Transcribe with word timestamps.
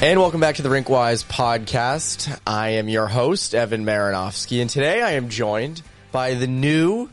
And 0.00 0.20
welcome 0.20 0.40
back 0.40 0.54
to 0.54 0.62
the 0.62 0.68
Rinkwise 0.68 1.24
podcast. 1.24 2.40
I 2.46 2.68
am 2.70 2.88
your 2.88 3.08
host, 3.08 3.52
Evan 3.52 3.84
Marinofsky, 3.84 4.60
and 4.60 4.70
today 4.70 5.02
I 5.02 5.12
am 5.12 5.28
joined 5.28 5.82
by 6.12 6.34
the 6.34 6.46
new, 6.46 7.10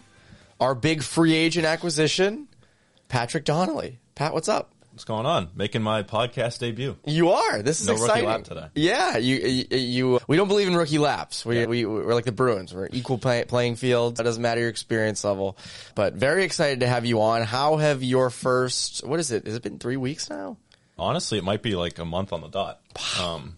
our 0.59 0.75
big 0.75 1.01
free 1.01 1.33
agent 1.33 1.65
acquisition, 1.65 2.47
Patrick 3.07 3.43
Donnelly. 3.43 3.97
Pat, 4.13 4.35
what's 4.35 4.47
up? 4.47 4.71
What's 4.91 5.03
going 5.03 5.25
on? 5.25 5.49
Making 5.55 5.81
my 5.81 6.03
podcast 6.03 6.59
debut. 6.59 6.95
You 7.05 7.31
are. 7.31 7.63
This 7.63 7.81
is 7.81 7.87
No 7.87 7.95
rookie 7.95 8.21
lap 8.21 8.43
today. 8.43 8.67
Yeah, 8.75 9.17
you, 9.17 9.35
you, 9.35 9.77
you. 9.77 10.15
Uh, 10.17 10.19
we 10.27 10.37
don't 10.37 10.47
believe 10.47 10.67
in 10.67 10.75
rookie 10.75 10.99
laps. 10.99 11.43
We, 11.43 11.65
we 11.65 11.85
we're 11.85 12.13
like 12.13 12.23
the 12.23 12.31
Bruins. 12.31 12.73
We're 12.73 12.87
equal 12.93 13.17
play, 13.17 13.43
playing 13.45 13.77
field. 13.77 14.19
It 14.19 14.23
doesn't 14.23 14.41
matter 14.41 14.61
your 14.61 14.69
experience 14.69 15.23
level. 15.23 15.57
But 15.95 16.13
very 16.13 16.45
excited 16.45 16.79
to 16.81 16.87
have 16.87 17.05
you 17.05 17.19
on. 17.21 17.41
How 17.41 17.77
have 17.77 18.03
your 18.03 18.29
first? 18.29 19.05
What 19.05 19.19
is 19.19 19.31
it? 19.31 19.47
Has 19.47 19.55
it 19.55 19.63
been 19.63 19.79
three 19.79 19.97
weeks 19.97 20.29
now? 20.29 20.55
Honestly, 20.97 21.37
it 21.37 21.43
might 21.43 21.61
be 21.61 21.75
like 21.75 21.99
a 21.99 22.05
month 22.05 22.31
on 22.33 22.41
the 22.41 22.47
dot. 22.47 22.79
Um, 23.21 23.55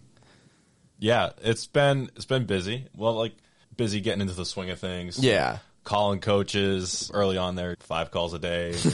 yeah, 0.98 1.30
it's 1.42 1.66
been 1.66 2.10
it's 2.16 2.24
been 2.24 2.46
busy. 2.46 2.86
Well, 2.96 3.14
like 3.14 3.34
busy 3.76 4.00
getting 4.00 4.20
into 4.22 4.34
the 4.34 4.44
swing 4.44 4.70
of 4.70 4.78
things. 4.80 5.18
Yeah. 5.18 5.58
calling 5.84 6.20
coaches 6.20 7.10
early 7.14 7.36
on 7.38 7.54
there, 7.54 7.76
five 7.80 8.10
calls 8.10 8.34
a 8.34 8.38
day. 8.38 8.74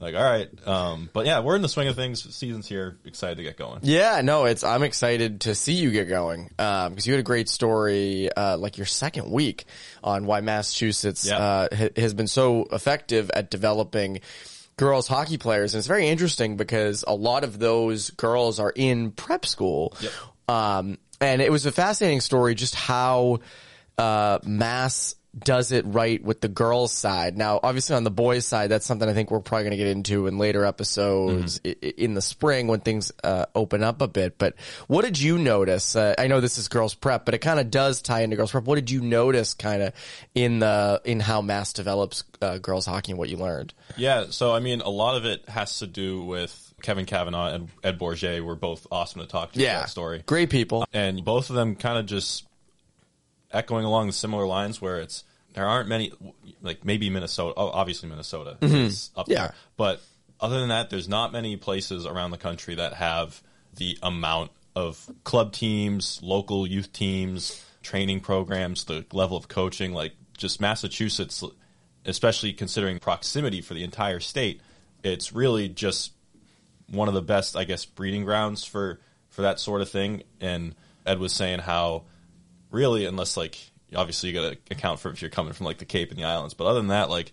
Like, 0.00 0.16
all 0.16 0.22
right, 0.24 0.48
um, 0.66 1.10
but 1.12 1.26
yeah, 1.26 1.40
we're 1.40 1.54
in 1.54 1.62
the 1.62 1.68
swing 1.68 1.86
of 1.86 1.94
things. 1.94 2.34
Season's 2.34 2.66
here. 2.66 2.98
Excited 3.04 3.36
to 3.36 3.44
get 3.44 3.56
going. 3.56 3.80
Yeah, 3.84 4.20
no, 4.22 4.46
it's. 4.46 4.64
I'm 4.64 4.82
excited 4.82 5.42
to 5.42 5.54
see 5.54 5.74
you 5.74 5.92
get 5.92 6.08
going 6.08 6.48
because 6.56 7.06
you 7.06 7.12
had 7.12 7.20
a 7.20 7.22
great 7.22 7.48
story, 7.48 8.28
uh, 8.32 8.56
like 8.58 8.78
your 8.78 8.86
second 8.86 9.30
week 9.30 9.64
on 10.02 10.26
why 10.26 10.40
Massachusetts 10.40 11.24
Yeah. 11.26 11.36
uh, 11.38 11.68
ha- 11.76 11.88
has 11.96 12.14
been 12.14 12.26
so 12.26 12.64
effective 12.72 13.30
at 13.32 13.48
developing 13.48 14.22
girls 14.82 15.06
hockey 15.06 15.38
players, 15.38 15.74
and 15.74 15.78
it's 15.78 15.88
very 15.88 16.08
interesting 16.08 16.56
because 16.56 17.04
a 17.06 17.14
lot 17.14 17.44
of 17.44 17.58
those 17.58 18.10
girls 18.10 18.58
are 18.58 18.72
in 18.74 19.12
prep 19.12 19.46
school. 19.46 19.96
Yep. 20.00 20.12
Um, 20.48 20.98
and 21.20 21.40
it 21.40 21.52
was 21.52 21.66
a 21.66 21.72
fascinating 21.72 22.20
story, 22.20 22.54
just 22.54 22.74
how 22.74 23.38
uh, 23.96 24.40
Mass 24.42 25.14
does 25.38 25.72
it 25.72 25.84
right 25.86 26.22
with 26.22 26.40
the 26.42 26.48
girls' 26.48 26.92
side. 26.92 27.38
Now, 27.38 27.58
obviously, 27.62 27.96
on 27.96 28.04
the 28.04 28.10
boys' 28.10 28.44
side, 28.44 28.70
that's 28.70 28.84
something 28.84 29.08
I 29.08 29.14
think 29.14 29.30
we're 29.30 29.40
probably 29.40 29.64
going 29.64 29.70
to 29.72 29.76
get 29.78 29.86
into 29.86 30.26
in 30.26 30.36
later 30.36 30.64
episodes 30.64 31.60
i- 31.64 31.68
in 31.96 32.14
the 32.14 32.20
spring 32.22 32.66
when 32.68 32.80
things 32.80 33.12
uh, 33.24 33.46
open 33.54 33.82
up 33.82 34.02
a 34.02 34.08
bit. 34.08 34.36
But 34.36 34.54
what 34.88 35.04
did 35.04 35.18
you 35.18 35.38
notice? 35.38 35.96
Uh, 35.96 36.14
I 36.18 36.26
know 36.26 36.40
this 36.40 36.58
is 36.58 36.68
girls' 36.68 36.94
prep, 36.94 37.24
but 37.24 37.32
it 37.34 37.38
kind 37.38 37.58
of 37.58 37.70
does 37.70 38.02
tie 38.02 38.20
into 38.20 38.36
girls' 38.36 38.50
prep. 38.50 38.64
What 38.64 38.74
did 38.74 38.90
you 38.90 39.00
notice, 39.00 39.54
kind 39.54 39.82
of 39.82 39.92
in 40.34 40.58
the 40.58 41.00
in 41.04 41.20
how 41.20 41.40
Mass 41.40 41.72
develops 41.72 42.24
uh, 42.42 42.58
girls' 42.58 42.84
hockey 42.86 43.12
and 43.12 43.18
what 43.18 43.28
you 43.30 43.38
learned? 43.38 43.72
Yeah, 43.96 44.26
so 44.30 44.52
I 44.54 44.60
mean, 44.60 44.80
a 44.82 44.90
lot 44.90 45.16
of 45.16 45.24
it 45.24 45.48
has 45.48 45.78
to 45.78 45.86
do 45.86 46.22
with 46.24 46.74
Kevin 46.82 47.06
Kavanaugh 47.06 47.54
and 47.54 47.68
Ed 47.82 47.98
Bourget 47.98 48.44
were 48.44 48.56
both 48.56 48.86
awesome 48.90 49.20
to 49.22 49.26
talk 49.26 49.52
to. 49.52 49.58
that 49.60 49.88
story. 49.88 50.22
great 50.26 50.50
people. 50.50 50.84
and 50.92 51.24
both 51.24 51.48
of 51.48 51.56
them 51.56 51.76
kind 51.76 51.96
of 51.98 52.06
just 52.06 52.44
echoing 53.52 53.84
along 53.84 54.06
the 54.06 54.12
similar 54.12 54.46
lines 54.46 54.80
where 54.80 54.98
it's 55.00 55.24
there 55.54 55.66
aren't 55.66 55.88
many 55.88 56.12
like 56.62 56.84
maybe 56.84 57.10
Minnesota 57.10 57.54
oh, 57.56 57.68
obviously 57.68 58.08
Minnesota 58.08 58.56
is 58.60 58.72
mm-hmm. 58.72 59.20
up 59.20 59.28
Yeah. 59.28 59.34
there 59.38 59.54
but 59.76 60.00
other 60.40 60.60
than 60.60 60.70
that 60.70 60.90
there's 60.90 61.08
not 61.08 61.32
many 61.32 61.56
places 61.56 62.06
around 62.06 62.30
the 62.30 62.38
country 62.38 62.76
that 62.76 62.94
have 62.94 63.42
the 63.76 63.98
amount 64.02 64.50
of 64.74 65.10
club 65.24 65.52
teams 65.52 66.20
local 66.22 66.66
youth 66.66 66.92
teams 66.92 67.64
training 67.82 68.20
programs 68.20 68.84
the 68.84 69.04
level 69.12 69.36
of 69.36 69.48
coaching 69.48 69.92
like 69.92 70.12
just 70.36 70.60
Massachusetts 70.60 71.44
especially 72.04 72.52
considering 72.52 72.98
proximity 72.98 73.60
for 73.60 73.74
the 73.74 73.84
entire 73.84 74.20
state 74.20 74.60
it's 75.02 75.32
really 75.32 75.68
just 75.68 76.12
one 76.92 77.08
of 77.08 77.14
the 77.14 77.22
best, 77.22 77.56
I 77.56 77.64
guess, 77.64 77.84
breeding 77.84 78.24
grounds 78.24 78.64
for 78.64 79.00
for 79.30 79.42
that 79.42 79.58
sort 79.58 79.80
of 79.80 79.88
thing. 79.88 80.22
And 80.40 80.74
Ed 81.06 81.18
was 81.18 81.32
saying 81.32 81.60
how 81.60 82.04
really, 82.72 83.06
unless 83.06 83.36
like 83.36 83.58
obviously 83.94 84.30
you 84.30 84.34
got 84.34 84.52
to 84.52 84.58
account 84.74 85.00
for 85.00 85.10
if 85.10 85.20
you're 85.22 85.30
coming 85.30 85.52
from 85.52 85.66
like 85.66 85.78
the 85.78 85.84
Cape 85.84 86.10
and 86.10 86.18
the 86.18 86.24
islands, 86.24 86.54
but 86.54 86.66
other 86.66 86.80
than 86.80 86.88
that, 86.88 87.10
like 87.10 87.32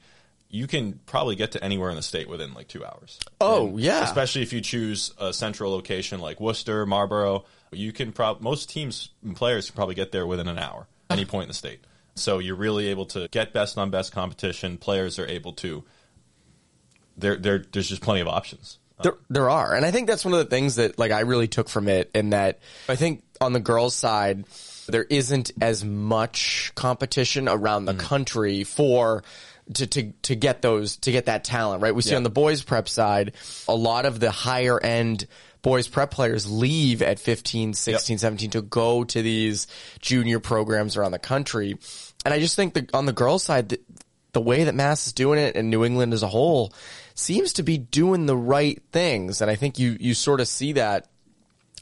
you 0.49 0.67
can 0.67 0.99
probably 1.05 1.35
get 1.35 1.51
to 1.51 1.63
anywhere 1.63 1.89
in 1.89 1.95
the 1.95 2.01
state 2.01 2.27
within 2.27 2.53
like 2.53 2.67
two 2.67 2.83
hours. 2.85 3.19
Oh, 3.39 3.67
And 3.67 3.79
yeah. 3.79 4.03
especially 4.03 4.41
if 4.41 4.51
you 4.51 4.61
choose 4.61 5.13
a 5.19 5.31
central 5.31 5.71
location 5.71 6.19
like 6.19 6.39
Worcester, 6.39 6.85
Marlboro. 6.85 7.45
You 7.71 7.91
can 7.91 8.11
prob 8.11 8.41
most 8.41 8.69
teams 8.69 9.09
and 9.23 9.35
players 9.35 9.67
can 9.69 9.75
probably 9.75 9.93
get 9.95 10.11
there 10.11 10.25
within 10.25 10.47
an 10.47 10.57
hour, 10.57 10.87
any 11.09 11.23
point 11.23 11.43
in 11.43 11.47
the 11.49 11.53
state. 11.53 11.81
So 12.15 12.39
you're 12.39 12.55
really 12.55 12.87
able 12.87 13.05
to 13.07 13.27
get 13.29 13.53
best 13.53 13.77
on 13.77 13.91
best 13.91 14.11
competition. 14.11 14.77
Players 14.77 15.19
are 15.19 15.27
able 15.27 15.53
to. 15.53 15.83
There, 17.15 17.35
there, 17.35 17.63
there's 17.71 17.89
just 17.89 18.01
plenty 18.01 18.21
of 18.21 18.27
options. 18.27 18.79
There, 19.01 19.17
there 19.29 19.49
are, 19.49 19.73
and 19.73 19.85
I 19.85 19.91
think 19.91 20.07
that's 20.07 20.25
one 20.25 20.33
of 20.33 20.39
the 20.39 20.45
things 20.45 20.75
that 20.75 20.99
like 20.99 21.11
I 21.11 21.21
really 21.21 21.47
took 21.47 21.69
from 21.69 21.87
it, 21.87 22.11
in 22.13 22.31
that 22.31 22.59
I 22.87 22.95
think 22.95 23.23
on 23.39 23.53
the 23.53 23.59
girls' 23.59 23.95
side 23.95 24.45
there 24.87 25.03
isn't 25.03 25.51
as 25.61 25.85
much 25.85 26.71
competition 26.75 27.47
around 27.47 27.85
the 27.85 27.93
mm. 27.93 27.99
country 27.99 28.63
for 28.63 29.23
to, 29.73 29.87
to 29.87 30.11
to 30.23 30.35
get 30.35 30.61
those 30.61 30.97
to 30.97 31.11
get 31.11 31.27
that 31.27 31.43
talent 31.43 31.81
right. 31.81 31.93
We 31.93 32.01
see 32.01 32.11
Yeah. 32.11 32.17
on 32.17 32.23
the 32.23 32.29
boys' 32.29 32.63
prep 32.63 32.89
side 32.89 33.33
a 33.67 33.75
lot 33.75 34.05
of 34.05 34.19
the 34.19 34.31
higher 34.31 34.81
end 34.81 35.27
boys 35.61 35.87
prep 35.87 36.11
players 36.11 36.49
leave 36.49 37.01
at 37.01 37.19
15, 37.19 37.73
16, 37.73 38.17
17 38.17 38.51
to 38.51 38.61
go 38.61 39.03
to 39.03 39.21
these 39.21 39.67
junior 39.99 40.39
programs 40.39 40.97
around 40.97 41.11
the 41.11 41.19
country, 41.19 41.77
and 42.25 42.33
I 42.33 42.39
just 42.39 42.55
think 42.55 42.73
that 42.73 42.93
on 42.93 43.05
the 43.05 43.13
girls' 43.13 43.43
side. 43.43 43.69
The, 43.69 43.79
the 44.31 44.41
way 44.41 44.65
that 44.65 44.75
Mass 44.75 45.07
is 45.07 45.13
doing 45.13 45.39
it 45.39 45.55
and 45.55 45.71
New 45.71 45.83
England 45.83 46.13
as 46.13 46.21
a 46.21 46.27
whole 46.27 46.71
seems 47.19 47.53
to 47.53 47.63
be 47.63 47.77
doing 47.77 48.25
the 48.25 48.35
right 48.37 48.81
things. 48.91 49.41
And 49.41 49.51
I 49.51 49.55
think 49.55 49.77
you, 49.77 49.97
you 49.99 50.13
sort 50.13 50.39
of 50.39 50.47
see 50.47 50.73
that 50.73 51.07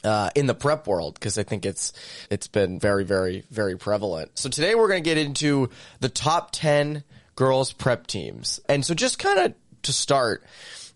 uh, 0.04 0.30
in 0.34 0.46
the 0.46 0.54
prep 0.54 0.86
world 0.86 1.14
because 1.14 1.38
I 1.38 1.42
think 1.42 1.66
it's 1.66 1.92
it's 2.30 2.46
been 2.46 2.78
very 2.78 3.04
very 3.04 3.44
very 3.50 3.76
prevalent. 3.76 4.38
So 4.38 4.48
today 4.48 4.74
we're 4.74 4.88
going 4.88 5.02
to 5.02 5.08
get 5.08 5.18
into 5.18 5.70
the 6.00 6.08
top 6.08 6.50
ten 6.52 7.02
girls 7.34 7.72
prep 7.72 8.06
teams, 8.06 8.60
and 8.68 8.84
so 8.84 8.94
just 8.94 9.18
kind 9.18 9.38
of 9.38 9.54
to 9.82 9.92
start. 9.92 10.44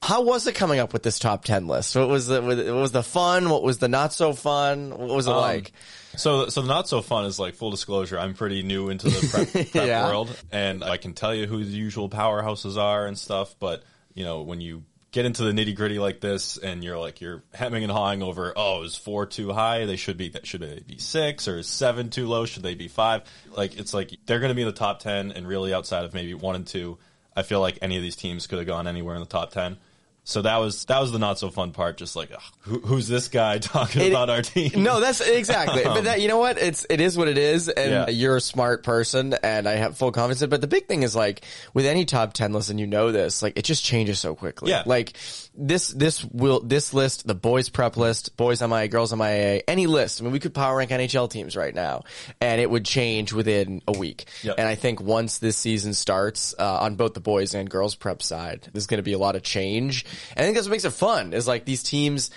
How 0.02 0.22
was 0.22 0.48
it 0.48 0.56
coming 0.56 0.80
up 0.80 0.92
with 0.92 1.04
this 1.04 1.18
top 1.20 1.44
ten 1.44 1.66
list? 1.68 1.94
What 1.96 2.08
was 2.08 2.26
the 2.26 2.42
what 2.42 2.56
was 2.58 2.92
the 2.92 3.02
fun? 3.04 3.48
What 3.50 3.62
was 3.62 3.78
the 3.78 3.88
not 3.88 4.12
so 4.12 4.32
fun? 4.32 4.90
What 4.90 5.08
was 5.16 5.26
it 5.26 5.30
like? 5.30 5.72
So, 6.16 6.48
so 6.48 6.60
the 6.62 6.68
not 6.68 6.88
so 6.88 7.00
fun 7.02 7.24
is 7.24 7.38
like 7.38 7.54
full 7.54 7.70
disclosure. 7.70 8.18
I'm 8.18 8.34
pretty 8.34 8.62
new 8.62 8.88
into 8.90 9.08
the 9.08 9.28
prep, 9.28 9.50
prep 9.72 9.86
Yeah. 9.86 10.06
world, 10.08 10.36
and 10.52 10.84
I 10.84 10.96
can 10.96 11.14
tell 11.14 11.34
you 11.34 11.46
who 11.46 11.64
the 11.64 11.70
usual 11.70 12.08
powerhouses 12.10 12.76
are 12.76 13.06
and 13.06 13.16
stuff. 13.18 13.54
But 13.58 13.82
you 14.14 14.24
know, 14.24 14.42
when 14.42 14.60
you 14.60 14.84
get 15.12 15.26
into 15.26 15.44
the 15.44 15.52
nitty 15.52 15.76
gritty 15.76 15.98
like 15.98 16.20
this, 16.20 16.56
and 16.56 16.82
you're 16.82 16.98
like 16.98 17.20
you're 17.20 17.42
hemming 17.52 17.82
and 17.82 17.92
hawing 17.92 18.22
over, 18.22 18.52
oh, 18.56 18.82
is 18.82 18.96
four 18.96 19.26
too 19.26 19.52
high? 19.52 19.84
They 19.86 19.96
should 19.96 20.16
be 20.16 20.30
that 20.30 20.46
should 20.46 20.62
they 20.62 20.82
be 20.86 20.98
six 20.98 21.48
or 21.48 21.58
is 21.58 21.68
seven 21.68 22.10
too 22.10 22.26
low? 22.26 22.46
Should 22.46 22.62
they 22.62 22.74
be 22.74 22.88
five? 22.88 23.22
Like 23.54 23.78
it's 23.78 23.94
like 23.94 24.12
they're 24.26 24.40
going 24.40 24.50
to 24.50 24.54
be 24.54 24.62
in 24.62 24.68
the 24.68 24.72
top 24.72 25.00
ten, 25.00 25.32
and 25.32 25.46
really 25.46 25.72
outside 25.74 26.04
of 26.04 26.14
maybe 26.14 26.34
one 26.34 26.56
and 26.56 26.66
two, 26.66 26.98
I 27.36 27.42
feel 27.42 27.60
like 27.60 27.78
any 27.82 27.96
of 27.96 28.02
these 28.02 28.16
teams 28.16 28.46
could 28.46 28.58
have 28.58 28.66
gone 28.66 28.86
anywhere 28.86 29.14
in 29.14 29.20
the 29.20 29.26
top 29.26 29.50
ten. 29.50 29.76
So 30.24 30.42
that 30.42 30.58
was 30.58 30.84
that 30.84 31.00
was 31.00 31.10
the 31.10 31.18
not 31.18 31.38
so 31.40 31.50
fun 31.50 31.72
part. 31.72 31.96
Just 31.96 32.14
like, 32.14 32.30
ugh, 32.32 32.40
who, 32.60 32.78
who's 32.80 33.08
this 33.08 33.26
guy 33.28 33.58
talking 33.58 34.02
It- 34.02 34.10
about 34.10 34.30
our 34.30 34.40
team? 34.42 34.70
No, 34.82 35.00
that's 35.00 35.20
exactly. 35.20 35.82
but 35.84 36.04
that 36.04 36.20
you 36.20 36.28
know 36.28 36.38
what? 36.38 36.58
It's 36.58 36.86
it 36.88 37.00
is 37.00 37.18
what 37.18 37.26
it 37.28 37.38
is, 37.38 37.68
and 37.68 37.90
Yeah. 37.90 38.08
you're 38.08 38.36
a 38.36 38.40
smart 38.40 38.84
person, 38.84 39.34
and 39.42 39.66
I 39.68 39.72
have 39.72 39.96
full 39.96 40.12
confidence. 40.12 40.48
But 40.48 40.60
the 40.60 40.68
big 40.68 40.86
thing 40.86 41.02
is 41.02 41.16
like 41.16 41.44
with 41.74 41.86
any 41.86 42.04
top 42.04 42.34
ten 42.34 42.52
list, 42.52 42.70
and 42.70 42.78
you 42.78 42.86
know 42.86 43.10
this, 43.10 43.42
like 43.42 43.58
it 43.58 43.64
just 43.64 43.84
changes 43.84 44.20
so 44.20 44.34
quickly. 44.36 44.70
Yeah. 44.70 44.84
Like 44.86 45.14
this 45.54 45.88
this 45.88 46.24
will 46.24 46.60
this 46.60 46.94
list, 46.94 47.26
the 47.26 47.34
boys 47.34 47.68
prep 47.68 47.96
list, 47.96 48.36
boys 48.36 48.62
MIA, 48.62 48.86
girls 48.88 49.12
MIA, 49.14 49.62
any 49.66 49.86
list. 49.88 50.20
I 50.20 50.24
mean, 50.24 50.32
we 50.32 50.38
could 50.38 50.54
power 50.54 50.76
rank 50.76 50.90
NHL 50.92 51.30
teams 51.30 51.56
right 51.56 51.74
now, 51.74 52.04
and 52.40 52.60
it 52.60 52.70
would 52.70 52.84
change 52.84 53.32
within 53.32 53.82
a 53.88 53.92
week. 53.98 54.26
Yep. 54.44 54.54
And 54.58 54.68
I 54.68 54.76
think 54.76 55.00
once 55.00 55.38
this 55.40 55.56
season 55.56 55.94
starts 55.94 56.54
uh, 56.58 56.78
on 56.82 56.94
both 56.94 57.14
the 57.14 57.20
boys 57.20 57.54
and 57.54 57.68
girls 57.68 57.96
prep 57.96 58.22
side, 58.22 58.68
there's 58.72 58.86
going 58.86 58.98
to 58.98 59.02
be 59.02 59.14
a 59.14 59.18
lot 59.18 59.34
of 59.34 59.42
change. 59.42 60.06
And 60.36 60.40
I 60.40 60.42
think 60.42 60.56
that's 60.56 60.66
what 60.66 60.72
makes 60.72 60.84
it 60.84 60.92
fun. 60.92 61.32
Is 61.32 61.46
like 61.46 61.64
these 61.64 61.82
teams 61.82 62.30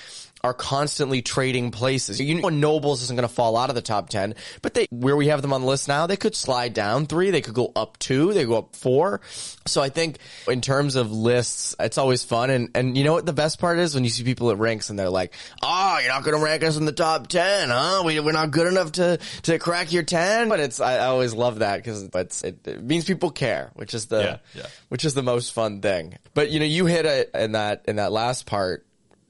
are 0.46 0.54
constantly 0.54 1.24
trading 1.24 1.72
places. 1.72 2.22
You 2.22 2.40
know, 2.40 2.50
Nobles 2.50 3.02
isn't 3.02 3.16
going 3.16 3.28
to 3.28 3.34
fall 3.34 3.58
out 3.58 3.70
of 3.70 3.76
the 3.76 3.82
top 3.82 4.10
10, 4.10 4.36
but 4.62 4.76
they, 4.76 4.86
where 4.92 5.16
we 5.16 5.30
have 5.30 5.42
them 5.42 5.52
on 5.54 5.62
the 5.62 5.68
list 5.68 5.88
now, 5.88 6.06
they 6.06 6.18
could 6.18 6.36
slide 6.36 6.76
down 6.76 7.08
three, 7.08 7.32
they 7.32 7.42
could 7.42 7.56
go 7.56 7.72
up 7.76 7.98
two, 7.98 8.32
they 8.32 8.46
go 8.46 8.60
up 8.60 8.76
four. 8.76 9.22
So 9.66 9.82
I 9.82 9.90
think 9.90 10.20
in 10.48 10.62
terms 10.62 10.96
of 10.98 11.12
lists, 11.12 11.76
it's 11.80 11.98
always 11.98 12.24
fun. 12.24 12.52
And, 12.52 12.70
and 12.76 12.96
you 12.96 13.04
know 13.04 13.14
what 13.14 13.26
the 13.26 13.34
best 13.34 13.60
part 13.60 13.80
is 13.80 13.96
when 13.96 14.04
you 14.04 14.12
see 14.12 14.24
people 14.24 14.52
at 14.52 14.60
ranks 14.60 14.92
and 14.92 15.00
they're 15.00 15.10
like, 15.10 15.34
oh, 15.64 15.98
you're 16.00 16.12
not 16.14 16.24
going 16.24 16.38
to 16.38 16.44
rank 16.44 16.64
us 16.64 16.78
in 16.78 16.86
the 16.86 16.92
top 16.92 17.26
10, 17.26 17.70
huh? 17.70 18.04
We, 18.06 18.20
we're 18.20 18.32
not 18.32 18.52
good 18.52 18.68
enough 18.68 18.92
to, 18.94 19.18
to 19.44 19.58
crack 19.58 19.92
your 19.92 20.04
10. 20.04 20.48
But 20.48 20.60
it's, 20.60 20.80
I, 20.80 20.98
I 20.98 21.06
always 21.08 21.34
love 21.34 21.60
that 21.60 21.78
because 21.78 22.04
it's, 22.04 22.44
it, 22.44 22.68
it 22.68 22.84
means 22.84 23.06
people 23.06 23.32
care, 23.32 23.72
which 23.74 23.96
is 23.96 24.06
the, 24.06 24.20
Yeah, 24.20 24.38
yeah. 24.62 24.68
which 24.90 25.06
is 25.06 25.16
the 25.16 25.24
most 25.24 25.54
fun 25.54 25.82
thing. 25.82 26.20
But 26.36 26.52
you 26.52 26.60
know, 26.60 26.66
you 26.68 26.86
hit 26.86 27.08
it 27.08 27.32
in 27.34 27.54
that, 27.54 27.86
in 27.88 27.96
that 27.96 28.12
last 28.12 28.46
part 28.46 28.85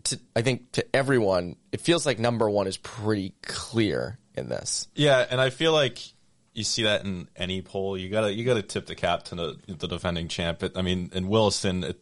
to, 0.05 0.19
I 0.35 0.41
think 0.41 0.71
to 0.73 0.95
everyone, 0.95 1.55
it 1.71 1.81
feels 1.81 2.05
like 2.05 2.19
number 2.19 2.49
one 2.49 2.67
is 2.67 2.77
pretty 2.77 3.33
clear 3.41 4.17
in 4.35 4.49
this. 4.49 4.87
Yeah, 4.95 5.25
and 5.29 5.39
I 5.41 5.49
feel 5.49 5.71
like 5.73 5.99
you 6.53 6.63
see 6.63 6.83
that 6.83 7.03
in 7.05 7.27
any 7.35 7.61
poll. 7.61 7.97
You 7.97 8.09
gotta 8.09 8.33
you 8.33 8.45
gotta 8.45 8.61
tip 8.61 8.85
the 8.85 8.95
cap 8.95 9.23
to 9.25 9.35
the, 9.35 9.57
the 9.67 9.87
defending 9.87 10.27
champ. 10.27 10.63
It, 10.63 10.77
I 10.77 10.81
mean, 10.81 11.09
in 11.13 11.27
Williston, 11.27 11.83
it, 11.83 11.99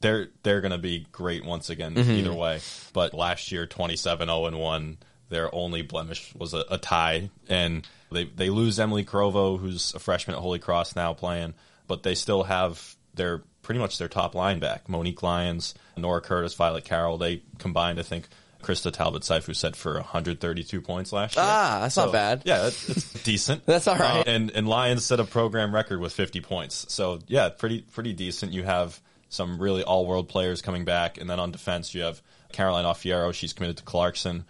they're 0.00 0.28
they're 0.42 0.60
gonna 0.60 0.78
be 0.78 1.06
great 1.12 1.44
once 1.44 1.70
again 1.70 1.94
Mm-hmm. 1.94 2.10
either 2.10 2.32
way. 2.34 2.60
But 2.92 3.14
last 3.14 3.52
year, 3.52 3.66
27 3.66 4.28
0 4.28 4.46
and 4.46 4.58
one. 4.58 4.98
Their 5.28 5.52
only 5.52 5.82
blemish 5.82 6.32
was 6.36 6.54
a, 6.54 6.62
a 6.70 6.78
tie, 6.78 7.30
and 7.48 7.84
they 8.12 8.24
they 8.26 8.48
lose 8.48 8.78
Emily 8.78 9.04
Crovo, 9.04 9.58
who's 9.58 9.92
a 9.92 9.98
freshman 9.98 10.36
at 10.36 10.40
Holy 10.40 10.60
Cross 10.60 10.94
now 10.94 11.14
playing, 11.14 11.54
but 11.88 12.04
they 12.04 12.14
still 12.14 12.44
have 12.44 12.94
their 13.16 13.42
pretty 13.62 13.80
much 13.80 13.98
their 13.98 14.08
top 14.08 14.34
line 14.34 14.60
back. 14.60 14.88
Monique 14.88 15.22
Lyons, 15.22 15.74
Nora 15.96 16.20
Curtis, 16.20 16.54
Violet 16.54 16.84
Carroll. 16.84 17.18
They 17.18 17.42
combined, 17.58 17.98
I 17.98 18.02
think. 18.02 18.28
Krista 18.62 18.92
Talbot 18.92 19.22
Seifu 19.22 19.54
said 19.54 19.76
for 19.76 19.94
132 19.94 20.80
points 20.80 21.12
last 21.12 21.36
year. 21.36 21.44
Ah, 21.46 21.78
that's 21.82 21.96
not 21.96 22.10
bad. 22.10 22.42
Yeah, 22.44 22.62
that's, 22.62 22.86
that's 22.86 23.12
decent. 23.22 23.64
That's 23.64 23.86
all 23.86 23.96
right. 23.96 24.26
Uh, 24.26 24.30
and 24.30 24.50
and 24.50 24.68
Lyons 24.68 25.04
set 25.04 25.20
a 25.20 25.24
program 25.24 25.72
record 25.74 26.00
with 26.00 26.12
50 26.12 26.40
points. 26.40 26.86
So 26.92 27.20
yeah, 27.28 27.48
pretty 27.50 27.82
pretty 27.82 28.12
decent. 28.12 28.52
You 28.52 28.64
have 28.64 29.00
some 29.28 29.58
really 29.60 29.84
all 29.84 30.06
world 30.06 30.28
players 30.28 30.62
coming 30.62 30.84
back, 30.84 31.18
and 31.18 31.30
then 31.30 31.38
on 31.38 31.52
defense 31.52 31.94
you 31.94 32.02
have 32.02 32.20
Caroline 32.52 32.84
Offiero. 32.84 33.32
She's 33.32 33.52
committed 33.52 33.76
to 33.76 33.84
Clarkson. 33.84 34.44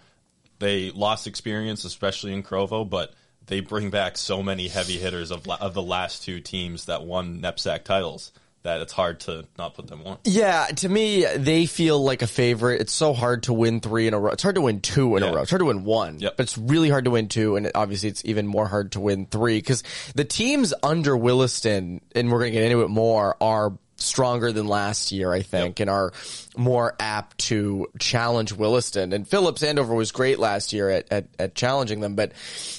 They 0.60 0.90
lost 0.92 1.26
experience, 1.26 1.84
especially 1.84 2.32
in 2.32 2.42
Crovo, 2.42 2.88
but 2.88 3.12
they 3.46 3.60
bring 3.60 3.90
back 3.90 4.16
so 4.16 4.42
many 4.42 4.68
heavy 4.68 4.96
hitters 4.96 5.30
of 5.30 5.46
of 5.48 5.74
the 5.74 5.82
last 5.82 6.22
two 6.22 6.40
teams 6.40 6.86
that 6.86 7.04
won 7.04 7.42
NEPSAC 7.42 7.84
titles 7.84 8.32
that 8.66 8.80
it's 8.80 8.92
hard 8.92 9.20
to 9.20 9.44
not 9.56 9.74
put 9.74 9.86
them 9.86 10.02
on. 10.04 10.18
Yeah, 10.24 10.66
to 10.66 10.88
me, 10.88 11.24
they 11.36 11.66
feel 11.66 12.02
like 12.02 12.22
a 12.22 12.26
favorite. 12.26 12.80
It's 12.80 12.92
so 12.92 13.12
hard 13.14 13.44
to 13.44 13.52
win 13.52 13.80
three 13.80 14.08
in 14.08 14.12
a 14.14 14.18
row. 14.18 14.32
It's 14.32 14.42
hard 14.42 14.56
to 14.56 14.60
win 14.60 14.80
two 14.80 15.16
in 15.16 15.22
Yeah. 15.22 15.30
a 15.30 15.34
row. 15.36 15.42
It's 15.42 15.50
hard 15.50 15.60
to 15.60 15.66
win 15.66 15.84
one, 15.84 16.18
Yep. 16.18 16.36
but 16.36 16.42
it's 16.42 16.58
really 16.58 16.90
hard 16.90 17.04
to 17.04 17.12
win 17.12 17.28
two. 17.28 17.54
And 17.56 17.70
obviously, 17.74 18.08
it's 18.08 18.24
even 18.24 18.46
more 18.46 18.66
hard 18.66 18.92
to 18.92 19.00
win 19.00 19.26
three 19.26 19.58
because 19.58 19.82
the 20.14 20.24
teams 20.24 20.74
under 20.82 21.16
Williston, 21.16 22.00
and 22.14 22.30
we're 22.30 22.40
going 22.40 22.52
to 22.52 22.58
get 22.58 22.64
into 22.70 22.82
it 22.82 22.88
more, 22.90 23.36
are 23.40 23.72
stronger 23.96 24.52
than 24.52 24.66
last 24.66 25.12
year, 25.12 25.32
I 25.32 25.42
think, 25.42 25.80
and 25.80 25.88
are 25.88 26.12
more 26.56 26.94
apt 27.00 27.38
to 27.38 27.88
challenge 27.98 28.52
Williston. 28.52 29.12
And 29.12 29.26
Phillips 29.26 29.62
Andover 29.62 29.94
was 29.94 30.12
great 30.12 30.38
last 30.38 30.72
year 30.72 30.90
at, 30.90 31.10
at, 31.10 31.28
at 31.38 31.54
challenging 31.54 32.00
them, 32.00 32.14
but 32.14 32.32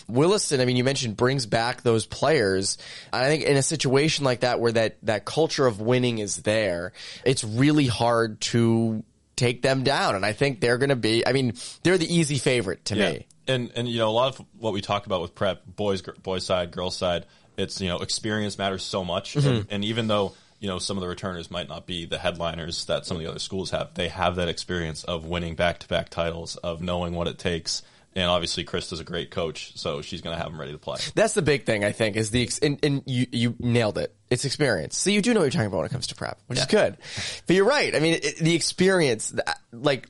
Williston, 0.07 0.61
I 0.61 0.65
mean, 0.65 0.77
you 0.77 0.83
mentioned 0.83 1.17
brings 1.17 1.45
back 1.45 1.81
those 1.81 2.05
players. 2.05 2.77
I 3.11 3.25
think 3.27 3.43
in 3.43 3.57
a 3.57 3.63
situation 3.63 4.25
like 4.25 4.41
that 4.41 4.59
where 4.59 4.71
that, 4.71 4.97
that 5.03 5.25
culture 5.25 5.65
of 5.65 5.81
winning 5.81 6.19
is 6.19 6.37
there, 6.37 6.93
it's 7.25 7.43
really 7.43 7.87
hard 7.87 8.39
to 8.41 9.03
take 9.35 9.61
them 9.61 9.83
down. 9.83 10.15
And 10.15 10.25
I 10.25 10.33
think 10.33 10.59
they're 10.59 10.77
going 10.77 10.89
to 10.89 10.95
be, 10.95 11.25
I 11.25 11.31
mean, 11.31 11.53
they're 11.83 11.97
the 11.97 12.13
easy 12.13 12.37
favorite 12.37 12.85
to 12.85 12.95
me. 12.95 13.27
And 13.49 13.71
and 13.77 13.87
you 13.87 13.99
know 13.99 14.09
a 14.09 14.11
lot 14.11 14.37
of 14.37 14.45
what 14.57 14.73
we 14.73 14.81
talk 14.81 15.05
about 15.05 15.21
with 15.21 15.33
prep, 15.33 15.65
boys 15.65 16.01
boys 16.01 16.45
side, 16.45 16.71
girls 16.71 16.97
side, 16.97 17.25
it's 17.55 17.79
you 17.79 17.87
know 17.87 17.99
experience 17.99 18.57
matters 18.57 18.83
so 18.83 19.05
much. 19.05 19.35
Mm-hmm. 19.35 19.47
And, 19.47 19.67
and 19.69 19.85
even 19.85 20.07
though 20.07 20.33
you 20.59 20.67
know 20.67 20.79
some 20.79 20.97
of 20.97 21.01
the 21.01 21.07
returners 21.07 21.51
might 21.51 21.69
not 21.69 21.85
be 21.85 22.05
the 22.05 22.17
headliners 22.17 22.85
that 22.85 23.05
some 23.05 23.17
of 23.17 23.23
the 23.23 23.29
other 23.29 23.39
schools 23.39 23.71
have, 23.71 23.93
they 23.93 24.07
have 24.07 24.35
that 24.37 24.49
experience 24.49 25.03
of 25.03 25.25
winning 25.25 25.55
back 25.55 25.79
to 25.79 25.87
back 25.87 26.09
titles, 26.09 26.55
of 26.57 26.81
knowing 26.81 27.13
what 27.13 27.27
it 27.27 27.37
takes. 27.37 27.83
And 28.15 28.25
obviously, 28.25 28.63
Chris 28.63 28.91
is 28.91 28.99
a 28.99 29.03
great 29.03 29.29
coach, 29.29 29.77
so 29.77 30.01
she's 30.01 30.21
going 30.21 30.35
to 30.35 30.41
have 30.41 30.51
them 30.51 30.59
ready 30.59 30.71
to 30.71 30.79
play. 30.79 30.97
That's 31.13 31.35
the 31.35 31.43
big 31.43 31.67
thing, 31.67 31.85
I 31.85 31.91
think, 31.91 32.15
is 32.15 32.31
the, 32.31 32.41
ex- 32.41 32.57
and, 32.57 32.79
and 32.81 33.03
you, 33.05 33.27
you 33.31 33.55
nailed 33.59 33.99
it. 33.99 34.15
It's 34.31 34.43
experience. 34.43 34.97
So 34.97 35.11
you 35.11 35.21
do 35.21 35.35
know 35.35 35.41
what 35.41 35.43
you're 35.43 35.51
talking 35.51 35.67
about 35.67 35.77
when 35.77 35.85
it 35.85 35.91
comes 35.91 36.07
to 36.07 36.15
prep, 36.15 36.39
which 36.47 36.57
is 36.57 36.65
good. 36.65 36.97
But 37.45 37.55
you're 37.55 37.67
right. 37.67 37.95
I 37.95 37.99
mean, 37.99 38.15
it, 38.15 38.37
the 38.37 38.55
experience, 38.55 39.35
like, 39.71 40.09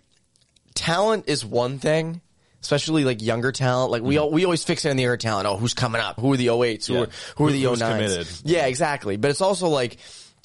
talent 0.73 1.25
is 1.27 1.43
one 1.43 1.79
thing, 1.79 2.21
especially 2.61 3.03
like 3.03 3.21
younger 3.21 3.51
talent. 3.51 3.91
Like 3.91 4.03
we 4.03 4.15
mm-hmm. 4.15 4.23
all, 4.23 4.31
we 4.31 4.45
always 4.45 4.63
fix 4.63 4.85
it 4.85 4.89
on 4.89 4.95
the 4.95 5.03
younger 5.03 5.17
talent. 5.17 5.47
Oh, 5.47 5.57
who's 5.57 5.73
coming 5.73 5.99
up? 5.99 6.17
Who 6.17 6.31
are 6.31 6.37
the 6.37 6.47
08s? 6.47 6.87
Who 6.87 6.93
Yeah. 6.93 6.99
are, 7.01 7.07
who 7.35 7.47
are 7.47 7.51
the 7.51 7.61
Who- 7.61 7.67
oh 7.67 7.71
who's 7.71 7.81
09s? 7.81 7.91
committed? 7.91 8.27
Yeah, 8.45 8.67
exactly. 8.67 9.17
But 9.17 9.31
it's 9.31 9.41
also 9.41 9.67
like, 9.67 9.97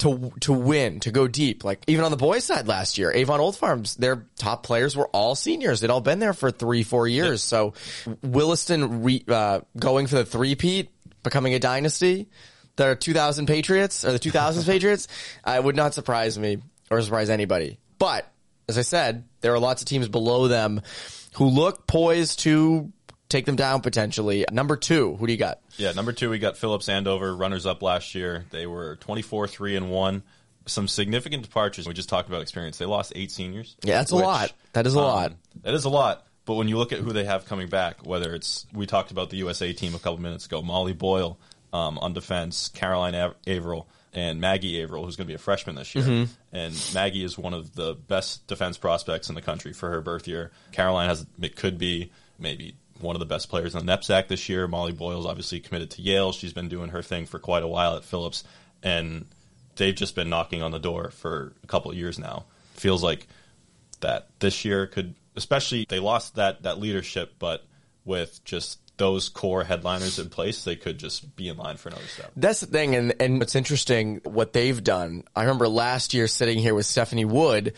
to 0.03 0.33
to 0.41 0.51
win, 0.51 0.99
to 0.99 1.11
go 1.11 1.27
deep. 1.27 1.63
Like 1.63 1.83
even 1.87 2.03
on 2.03 2.11
the 2.11 2.17
boys' 2.17 2.43
side 2.43 2.67
last 2.67 2.97
year, 2.97 3.11
Avon 3.11 3.39
Old 3.39 3.55
Farms, 3.55 3.95
their 3.95 4.27
top 4.37 4.63
players 4.63 4.95
were 4.97 5.07
all 5.07 5.33
seniors. 5.33 5.79
They'd 5.79 5.89
all 5.89 6.01
been 6.01 6.19
there 6.19 6.33
for 6.33 6.51
three, 6.51 6.83
four 6.83 7.07
years. 7.07 7.41
So 7.41 7.73
Williston 8.21 9.03
re, 9.03 9.23
uh, 9.27 9.61
going 9.77 10.07
for 10.07 10.15
the 10.15 10.25
three-peat, 10.25 10.89
becoming 11.23 11.53
a 11.53 11.59
dynasty, 11.59 12.27
the 12.75 12.95
2000 12.95 13.45
Patriots 13.45 14.03
or 14.03 14.11
the 14.11 14.19
2000s 14.19 14.65
Patriots, 14.65 15.07
uh, 15.45 15.59
would 15.63 15.77
not 15.77 15.93
surprise 15.93 16.37
me 16.37 16.57
or 16.91 17.01
surprise 17.01 17.29
anybody. 17.29 17.79
But 17.97 18.29
as 18.67 18.77
I 18.77 18.81
said, 18.81 19.23
there 19.39 19.53
are 19.53 19.59
lots 19.59 19.81
of 19.81 19.87
teams 19.87 20.09
below 20.09 20.49
them 20.49 20.81
who 21.35 21.45
look 21.45 21.87
poised 21.87 22.39
to 22.39 22.91
take 23.33 23.45
them 23.45 23.55
down 23.55 23.81
potentially. 23.81 24.45
Number 24.51 24.77
two, 24.77 25.15
who 25.15 25.27
do 25.27 25.33
you 25.33 25.39
got? 25.39 25.59
Yeah, 25.77 25.91
number 25.91 26.13
two, 26.13 26.29
we 26.29 26.39
got 26.39 26.55
Phillips 26.55 26.87
Andover, 26.87 27.35
runners 27.35 27.65
up 27.65 27.81
last 27.81 28.15
year. 28.15 28.45
They 28.51 28.65
were 28.67 28.95
24 28.97 29.47
3 29.47 29.75
and 29.75 29.91
1. 29.91 30.23
Some 30.65 30.87
significant 30.87 31.43
departures. 31.43 31.87
We 31.87 31.93
just 31.93 32.07
talked 32.07 32.29
about 32.29 32.41
experience. 32.41 32.77
They 32.77 32.85
lost 32.85 33.11
eight 33.15 33.31
seniors. 33.31 33.75
Yeah, 33.83 33.97
that's 33.97 34.11
a 34.11 34.15
lot. 34.15 34.53
That 34.71 34.87
is 34.87 34.95
a 34.95 34.99
um, 34.99 35.05
lot. 35.05 35.33
That 35.63 35.73
is 35.73 35.83
a 35.83 35.89
lot. 35.89 36.25
But 36.45 36.53
when 36.53 36.69
you 36.69 36.77
look 36.77 36.93
at 36.93 36.99
who 36.99 37.11
they 37.11 37.25
have 37.25 37.45
coming 37.45 37.67
back, 37.67 38.05
whether 38.05 38.33
it's, 38.33 38.65
we 38.73 38.85
talked 38.85 39.11
about 39.11 39.29
the 39.29 39.37
USA 39.37 39.73
team 39.73 39.95
a 39.95 39.99
couple 39.99 40.19
minutes 40.19 40.45
ago, 40.45 40.61
Molly 40.61 40.93
Boyle 40.93 41.37
um, 41.73 41.97
on 41.97 42.13
defense, 42.13 42.69
Caroline 42.69 43.15
Av- 43.15 43.35
Averill, 43.45 43.87
and 44.13 44.39
Maggie 44.39 44.81
Averill, 44.81 45.03
who's 45.03 45.15
going 45.15 45.25
to 45.25 45.31
be 45.31 45.35
a 45.35 45.39
freshman 45.39 45.75
this 45.75 45.95
year. 45.95 46.03
Mm-hmm. 46.03 46.31
And 46.53 46.91
Maggie 46.93 47.23
is 47.23 47.37
one 47.37 47.53
of 47.53 47.73
the 47.75 47.95
best 47.95 48.45
defense 48.47 48.77
prospects 48.77 49.27
in 49.29 49.35
the 49.35 49.41
country 49.41 49.73
for 49.73 49.89
her 49.89 50.01
birth 50.01 50.27
year. 50.27 50.51
Caroline 50.71 51.09
has, 51.09 51.25
it 51.41 51.55
could 51.55 51.77
be 51.77 52.11
maybe 52.37 52.75
one 52.99 53.15
of 53.15 53.19
the 53.19 53.25
best 53.25 53.49
players 53.49 53.73
the 53.73 53.79
NEPSAC 53.79 54.27
this 54.27 54.49
year. 54.49 54.67
Molly 54.67 54.91
Boyle's 54.91 55.25
obviously 55.25 55.59
committed 55.59 55.91
to 55.91 56.01
Yale. 56.01 56.31
She's 56.31 56.53
been 56.53 56.69
doing 56.69 56.89
her 56.89 57.01
thing 57.01 57.25
for 57.25 57.39
quite 57.39 57.63
a 57.63 57.67
while 57.67 57.95
at 57.95 58.03
Phillips. 58.03 58.43
And 58.81 59.25
they've 59.75 59.95
just 59.95 60.15
been 60.15 60.29
knocking 60.29 60.61
on 60.61 60.71
the 60.71 60.79
door 60.79 61.09
for 61.11 61.53
a 61.63 61.67
couple 61.67 61.91
of 61.91 61.97
years 61.97 62.19
now. 62.19 62.45
Feels 62.75 63.03
like 63.03 63.27
that 64.01 64.27
this 64.39 64.65
year 64.65 64.87
could, 64.87 65.15
especially 65.35 65.85
they 65.87 65.99
lost 65.99 66.35
that 66.35 66.63
that 66.63 66.79
leadership, 66.79 67.35
but 67.39 67.65
with 68.05 68.43
just 68.43 68.79
those 68.97 69.29
core 69.29 69.63
headliners 69.63 70.19
in 70.19 70.29
place, 70.29 70.63
they 70.63 70.75
could 70.75 70.97
just 70.99 71.35
be 71.35 71.47
in 71.47 71.57
line 71.57 71.77
for 71.77 71.89
another 71.89 72.05
step. 72.05 72.31
That's 72.35 72.59
the 72.59 72.67
thing, 72.67 72.95
and 72.95 73.13
and 73.19 73.39
what's 73.39 73.55
interesting 73.55 74.21
what 74.23 74.53
they've 74.53 74.83
done. 74.83 75.23
I 75.35 75.41
remember 75.41 75.67
last 75.67 76.13
year 76.13 76.27
sitting 76.27 76.59
here 76.59 76.75
with 76.75 76.85
Stephanie 76.85 77.25
Wood, 77.25 77.73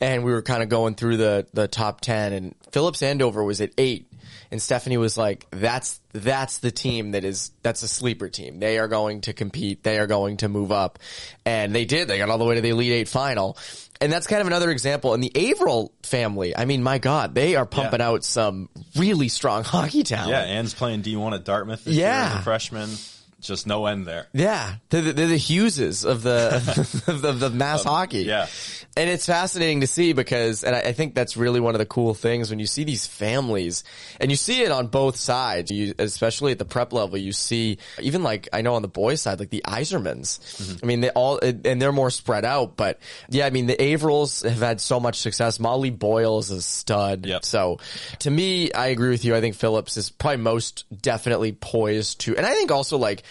and 0.00 0.24
we 0.24 0.32
were 0.32 0.42
kind 0.42 0.62
of 0.62 0.68
going 0.68 0.94
through 0.94 1.16
the 1.16 1.46
the 1.52 1.66
top 1.66 2.00
ten, 2.00 2.32
and 2.32 2.54
Phillips 2.72 3.02
Andover 3.02 3.42
was 3.42 3.60
at 3.60 3.72
eight, 3.78 4.06
and 4.50 4.60
Stephanie 4.60 4.96
was 4.96 5.16
like, 5.16 5.46
"That's 5.50 6.00
that's 6.12 6.58
the 6.58 6.70
team 6.70 7.12
that 7.12 7.24
is 7.24 7.50
that's 7.62 7.82
a 7.82 7.88
sleeper 7.88 8.28
team. 8.28 8.58
They 8.60 8.78
are 8.78 8.88
going 8.88 9.22
to 9.22 9.32
compete. 9.32 9.82
They 9.82 9.98
are 9.98 10.06
going 10.06 10.38
to 10.38 10.48
move 10.48 10.72
up," 10.72 10.98
and 11.46 11.74
they 11.74 11.84
did. 11.84 12.08
They 12.08 12.18
got 12.18 12.28
all 12.30 12.38
the 12.38 12.44
way 12.44 12.56
to 12.56 12.60
the 12.60 12.70
Elite 12.70 12.92
Eight 12.92 13.08
final. 13.08 13.56
And 14.02 14.10
that's 14.10 14.26
kind 14.26 14.40
of 14.40 14.46
another 14.46 14.70
example. 14.70 15.12
And 15.12 15.22
the 15.22 15.50
Averill 15.50 15.92
family, 16.04 16.56
I 16.56 16.64
mean, 16.64 16.82
my 16.82 16.96
God, 16.96 17.34
they 17.34 17.54
are 17.56 17.66
pumping 17.66 18.00
Yeah. 18.00 18.08
out 18.08 18.24
some 18.24 18.70
really 18.96 19.28
strong 19.28 19.62
hockey 19.64 20.04
talent. 20.04 20.30
Yeah, 20.30 20.40
Ann's 20.40 20.72
playing 20.72 21.02
D1 21.02 21.34
at 21.34 21.44
Dartmouth 21.44 21.84
this 21.84 21.94
year 21.96 22.06
Yeah. 22.06 22.30
as 22.32 22.40
a 22.40 22.42
freshman. 22.42 22.88
Just 23.42 23.66
no 23.66 23.84
end 23.86 24.06
there. 24.06 24.26
Yeah, 24.34 24.74
they're 24.90 25.00
the, 25.02 25.12
they're 25.14 25.26
the 25.26 25.36
Hugheses 25.38 26.04
of 26.06 26.22
the 26.22 26.56
of 27.06 27.20
the, 27.22 27.28
of 27.28 27.40
the 27.40 27.50
mass 27.50 27.84
hockey. 27.84 28.22
yeah. 28.24 28.46
And 29.00 29.08
it's 29.08 29.24
fascinating 29.24 29.80
to 29.80 29.86
see 29.86 30.12
because, 30.12 30.62
and 30.62 30.76
I, 30.76 30.80
I 30.80 30.92
think 30.92 31.14
that's 31.14 31.34
really 31.34 31.58
one 31.58 31.74
of 31.74 31.78
the 31.78 31.86
cool 31.86 32.12
things 32.12 32.50
when 32.50 32.58
you 32.58 32.66
see 32.66 32.84
these 32.84 33.06
families, 33.06 33.82
and 34.20 34.30
you 34.30 34.36
see 34.36 34.60
it 34.60 34.70
on 34.70 34.88
both 34.88 35.16
sides. 35.16 35.70
You, 35.70 35.94
especially 35.98 36.52
at 36.52 36.58
the 36.58 36.66
prep 36.66 36.92
level, 36.92 37.16
you 37.16 37.32
see 37.32 37.78
even 37.98 38.22
like 38.22 38.50
I 38.52 38.60
know 38.60 38.74
on 38.74 38.82
the 38.82 38.88
boys' 38.88 39.22
side, 39.22 39.40
like 39.40 39.48
the 39.48 39.62
Isermans. 39.66 40.38
Mm-hmm. 40.38 40.84
I 40.84 40.86
mean, 40.86 41.00
they 41.00 41.08
all 41.08 41.40
and 41.42 41.80
they're 41.80 41.92
more 41.92 42.10
spread 42.10 42.44
out, 42.44 42.76
but 42.76 42.98
yeah, 43.30 43.46
I 43.46 43.50
mean 43.50 43.66
the 43.66 43.76
Averills 43.76 44.46
have 44.46 44.60
had 44.60 44.82
so 44.82 45.00
much 45.00 45.16
success. 45.16 45.58
Molly 45.58 45.90
Boyle 45.90 46.38
is 46.38 46.50
a 46.50 46.60
stud. 46.60 47.24
Yep. 47.24 47.46
So 47.46 47.78
to 48.18 48.30
me, 48.30 48.70
I 48.70 48.88
agree 48.88 49.08
with 49.08 49.24
you. 49.24 49.34
I 49.34 49.40
think 49.40 49.54
Phillips 49.54 49.96
is 49.96 50.10
probably 50.10 50.42
most 50.42 50.84
definitely 51.00 51.52
poised 51.52 52.20
to, 52.22 52.36
and 52.36 52.44
I 52.44 52.52
think 52.52 52.70
also 52.70 52.98
like 52.98 53.22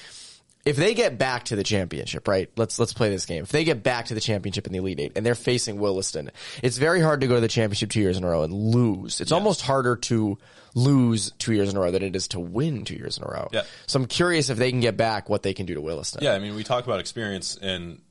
if 0.65 0.75
they 0.75 0.93
get 0.93 1.17
back 1.17 1.45
to 1.45 1.55
the 1.55 1.63
championship, 1.63 2.27
right? 2.27 2.49
Let's 2.55 2.79
let's 2.79 2.93
play 2.93 3.09
this 3.09 3.25
game. 3.25 3.43
If 3.43 3.49
they 3.49 3.63
get 3.63 3.83
back 3.83 4.05
to 4.07 4.13
the 4.13 4.21
championship 4.21 4.67
in 4.67 4.73
the 4.73 4.79
Elite 4.79 4.99
Eight 4.99 5.11
and 5.15 5.25
they're 5.25 5.35
facing 5.35 5.79
Williston, 5.79 6.31
it's 6.61 6.77
very 6.77 7.01
hard 7.01 7.21
to 7.21 7.27
go 7.27 7.35
to 7.35 7.41
the 7.41 7.47
championship 7.47 7.89
two 7.89 8.01
years 8.01 8.17
in 8.17 8.23
a 8.23 8.29
row 8.29 8.43
and 8.43 8.53
lose. 8.53 9.21
It's 9.21 9.31
almost 9.31 9.61
harder 9.61 9.95
to 9.95 10.37
lose 10.75 11.31
two 11.31 11.53
years 11.53 11.69
in 11.69 11.77
a 11.77 11.79
row 11.79 11.91
than 11.91 12.03
it 12.03 12.15
is 12.15 12.27
to 12.29 12.39
win 12.39 12.85
two 12.85 12.95
years 12.95 13.17
in 13.17 13.23
a 13.23 13.27
row. 13.27 13.47
Yeah. 13.51 13.63
So 13.87 13.99
I'm 13.99 14.05
curious 14.05 14.49
if 14.49 14.57
they 14.57 14.69
can 14.69 14.81
get 14.81 14.97
back, 14.97 15.29
what 15.29 15.43
they 15.43 15.53
can 15.53 15.65
do 15.65 15.73
to 15.73 15.81
Williston. 15.81 16.23
Yeah, 16.23 16.33
I 16.33 16.39
mean, 16.39 16.55
we 16.55 16.63
talk 16.63 16.85
about 16.85 16.99
experience 16.99 17.57
and 17.57 18.01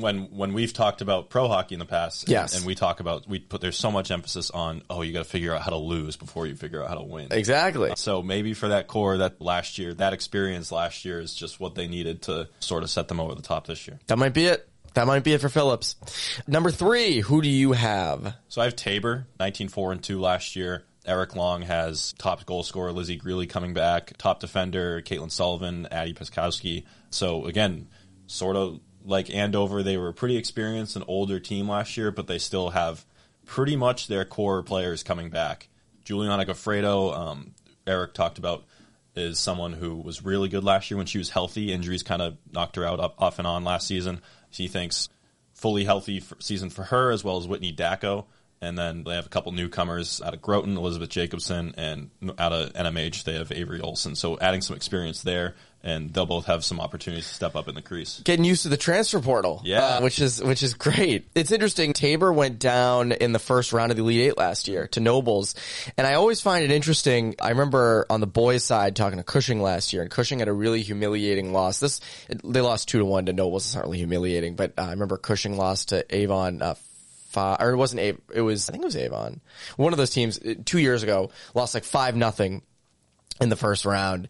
when 0.00 0.24
when 0.36 0.52
we've 0.52 0.72
talked 0.72 1.00
about 1.00 1.28
pro 1.30 1.48
hockey 1.48 1.74
in 1.74 1.78
the 1.78 1.84
past, 1.86 2.24
and- 2.24 2.30
Yes. 2.32 2.56
and, 2.56 2.64
we 2.66 2.74
talk 2.74 3.00
about 3.00 3.28
we 3.28 3.38
put 3.38 3.60
there's 3.60 3.76
so 3.76 3.90
much 3.90 4.10
emphasis 4.10 4.50
on 4.50 4.82
oh 4.90 5.02
you 5.02 5.12
got 5.12 5.20
to 5.24 5.24
figure 5.30 5.54
out 5.54 5.62
how 5.62 5.70
to 5.70 5.76
lose 5.76 6.16
before 6.16 6.46
you 6.46 6.54
figure 6.54 6.82
out 6.82 6.88
how 6.88 6.94
to 6.96 7.02
win. 7.02 7.28
Exactly. 7.30 7.92
So 7.96 8.22
maybe 8.22 8.54
for 8.54 8.68
that 8.68 8.86
core, 8.86 9.18
that 9.18 9.40
last 9.40 9.78
year, 9.78 9.94
that 9.94 10.12
experience 10.12 10.70
last 10.72 11.04
year 11.04 11.20
is 11.20 11.34
just 11.34 11.58
what 11.60 11.74
they 11.74 11.86
needed 11.88 12.22
to 12.22 12.48
sort 12.60 12.82
of 12.82 12.90
set 12.90 13.08
them 13.08 13.20
over 13.20 13.34
the 13.34 13.42
top 13.42 13.66
this 13.66 13.86
year. 13.88 13.98
That 14.06 14.18
might 14.18 14.34
be 14.34 14.46
it. 14.46 14.68
That 14.94 15.06
might 15.06 15.22
be 15.22 15.32
it 15.34 15.40
for 15.40 15.48
Phillips. 15.48 15.96
Number 16.46 16.70
three, 16.70 17.20
who 17.20 17.40
do 17.42 17.48
you 17.48 17.72
have? 17.72 18.34
So 18.48 18.60
I 18.60 18.64
have 18.64 18.74
Tabor, 18.74 19.26
19-4 19.38 19.92
and 19.92 20.02
2 20.02 20.18
last 20.18 20.56
year. 20.56 20.84
Eric 21.06 21.36
Long 21.36 21.62
has 21.62 22.12
top 22.18 22.44
goal 22.46 22.62
scorer 22.62 22.92
Lizzie 22.92 23.16
Greeley 23.16 23.46
coming 23.46 23.74
back, 23.74 24.14
top 24.18 24.40
defender 24.40 25.00
Caitlin 25.02 25.30
Sullivan, 25.30 25.86
Addie 25.90 26.14
Piskowski. 26.14 26.84
So 27.10 27.46
again, 27.46 27.86
sort 28.26 28.56
of 28.56 28.80
like 29.04 29.34
Andover, 29.34 29.82
they 29.82 29.96
were 29.96 30.08
a 30.08 30.14
pretty 30.14 30.36
experienced 30.36 30.96
and 30.96 31.04
older 31.08 31.40
team 31.40 31.68
last 31.68 31.96
year, 31.96 32.10
but 32.10 32.26
they 32.26 32.38
still 32.38 32.70
have 32.70 33.04
pretty 33.46 33.76
much 33.76 34.06
their 34.06 34.24
core 34.24 34.62
players 34.62 35.02
coming 35.02 35.30
back. 35.30 35.68
Juliana 36.04 36.44
Goffredo, 36.44 37.16
um, 37.16 37.54
Eric 37.86 38.14
talked 38.14 38.38
about, 38.38 38.64
is 39.16 39.38
someone 39.38 39.72
who 39.72 39.96
was 39.96 40.24
really 40.24 40.48
good 40.48 40.64
last 40.64 40.90
year 40.90 40.96
when 40.96 41.06
she 41.06 41.18
was 41.18 41.30
healthy. 41.30 41.72
Injuries 41.72 42.02
kind 42.02 42.22
of 42.22 42.36
knocked 42.52 42.76
her 42.76 42.84
out 42.84 43.00
up, 43.00 43.14
off 43.18 43.38
and 43.38 43.46
on 43.46 43.64
last 43.64 43.86
season. 43.86 44.20
She 44.50 44.68
thinks 44.68 45.08
fully 45.54 45.84
healthy 45.84 46.20
for, 46.20 46.36
season 46.40 46.70
for 46.70 46.84
her 46.84 47.10
as 47.10 47.24
well 47.24 47.36
as 47.36 47.48
Whitney 47.48 47.72
Dacko. 47.72 48.26
And 48.60 48.76
then 48.76 49.04
they 49.04 49.14
have 49.14 49.26
a 49.26 49.30
couple 49.30 49.52
newcomers 49.52 50.20
out 50.20 50.34
of 50.34 50.42
Groton, 50.42 50.76
Elizabeth 50.76 51.10
Jacobson, 51.10 51.74
and 51.76 52.10
out 52.38 52.52
of 52.52 52.72
NMH 52.72 53.24
they 53.24 53.34
have 53.34 53.52
Avery 53.52 53.80
Olson. 53.80 54.14
So 54.16 54.38
adding 54.40 54.62
some 54.62 54.76
experience 54.76 55.22
there, 55.22 55.54
and 55.82 56.12
they'll 56.12 56.26
both 56.26 56.46
have 56.46 56.64
some 56.64 56.80
opportunities 56.80 57.28
to 57.28 57.34
step 57.34 57.54
up 57.54 57.68
in 57.68 57.74
the 57.74 57.82
crease. 57.82 58.20
Getting 58.24 58.44
used 58.44 58.62
to 58.62 58.68
the 58.68 58.76
transfer 58.76 59.20
portal, 59.20 59.60
Yeah. 59.64 59.84
uh, 59.84 60.00
which 60.00 60.18
is 60.20 60.42
which 60.42 60.62
is 60.62 60.74
great. 60.74 61.28
It's 61.34 61.52
interesting. 61.52 61.92
Tabor 61.92 62.32
went 62.32 62.58
down 62.58 63.12
in 63.12 63.32
the 63.32 63.38
first 63.38 63.72
round 63.72 63.90
of 63.92 63.96
the 63.96 64.02
Elite 64.02 64.20
Eight 64.32 64.36
last 64.38 64.66
year 64.68 64.88
to 64.88 65.00
Nobles, 65.00 65.54
and 65.96 66.06
I 66.06 66.14
always 66.14 66.40
find 66.40 66.64
it 66.64 66.70
interesting. 66.70 67.36
I 67.40 67.50
remember 67.50 68.06
on 68.10 68.20
the 68.20 68.26
boys' 68.26 68.64
side 68.64 68.96
talking 68.96 69.18
to 69.18 69.24
Cushing 69.24 69.62
last 69.62 69.92
year, 69.92 70.02
and 70.02 70.10
Cushing 70.10 70.40
had 70.40 70.48
a 70.48 70.52
really 70.52 70.82
humiliating 70.82 71.52
loss. 71.52 71.78
This 71.78 72.00
they 72.44 72.60
lost 72.60 72.88
two 72.88 72.98
to 72.98 73.04
one 73.04 73.26
to 73.26 73.32
Nobles. 73.32 73.66
It's 73.66 73.74
not 73.74 73.84
really 73.84 73.98
humiliating, 73.98 74.56
but 74.56 74.72
uh, 74.76 74.82
I 74.82 74.90
remember 74.90 75.16
Cushing 75.16 75.56
lost 75.56 75.90
to 75.90 76.04
Avon. 76.14 76.60
Uh, 76.60 76.74
five, 77.28 77.58
or 77.60 77.70
it 77.70 77.76
wasn't 77.76 78.00
Avon. 78.00 78.20
It 78.34 78.40
was 78.40 78.68
I 78.68 78.72
think 78.72 78.82
it 78.82 78.86
was 78.86 78.96
Avon. 78.96 79.40
One 79.76 79.92
of 79.92 79.96
those 79.98 80.10
teams 80.10 80.38
uh, 80.38 80.54
two 80.64 80.78
years 80.78 81.02
ago 81.02 81.30
lost 81.54 81.74
like 81.74 81.84
five 81.84 82.16
nothing 82.16 82.62
in 83.40 83.50
the 83.50 83.56
first 83.56 83.84
round 83.84 84.26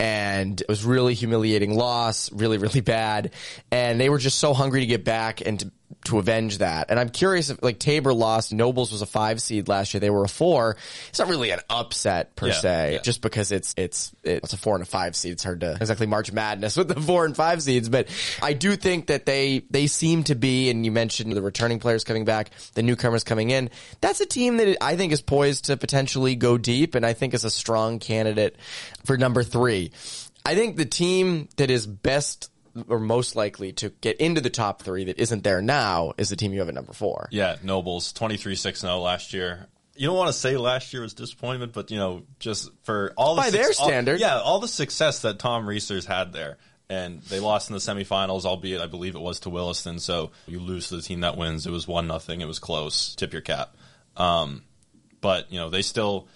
and 0.00 0.62
it 0.62 0.66
was 0.66 0.82
really 0.82 1.12
humiliating 1.12 1.76
loss, 1.76 2.32
really, 2.32 2.56
really 2.56 2.80
bad. 2.80 3.34
And 3.70 4.00
they 4.00 4.08
were 4.08 4.16
just 4.16 4.38
so 4.38 4.54
hungry 4.54 4.80
to 4.80 4.86
get 4.86 5.04
back 5.04 5.46
and 5.46 5.60
to, 5.60 5.70
to 6.04 6.18
avenge 6.18 6.58
that. 6.58 6.90
And 6.90 6.98
I'm 6.98 7.08
curious 7.08 7.50
if 7.50 7.62
like 7.62 7.78
Tabor 7.78 8.14
lost, 8.14 8.52
Nobles 8.52 8.92
was 8.92 9.02
a 9.02 9.06
five 9.06 9.42
seed 9.42 9.68
last 9.68 9.92
year. 9.92 10.00
They 10.00 10.10
were 10.10 10.24
a 10.24 10.28
four. 10.28 10.76
It's 11.08 11.18
not 11.18 11.28
really 11.28 11.50
an 11.50 11.60
upset 11.68 12.36
per 12.36 12.48
Yeah, 12.48 12.52
se, 12.54 12.92
yeah. 12.94 12.98
just 13.00 13.20
because 13.20 13.52
it's, 13.52 13.74
it's, 13.76 14.12
it's 14.22 14.52
a 14.52 14.56
four 14.56 14.76
and 14.76 14.82
a 14.82 14.86
five 14.86 15.14
seed. 15.16 15.32
It's 15.32 15.44
hard 15.44 15.60
to 15.60 15.72
exactly 15.80 16.06
March 16.06 16.32
madness 16.32 16.76
with 16.76 16.88
the 16.88 17.00
four 17.00 17.24
and 17.24 17.36
five 17.36 17.62
seeds, 17.62 17.88
but 17.88 18.08
I 18.42 18.52
do 18.52 18.76
think 18.76 19.08
that 19.08 19.26
they, 19.26 19.62
they 19.70 19.86
seem 19.88 20.24
to 20.24 20.34
be, 20.34 20.70
and 20.70 20.84
you 20.84 20.92
mentioned 20.92 21.32
the 21.32 21.42
returning 21.42 21.80
players 21.80 22.04
coming 22.04 22.24
back, 22.24 22.50
the 22.74 22.82
newcomers 22.82 23.24
coming 23.24 23.50
in. 23.50 23.70
That's 24.00 24.20
a 24.20 24.26
team 24.26 24.56
that 24.58 24.78
I 24.82 24.96
think 24.96 25.12
is 25.12 25.20
poised 25.22 25.66
to 25.66 25.76
potentially 25.76 26.34
go 26.34 26.56
deep 26.56 26.94
and 26.94 27.04
I 27.04 27.12
think 27.12 27.34
is 27.34 27.44
a 27.44 27.50
strong 27.50 27.98
candidate 27.98 28.56
for 29.04 29.16
number 29.18 29.42
three. 29.42 29.90
I 30.44 30.54
think 30.54 30.76
the 30.76 30.86
team 30.86 31.48
that 31.56 31.70
is 31.70 31.86
best 31.86 32.50
or 32.88 32.98
most 32.98 33.36
likely 33.36 33.72
to 33.74 33.90
get 34.00 34.16
into 34.18 34.40
the 34.40 34.50
top 34.50 34.82
three 34.82 35.04
that 35.04 35.18
isn't 35.18 35.44
there 35.44 35.60
now 35.62 36.12
is 36.18 36.28
the 36.28 36.36
team 36.36 36.52
you 36.52 36.60
have 36.60 36.68
at 36.68 36.74
number 36.74 36.92
four. 36.92 37.28
Yeah, 37.30 37.56
Nobles 37.62 38.12
23-6-0 38.12 39.02
last 39.02 39.32
year. 39.32 39.66
You 39.96 40.06
don't 40.06 40.16
want 40.16 40.28
to 40.28 40.32
say 40.38 40.56
last 40.56 40.92
year 40.92 41.02
was 41.02 41.12
disappointment, 41.14 41.72
but 41.72 41.90
you 41.90 41.98
know, 41.98 42.22
just 42.38 42.70
for 42.84 43.12
all 43.16 43.34
the 43.34 43.42
By 43.42 43.50
their 43.50 43.66
all- 43.66 43.72
standard. 43.88 44.20
yeah, 44.20 44.38
all 44.40 44.58
the 44.60 44.68
success 44.68 45.20
that 45.22 45.38
Tom 45.38 45.68
Resor's 45.68 46.06
had 46.06 46.32
there, 46.32 46.56
and 46.88 47.20
they 47.22 47.38
lost 47.38 47.68
in 47.70 47.74
the 47.74 47.80
semifinals, 47.80 48.44
albeit 48.46 48.80
I 48.80 48.86
believe 48.86 49.14
it 49.14 49.20
was 49.20 49.40
to 49.40 49.50
Williston. 49.50 49.98
So 49.98 50.30
you 50.46 50.58
lose 50.58 50.88
to 50.88 50.96
the 50.96 51.02
team 51.02 51.20
that 51.20 51.36
wins. 51.36 51.66
It 51.66 51.70
was 51.70 51.86
one 51.86 52.06
nothing. 52.06 52.40
It 52.40 52.46
was 52.48 52.58
close. 52.58 53.14
Tip 53.14 53.32
your 53.32 53.42
cap. 53.42 53.76
Um, 54.16 54.62
but 55.20 55.52
you 55.52 55.58
know, 55.58 55.68
they 55.68 55.82
still 55.82 56.28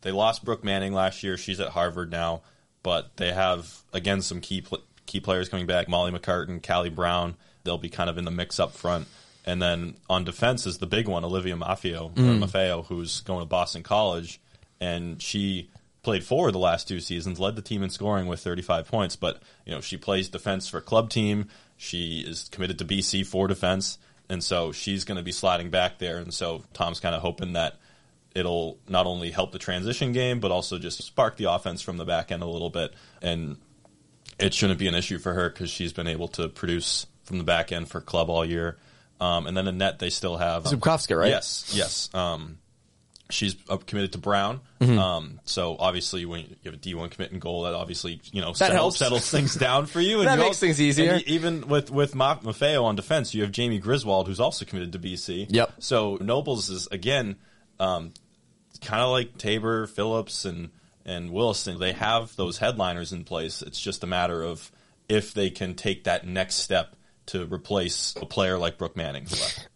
they 0.00 0.10
lost 0.10 0.44
Brooke 0.44 0.64
Manning 0.64 0.92
last 0.92 1.22
year. 1.22 1.36
She's 1.36 1.60
at 1.60 1.68
Harvard 1.68 2.10
now, 2.10 2.42
but 2.82 3.16
they 3.18 3.32
have 3.32 3.72
again 3.92 4.20
some 4.20 4.40
key 4.40 4.62
pl- 4.62 4.82
key 5.06 5.20
players 5.20 5.48
coming 5.48 5.66
back. 5.66 5.88
Molly 5.88 6.12
McCartan, 6.12 6.66
Callie 6.66 6.90
Brown. 6.90 7.36
They'll 7.64 7.78
be 7.78 7.88
kind 7.88 8.10
of 8.10 8.18
in 8.18 8.24
the 8.24 8.30
mix 8.30 8.58
up 8.58 8.72
front. 8.72 9.06
And 9.44 9.60
then 9.60 9.96
on 10.08 10.24
defense 10.24 10.66
is 10.66 10.78
the 10.78 10.86
big 10.86 11.08
one, 11.08 11.24
Olivia 11.24 11.56
Maffeo, 11.56 12.12
mm. 12.12 12.18
or 12.18 12.46
Maffeo, 12.46 12.86
who's 12.86 13.20
going 13.20 13.40
to 13.40 13.46
Boston 13.46 13.82
College, 13.82 14.40
and 14.80 15.20
she 15.20 15.70
played 16.02 16.24
forward 16.24 16.52
the 16.52 16.58
last 16.58 16.88
two 16.88 17.00
seasons, 17.00 17.40
led 17.40 17.56
the 17.56 17.62
team 17.62 17.82
in 17.82 17.90
scoring 17.90 18.26
with 18.26 18.40
35 18.40 18.88
points. 18.88 19.16
But 19.16 19.42
you 19.64 19.72
know, 19.72 19.80
she 19.80 19.96
plays 19.96 20.28
defense 20.28 20.68
for 20.68 20.80
club 20.80 21.10
team. 21.10 21.48
She 21.76 22.20
is 22.20 22.48
committed 22.50 22.78
to 22.78 22.84
BC 22.84 23.26
for 23.26 23.48
defense, 23.48 23.98
and 24.28 24.42
so 24.42 24.70
she's 24.70 25.04
going 25.04 25.16
to 25.16 25.24
be 25.24 25.32
sliding 25.32 25.70
back 25.70 25.98
there. 25.98 26.18
And 26.18 26.32
so 26.32 26.62
Tom's 26.72 27.00
kind 27.00 27.14
of 27.14 27.22
hoping 27.22 27.54
that 27.54 27.76
it'll 28.34 28.78
not 28.88 29.06
only 29.06 29.30
help 29.30 29.52
the 29.52 29.58
transition 29.58 30.12
game, 30.12 30.40
but 30.40 30.50
also 30.50 30.78
just 30.78 31.02
spark 31.02 31.36
the 31.36 31.50
offense 31.50 31.82
from 31.82 31.96
the 31.96 32.04
back 32.04 32.30
end 32.30 32.42
a 32.42 32.46
little 32.46 32.70
bit. 32.70 32.94
And 33.20 33.56
it 34.42 34.54
shouldn't 34.54 34.78
be 34.78 34.88
an 34.88 34.94
issue 34.94 35.18
for 35.18 35.32
her 35.32 35.48
because 35.48 35.70
she's 35.70 35.92
been 35.92 36.06
able 36.08 36.28
to 36.28 36.48
produce 36.48 37.06
from 37.24 37.38
the 37.38 37.44
back 37.44 37.72
end 37.72 37.88
for 37.88 38.00
club 38.00 38.28
all 38.30 38.44
year. 38.44 38.76
Um, 39.20 39.46
and 39.46 39.56
then 39.56 39.64
the 39.64 39.72
net 39.72 39.98
they 40.00 40.10
still 40.10 40.36
have 40.36 40.64
Zubkovska, 40.64 41.16
right? 41.16 41.28
Yes, 41.30 41.72
yes. 41.74 42.10
Um, 42.12 42.58
she's 43.30 43.54
uh, 43.68 43.76
committed 43.76 44.12
to 44.12 44.18
Brown. 44.18 44.60
Mm-hmm. 44.80 44.98
Um, 44.98 45.40
so 45.44 45.76
obviously, 45.78 46.24
when 46.26 46.40
you 46.40 46.56
have 46.64 46.74
a 46.74 46.76
D 46.76 46.94
one 46.94 47.08
commit 47.08 47.30
in 47.30 47.38
goal, 47.38 47.62
that 47.62 47.74
obviously 47.74 48.20
you 48.32 48.40
know 48.40 48.52
settles, 48.52 48.76
helps. 48.76 48.96
settles 48.98 49.30
things 49.30 49.54
down 49.54 49.86
for 49.86 50.00
you. 50.00 50.18
And 50.20 50.28
That 50.28 50.38
you 50.38 50.44
makes 50.44 50.58
things 50.58 50.80
easier. 50.80 51.12
and 51.12 51.22
even 51.28 51.68
with 51.68 51.90
with 51.90 52.16
Ma- 52.16 52.38
Maffeo 52.38 52.82
on 52.82 52.96
defense, 52.96 53.32
you 53.32 53.42
have 53.42 53.52
Jamie 53.52 53.78
Griswold, 53.78 54.26
who's 54.26 54.40
also 54.40 54.64
committed 54.64 54.92
to 54.92 54.98
BC. 54.98 55.46
Yep. 55.50 55.72
So 55.78 56.18
Nobles 56.20 56.68
is 56.68 56.88
again 56.90 57.36
um, 57.78 58.12
kind 58.80 59.02
of 59.02 59.10
like 59.10 59.38
Tabor, 59.38 59.86
Phillips, 59.86 60.44
and 60.44 60.70
and 61.04 61.30
Williston. 61.30 61.78
They 61.78 61.92
have 61.92 62.36
those 62.36 62.58
headliners 62.58 63.12
in 63.12 63.24
place. 63.24 63.62
It's 63.62 63.80
just 63.80 64.04
a 64.04 64.06
matter 64.06 64.42
of 64.42 64.70
if 65.08 65.34
they 65.34 65.50
can 65.50 65.74
take 65.74 66.04
that 66.04 66.26
next 66.26 66.56
step 66.56 66.94
to 67.26 67.44
replace 67.46 68.14
a 68.20 68.26
player 68.26 68.58
like 68.58 68.78
Brooke 68.78 68.96
Manning. 68.96 69.26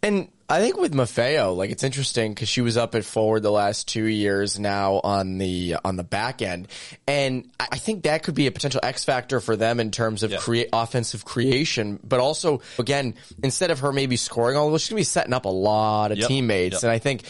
And 0.03 0.29
I 0.49 0.61
think 0.61 0.77
with 0.77 0.93
Maffeo, 0.95 1.57
like 1.57 1.71
it's 1.71 1.83
interesting 1.85 2.33
because 2.35 2.49
she 2.49 2.61
was 2.61 2.77
up 2.77 2.95
at 2.95 3.05
forward 3.05 3.43
the 3.43 3.51
last 3.51 3.89
two 3.89 4.05
years 4.05 4.59
now 4.59 5.01
on 5.03 5.39
the 5.39 5.77
on 5.85 5.97
the 5.97 6.05
back 6.05 6.43
end, 6.43 6.69
and 7.07 7.51
I 7.59 7.79
think 7.79 8.05
that 8.05 8.23
could 8.23 8.35
be 8.35 8.47
a 8.47 8.53
potential 8.53 8.81
X 8.83 9.05
factor 9.05 9.41
for 9.41 9.57
them 9.57 9.81
in 9.81 9.91
terms 9.91 10.23
of 10.23 10.31
Yeah. 10.33 10.39
create 10.39 10.69
offensive 10.73 11.25
creation. 11.25 11.99
But 12.05 12.21
also, 12.21 12.61
again, 12.79 13.15
instead 13.43 13.71
of 13.71 13.81
her 13.81 13.93
maybe 13.93 14.17
scoring 14.17 14.57
all 14.57 14.77
she's 14.79 14.89
gonna 14.89 15.01
be 15.01 15.05
setting 15.05 15.33
up 15.33 15.45
a 15.47 15.51
lot 15.51 16.13
of 16.13 16.19
Yep. 16.19 16.29
teammates, 16.29 16.75
Yep. 16.75 16.83
and 16.85 16.93
I 16.93 16.99
think 16.99 17.23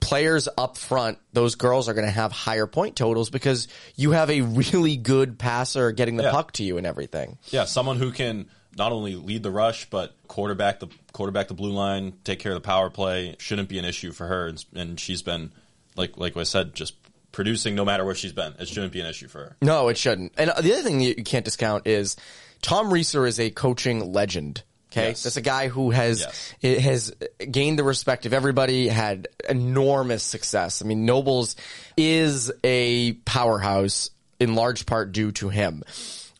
players 0.00 0.48
up 0.56 0.78
front, 0.78 1.18
those 1.34 1.56
girls 1.56 1.88
are 1.88 1.94
going 1.94 2.06
to 2.06 2.10
have 2.10 2.32
higher 2.32 2.66
point 2.66 2.96
totals 2.96 3.28
because 3.28 3.68
you 3.96 4.12
have 4.12 4.30
a 4.30 4.40
really 4.40 4.96
good 4.96 5.38
passer 5.38 5.92
getting 5.92 6.16
the 6.16 6.22
Yeah. 6.24 6.30
puck 6.30 6.52
to 6.52 6.64
you 6.64 6.78
and 6.78 6.86
everything. 6.86 7.36
Yeah, 7.50 7.66
someone 7.66 7.98
who 7.98 8.10
can 8.10 8.46
not 8.76 8.92
only 8.92 9.14
lead 9.16 9.42
the 9.42 9.50
rush 9.50 9.88
but 9.90 10.14
quarterback 10.28 10.80
the 10.80 10.88
quarterback 11.12 11.48
the 11.48 11.54
blue 11.54 11.72
line, 11.72 12.12
take 12.24 12.38
care 12.38 12.52
of 12.52 12.56
the 12.62 12.66
power 12.66 12.90
play 12.90 13.34
shouldn't 13.38 13.68
be 13.68 13.78
an 13.78 13.84
issue 13.84 14.12
for 14.12 14.26
her. 14.26 14.46
And, 14.48 14.64
and 14.74 15.00
she's 15.00 15.22
been 15.22 15.52
like 15.96 16.16
like 16.16 16.36
I 16.36 16.44
said, 16.44 16.74
just 16.74 16.94
producing 17.32 17.74
no 17.74 17.84
matter 17.84 18.04
where 18.04 18.14
she's 18.14 18.32
been. 18.32 18.54
It 18.58 18.68
shouldn't 18.68 18.92
be 18.92 19.00
an 19.00 19.06
issue 19.06 19.28
for 19.28 19.38
her. 19.38 19.56
No, 19.62 19.88
it 19.88 19.96
shouldn't. 19.96 20.32
And 20.36 20.50
the 20.50 20.72
other 20.72 20.82
thing 20.82 21.00
you 21.00 21.14
you 21.16 21.24
can't 21.24 21.44
discount 21.44 21.86
is 21.86 22.16
Tom 22.62 22.90
Resor 22.90 23.26
is 23.26 23.38
a 23.40 23.50
coaching 23.50 24.12
legend. 24.12 24.62
Okay, 24.92 25.08
Yes. 25.10 25.22
that's 25.22 25.36
a 25.36 25.40
guy 25.40 25.68
who 25.68 25.90
has 25.92 26.20
Yes. 26.62 26.82
has 26.82 27.12
gained 27.50 27.78
the 27.78 27.84
respect 27.84 28.26
of 28.26 28.32
everybody. 28.32 28.88
Had 28.88 29.28
enormous 29.48 30.24
success. 30.24 30.82
I 30.82 30.84
mean, 30.84 31.06
Nobles 31.06 31.54
is 31.96 32.50
a 32.64 33.12
powerhouse 33.24 34.10
in 34.40 34.54
large 34.56 34.86
part 34.86 35.12
due 35.12 35.30
to 35.32 35.48
him, 35.48 35.84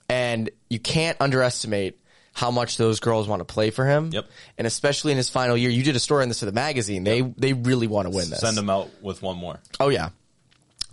and 0.08 0.50
you 0.68 0.80
can't 0.80 1.16
underestimate 1.20 1.98
how 2.40 2.50
much 2.50 2.78
those 2.78 3.00
girls 3.00 3.28
want 3.28 3.40
to 3.40 3.44
play 3.44 3.68
for 3.68 3.84
him. 3.84 4.08
Yep. 4.12 4.26
and 4.56 4.66
especially 4.66 5.12
in 5.12 5.18
his 5.18 5.28
final 5.28 5.58
year, 5.58 5.68
you 5.68 5.82
did 5.82 5.94
a 5.94 5.98
story 5.98 6.22
on 6.22 6.28
this 6.28 6.40
for 6.40 6.46
the 6.46 6.52
magazine. 6.52 7.04
They 7.04 7.20
they 7.20 7.52
really 7.52 7.86
want 7.86 8.06
to 8.06 8.10
win 8.10 8.30
this. 8.30 8.40
Send 8.40 8.56
them 8.56 8.70
out 8.70 8.88
with 9.02 9.20
one 9.20 9.36
more. 9.36 9.60
Oh 9.78 9.90
yeah. 9.90 10.08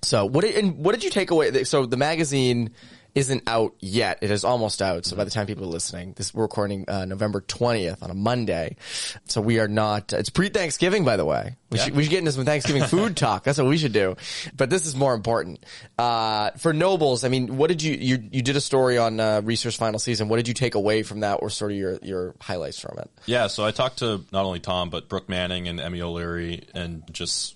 So 0.02 0.26
what 0.26 0.44
did, 0.44 0.56
and 0.56 0.78
what 0.84 0.94
did 0.94 1.06
you 1.06 1.10
take 1.10 1.32
away? 1.32 1.64
So 1.64 1.86
the 1.86 1.96
magazine 1.96 2.72
isn't 3.18 3.44
out 3.48 3.74
yet. 3.80 4.20
It 4.22 4.30
is 4.32 4.44
almost 4.44 4.82
out. 4.82 5.06
So 5.06 5.16
by 5.16 5.24
the 5.24 5.32
time 5.32 5.48
people 5.48 5.64
are 5.64 5.68
listening, 5.68 6.14
this 6.16 6.34
we're 6.34 6.44
recording 6.44 6.86
uh, 6.88 7.06
November 7.06 7.42
twentieth 7.42 8.04
on 8.04 8.12
a 8.12 8.14
Monday. 8.14 8.78
So 9.26 9.42
we 9.42 9.60
are 9.60 9.68
not. 9.68 10.14
It's 10.14 10.30
pre 10.30 10.50
Thanksgiving, 10.50 11.04
by 11.04 11.18
the 11.18 11.26
way. 11.26 11.56
We 11.70 11.78
Yeah. 11.78 11.84
should 11.86 11.96
we 11.96 12.04
should 12.04 12.12
get 12.12 12.20
into 12.20 12.32
some 12.32 12.46
Thanksgiving 12.46 12.84
food 12.88 13.18
talk. 13.18 13.44
That's 13.44 13.58
what 13.58 13.68
we 13.68 13.78
should 13.78 13.92
do. 13.94 14.16
But 14.56 14.70
this 14.70 14.86
is 14.86 14.96
more 14.96 15.14
important 15.14 15.66
uh, 15.98 16.52
for 16.52 16.72
Nobles. 16.74 17.24
I 17.24 17.30
mean, 17.30 17.58
what 17.58 17.68
did 17.68 17.82
you 17.82 17.94
you 17.96 18.30
you 18.32 18.42
did 18.42 18.56
a 18.56 18.62
story 18.62 18.98
on 18.98 19.20
uh, 19.20 19.42
Resor's 19.44 19.76
final 19.76 20.00
season? 20.00 20.30
What 20.30 20.38
did 20.38 20.48
you 20.48 20.54
take 20.54 20.76
away 20.76 21.04
from 21.04 21.22
that, 21.22 21.36
or 21.42 21.50
sort 21.50 21.72
of 21.72 21.78
your 21.78 22.00
your 22.04 22.36
highlights 22.40 22.80
from 22.80 23.00
it? 23.00 23.10
Yeah, 23.26 23.48
so 23.48 23.66
I 23.66 23.72
talked 23.72 24.00
to 24.00 24.24
not 24.32 24.46
only 24.46 24.60
Tom 24.60 24.90
but 24.90 25.10
Brooke 25.10 25.28
Manning 25.28 25.68
and 25.68 25.80
Emmy 25.80 26.02
O'Leary, 26.02 26.64
and 26.74 27.04
just 27.12 27.56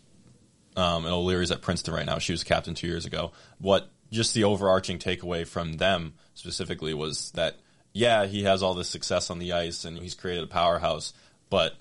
um, 0.76 1.06
and 1.06 1.14
O'Leary's 1.14 1.52
at 1.52 1.62
Princeton 1.62 1.94
right 1.94 2.06
now. 2.06 2.18
She 2.18 2.32
was 2.34 2.44
captain 2.44 2.74
two 2.74 2.88
years 2.88 3.06
ago. 3.06 3.32
What 3.60 3.90
just 4.12 4.34
the 4.34 4.44
overarching 4.44 5.00
takeaway 5.00 5.48
from 5.48 5.74
them 5.74 6.14
specifically 6.34 6.94
was 6.94 7.32
that 7.32 7.58
yeah, 7.94 8.26
he 8.26 8.44
has 8.44 8.64
all 8.64 8.74
this 8.74 8.90
success 8.90 9.30
on 9.30 9.40
the 9.40 9.54
ice 9.54 9.84
and 9.86 9.98
he's 9.98 10.16
created 10.16 10.44
a 10.44 10.48
powerhouse, 10.48 11.14
but 11.50 11.76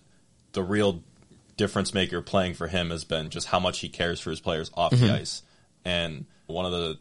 the 0.52 0.62
real 0.62 1.02
difference 1.56 1.94
maker 1.94 2.20
playing 2.22 2.54
for 2.54 2.66
him 2.66 2.90
has 2.90 3.04
been 3.04 3.30
just 3.30 3.46
how 3.46 3.60
much 3.60 3.78
he 3.80 3.88
cares 3.88 4.18
for 4.18 4.30
his 4.30 4.40
players 4.40 4.70
off 4.74 4.90
the 4.90 4.96
mm-hmm. 4.96 5.14
ice. 5.14 5.42
And 5.84 6.26
one 6.46 6.66
of 6.66 6.72
the 6.72 6.98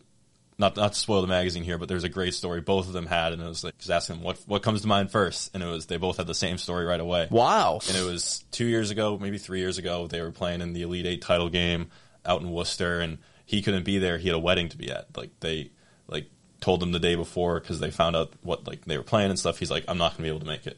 not 0.59 0.75
not 0.75 0.93
to 0.93 0.99
spoil 0.99 1.21
the 1.21 1.27
magazine 1.27 1.63
here, 1.63 1.77
but 1.77 1.87
there's 1.87 2.03
a 2.03 2.09
great 2.09 2.33
story 2.33 2.59
both 2.59 2.87
of 2.87 2.93
them 2.93 3.05
had, 3.05 3.31
and 3.31 3.41
it 3.41 3.47
was 3.47 3.63
like 3.63 3.77
just 3.77 3.89
asking 3.89 4.17
them 4.17 4.25
what 4.25 4.37
what 4.45 4.61
comes 4.61 4.81
to 4.81 4.87
mind 4.87 5.09
first, 5.09 5.51
and 5.53 5.63
it 5.63 5.65
was 5.65 5.85
they 5.85 5.97
both 5.97 6.17
had 6.17 6.27
the 6.27 6.35
same 6.35 6.57
story 6.57 6.85
right 6.85 6.99
away. 6.99 7.27
Wow. 7.31 7.79
And 7.87 7.97
it 7.97 8.05
was 8.05 8.43
two 8.51 8.65
years 8.65 8.91
ago, 8.91 9.17
maybe 9.17 9.37
three 9.37 9.59
years 9.59 9.77
ago, 9.77 10.07
they 10.07 10.21
were 10.21 10.31
playing 10.31 10.61
in 10.61 10.73
the 10.73 10.81
Elite 10.81 11.05
Eight 11.05 11.21
title 11.21 11.49
game 11.49 11.89
out 12.25 12.41
in 12.41 12.51
Worcester, 12.51 12.99
and 12.99 13.19
he 13.49 13.63
couldn't 13.63 13.83
be 13.83 13.97
there. 13.97 14.19
He 14.19 14.27
had 14.27 14.35
a 14.35 14.39
wedding 14.39 14.69
to 14.69 14.77
be 14.77 14.91
at. 14.91 15.07
Like 15.17 15.31
they 15.39 15.71
like 16.07 16.29
told 16.61 16.83
him 16.83 16.91
the 16.91 16.99
day 16.99 17.15
before 17.15 17.59
because 17.59 17.79
they 17.79 17.89
found 17.89 18.15
out 18.15 18.31
what 18.43 18.67
like 18.67 18.85
they 18.85 18.95
were 18.95 19.03
playing 19.03 19.31
and 19.31 19.39
stuff. 19.39 19.57
He's 19.57 19.71
like, 19.71 19.85
I'm 19.87 19.97
not 19.97 20.09
going 20.09 20.17
to 20.17 20.21
be 20.21 20.27
able 20.27 20.41
to 20.41 20.45
make 20.45 20.67
it. 20.67 20.77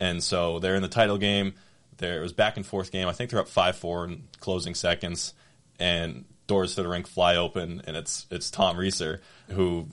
And 0.00 0.20
so 0.20 0.58
they're 0.58 0.74
in 0.74 0.82
the 0.82 0.88
title 0.88 1.18
game. 1.18 1.54
There 1.98 2.18
it 2.18 2.20
was 2.20 2.32
back 2.32 2.56
and 2.56 2.66
forth 2.66 2.90
game. 2.90 3.06
I 3.06 3.12
think 3.12 3.30
they're 3.30 3.38
up 3.38 3.46
five 3.46 3.76
four 3.76 4.06
in 4.06 4.24
closing 4.40 4.74
seconds, 4.74 5.34
and 5.78 6.24
doors 6.48 6.74
to 6.74 6.82
the 6.82 6.88
rink 6.88 7.06
fly 7.06 7.36
open, 7.36 7.80
and 7.86 7.96
it's 7.96 8.26
it's 8.28 8.50
Tom 8.50 8.76
Resor 8.76 9.20
who 9.50 9.86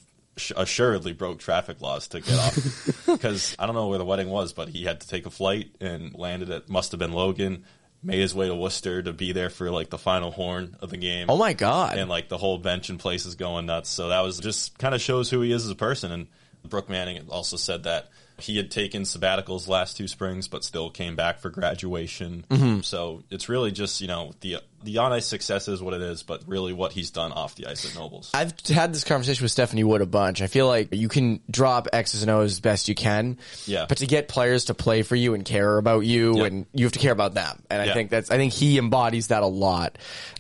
assuredly 0.55 1.13
broke 1.13 1.37
traffic 1.37 1.81
laws 1.81 2.07
to 2.07 2.21
get 2.21 2.39
off 2.39 3.05
because 3.05 3.55
I 3.59 3.67
don't 3.67 3.75
know 3.75 3.89
where 3.89 3.99
the 3.99 4.05
wedding 4.05 4.29
was, 4.29 4.53
but 4.53 4.69
he 4.69 4.85
had 4.85 5.01
to 5.01 5.07
take 5.07 5.27
a 5.27 5.29
flight 5.29 5.69
and 5.79 6.15
landed 6.15 6.49
at 6.49 6.67
must 6.67 6.93
have 6.93 6.99
been 6.99 7.13
Logan. 7.13 7.63
Made 8.07 8.19
his 8.19 8.33
way 8.33 8.47
to 8.47 8.55
Worcester 8.55 9.03
to 9.03 9.11
be 9.11 9.33
there 9.33 9.49
for 9.49 9.69
like 9.69 9.89
the 9.89 9.97
final 9.97 10.31
horn 10.31 10.77
of 10.79 10.89
the 10.89 10.95
game. 10.95 11.29
Oh 11.29 11.35
my 11.35 11.51
god! 11.51 11.97
And 11.97 12.09
like 12.09 12.29
the 12.29 12.37
whole 12.37 12.57
bench 12.57 12.89
and 12.89 12.97
place 12.97 13.25
is 13.25 13.35
going 13.35 13.65
nuts. 13.65 13.89
So 13.89 14.07
that 14.07 14.21
was 14.21 14.39
just 14.39 14.77
kind 14.79 14.95
of 14.95 15.01
shows 15.01 15.29
who 15.29 15.41
he 15.41 15.51
is 15.51 15.65
as 15.65 15.71
a 15.71 15.75
person. 15.75 16.13
And 16.13 16.27
Brooke 16.63 16.89
Manning 16.89 17.27
also 17.27 17.57
said 17.57 17.83
that 17.83 18.07
he 18.39 18.57
had 18.57 18.69
taken 18.71 19.03
sabbaticals 19.03 19.67
last 19.67 19.97
two 19.97 20.07
springs, 20.07 20.47
but 20.47 20.63
still 20.63 20.89
came 20.89 21.15
back 21.15 21.39
for 21.39 21.49
graduation. 21.49 22.45
Mm-hmm. 22.49 22.81
So 22.81 23.23
it's 23.29 23.49
really 23.49 23.71
just 23.71 24.01
you 24.01 24.07
know 24.07 24.33
the 24.41 24.57
the 24.83 24.99
on 24.99 25.11
ice 25.11 25.25
success 25.25 25.67
is 25.67 25.81
what 25.81 25.93
it 25.95 26.01
is, 26.01 26.21
but 26.23 26.43
really 26.47 26.71
what 26.71 26.91
he's 26.91 27.09
done 27.09 27.31
off 27.31 27.55
the 27.55 27.65
ice 27.65 27.83
at 27.89 27.95
Nobles. 27.99 28.29
I've 28.33 28.53
had 28.67 28.93
this 28.93 29.03
conversation 29.03 29.43
with 29.43 29.51
Stephanie 29.51 29.83
Wood 29.83 30.01
a 30.01 30.05
bunch. 30.05 30.41
I 30.41 30.47
feel 30.47 30.67
like 30.67 30.93
you 30.93 31.09
can 31.09 31.39
drop 31.49 31.87
X's 31.91 32.21
and 32.21 32.29
O's 32.29 32.51
as 32.53 32.59
best 32.59 32.87
you 32.87 32.95
can, 32.95 33.37
yeah. 33.65 33.85
But 33.89 33.97
to 33.99 34.05
get 34.07 34.27
players 34.27 34.65
to 34.65 34.73
play 34.75 35.01
for 35.01 35.15
you 35.15 35.33
and 35.33 35.43
care 35.43 35.77
about 35.77 36.05
you, 36.05 36.37
Yep. 36.37 36.45
and 36.45 36.65
you 36.73 36.85
have 36.85 36.93
to 36.93 36.99
care 36.99 37.11
about 37.11 37.33
them. 37.33 37.63
And 37.69 37.81
I 37.81 37.93
think 37.93 38.11
that's 38.11 38.29
I 38.29 38.37
think 38.37 38.53
he 38.53 38.77
embodies 38.77 39.27
that 39.27 39.41
a 39.43 39.47
lot 39.47 39.97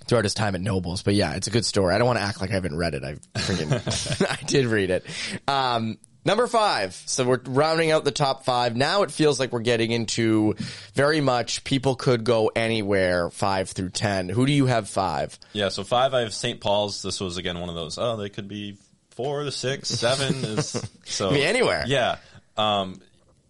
throughout 0.07 0.23
his 0.23 0.33
time 0.35 0.53
at 0.55 0.61
Nobles. 0.61 1.01
But 1.01 1.15
yeah, 1.15 1.33
it's 1.33 1.47
a 1.47 1.51
good 1.51 1.65
story. 1.65 1.93
I 1.95 1.97
don't 1.97 2.07
want 2.07 2.19
to 2.19 2.23
act 2.23 2.39
like 2.39 2.51
I 2.51 2.53
haven't 2.53 2.77
read 2.77 2.93
it. 2.93 3.03
I 3.03 3.15
freaking 3.39 4.27
I 4.39 4.43
did 4.45 4.65
read 4.67 4.91
it. 4.91 5.05
Um, 5.47 5.97
Number 6.27 6.45
five. 6.45 6.93
So 7.05 7.23
we're 7.23 7.39
rounding 7.45 7.89
out 7.91 8.03
the 8.03 8.11
top 8.11 8.43
five. 8.43 8.75
Now 8.75 9.03
it 9.03 9.11
feels 9.11 9.39
like 9.39 9.53
we're 9.53 9.61
getting 9.61 9.91
into 9.91 10.55
very 10.93 11.21
much 11.21 11.63
people 11.63 11.95
could 11.95 12.25
go 12.25 12.51
anywhere 12.53 13.29
five 13.29 13.69
through 13.69 13.91
ten. 13.91 14.27
Who 14.27 14.45
do 14.45 14.51
you 14.51 14.65
have 14.65 14.89
five? 14.89 15.39
Yeah, 15.53 15.69
so 15.69 15.85
five, 15.85 16.13
I 16.13 16.19
have 16.21 16.33
St. 16.33 16.59
Paul's. 16.59 17.01
This 17.01 17.21
was 17.21 17.37
again 17.37 17.61
one 17.61 17.69
of 17.69 17.75
those. 17.75 17.97
Oh, 17.97 18.17
they 18.17 18.27
could 18.27 18.49
be 18.49 18.77
four, 19.11 19.45
the 19.45 19.53
six, 19.53 19.87
seven 20.01 20.43
is 20.43 20.85
so 21.05 21.29
Be 21.29 21.45
anywhere. 21.45 21.85
Yeah, 21.87 22.17
um, 22.57 22.99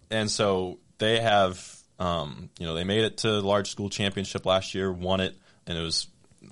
and 0.08 0.30
so 0.30 0.78
they 0.98 1.18
have, 1.18 1.60
um, 1.98 2.48
you 2.60 2.66
know, 2.66 2.74
they 2.74 2.84
made 2.84 3.02
it 3.02 3.16
to 3.18 3.28
the 3.28 3.42
large 3.42 3.72
school 3.72 3.90
championship 3.90 4.46
last 4.46 4.76
year, 4.76 4.92
won 4.92 5.18
it, 5.18 5.34
and 5.66 5.76
it 5.76 5.82
was, 5.82 6.06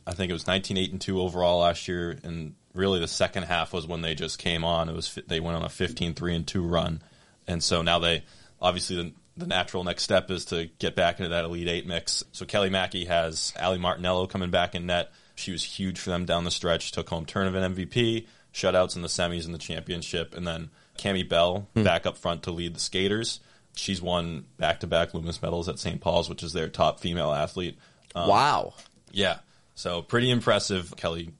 I 0.04 0.14
think 0.14 0.30
it 0.30 0.32
was 0.32 0.48
nineteen 0.48 0.76
eight 0.76 0.90
and 0.90 1.00
two 1.00 1.20
overall 1.20 1.60
last 1.60 1.86
year, 1.86 2.18
and 2.24 2.56
really 2.76 3.00
the 3.00 3.08
second 3.08 3.44
half 3.44 3.72
was 3.72 3.86
when 3.86 4.02
they 4.02 4.14
just 4.14 4.38
came 4.38 4.64
on. 4.64 4.88
It 4.88 4.94
was 4.94 5.18
they 5.26 5.40
went 5.40 5.56
on 5.56 5.62
a 5.62 5.68
15-3 5.68 6.34
and 6.36 6.46
two 6.46 6.64
run, 6.66 7.02
and 7.46 7.62
so 7.62 7.82
now 7.82 7.98
they 7.98 8.24
obviously 8.60 8.96
the, 8.96 9.12
the 9.36 9.46
natural 9.46 9.84
next 9.84 10.02
step 10.02 10.30
is 10.30 10.46
to 10.46 10.68
get 10.78 10.94
back 10.94 11.18
into 11.18 11.30
that 11.30 11.44
elite 11.44 11.68
eight 11.68 11.86
mix. 11.86 12.24
So 12.32 12.46
Kelly 12.46 12.70
Mackey 12.70 13.06
has 13.06 13.52
Ali 13.60 13.78
Martinello 13.78 14.28
coming 14.28 14.50
back 14.50 14.74
in 14.74 14.86
net. 14.86 15.10
She 15.34 15.52
was 15.52 15.62
huge 15.62 15.98
for 15.98 16.10
them 16.10 16.24
down 16.24 16.44
the 16.44 16.50
stretch. 16.50 16.92
Took 16.92 17.08
home 17.08 17.26
tournament 17.26 17.76
MVP, 17.76 18.26
shutouts 18.54 18.96
in 18.96 19.02
the 19.02 19.08
semis 19.08 19.44
and 19.44 19.52
the 19.52 19.58
championship, 19.58 20.34
and 20.34 20.46
then 20.46 20.70
Cami 20.98 21.28
Bell 21.28 21.68
back 21.74 22.06
up 22.06 22.16
front 22.16 22.44
to 22.44 22.50
lead 22.50 22.74
the 22.74 22.80
skaters. 22.80 23.40
She's 23.74 24.00
won 24.00 24.46
back-to-back 24.56 25.12
Loomis 25.12 25.42
medals 25.42 25.68
at 25.68 25.78
St. 25.78 26.00
Paul's, 26.00 26.30
which 26.30 26.42
is 26.42 26.54
their 26.54 26.68
top 26.68 26.98
female 26.98 27.30
athlete. 27.30 27.78
Um, 28.14 28.28
wow. 28.28 28.74
yeah. 29.12 29.40
So 29.74 30.00
pretty 30.00 30.30
impressive. 30.30 30.94
Kelly 30.96 31.34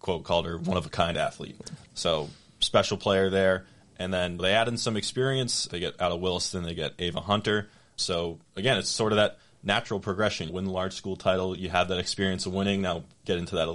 quote 0.00 0.24
called 0.24 0.46
her 0.46 0.58
one 0.58 0.76
of 0.76 0.86
a 0.86 0.90
kind 0.90 1.16
athlete. 1.16 1.56
So 1.94 2.28
special 2.60 2.96
player 2.96 3.30
there. 3.30 3.66
And 3.98 4.12
then 4.12 4.38
they 4.38 4.52
add 4.52 4.68
in 4.68 4.78
some 4.78 4.96
experience. 4.96 5.66
They 5.66 5.78
get 5.78 6.00
out 6.00 6.10
of 6.10 6.20
Williston, 6.20 6.62
they 6.62 6.74
get 6.74 6.94
Ava 6.98 7.20
Hunter. 7.20 7.68
So 7.96 8.38
again, 8.56 8.78
it's 8.78 8.88
sort 8.88 9.12
of 9.12 9.16
that 9.16 9.38
natural 9.62 10.00
progression. 10.00 10.52
Win 10.52 10.64
the 10.64 10.70
large 10.70 10.94
school 10.94 11.16
title, 11.16 11.56
you 11.56 11.68
have 11.68 11.88
that 11.88 11.98
experience 11.98 12.46
of 12.46 12.54
winning. 12.54 12.80
Now 12.80 13.04
get 13.24 13.38
into 13.38 13.56
that 13.56 13.68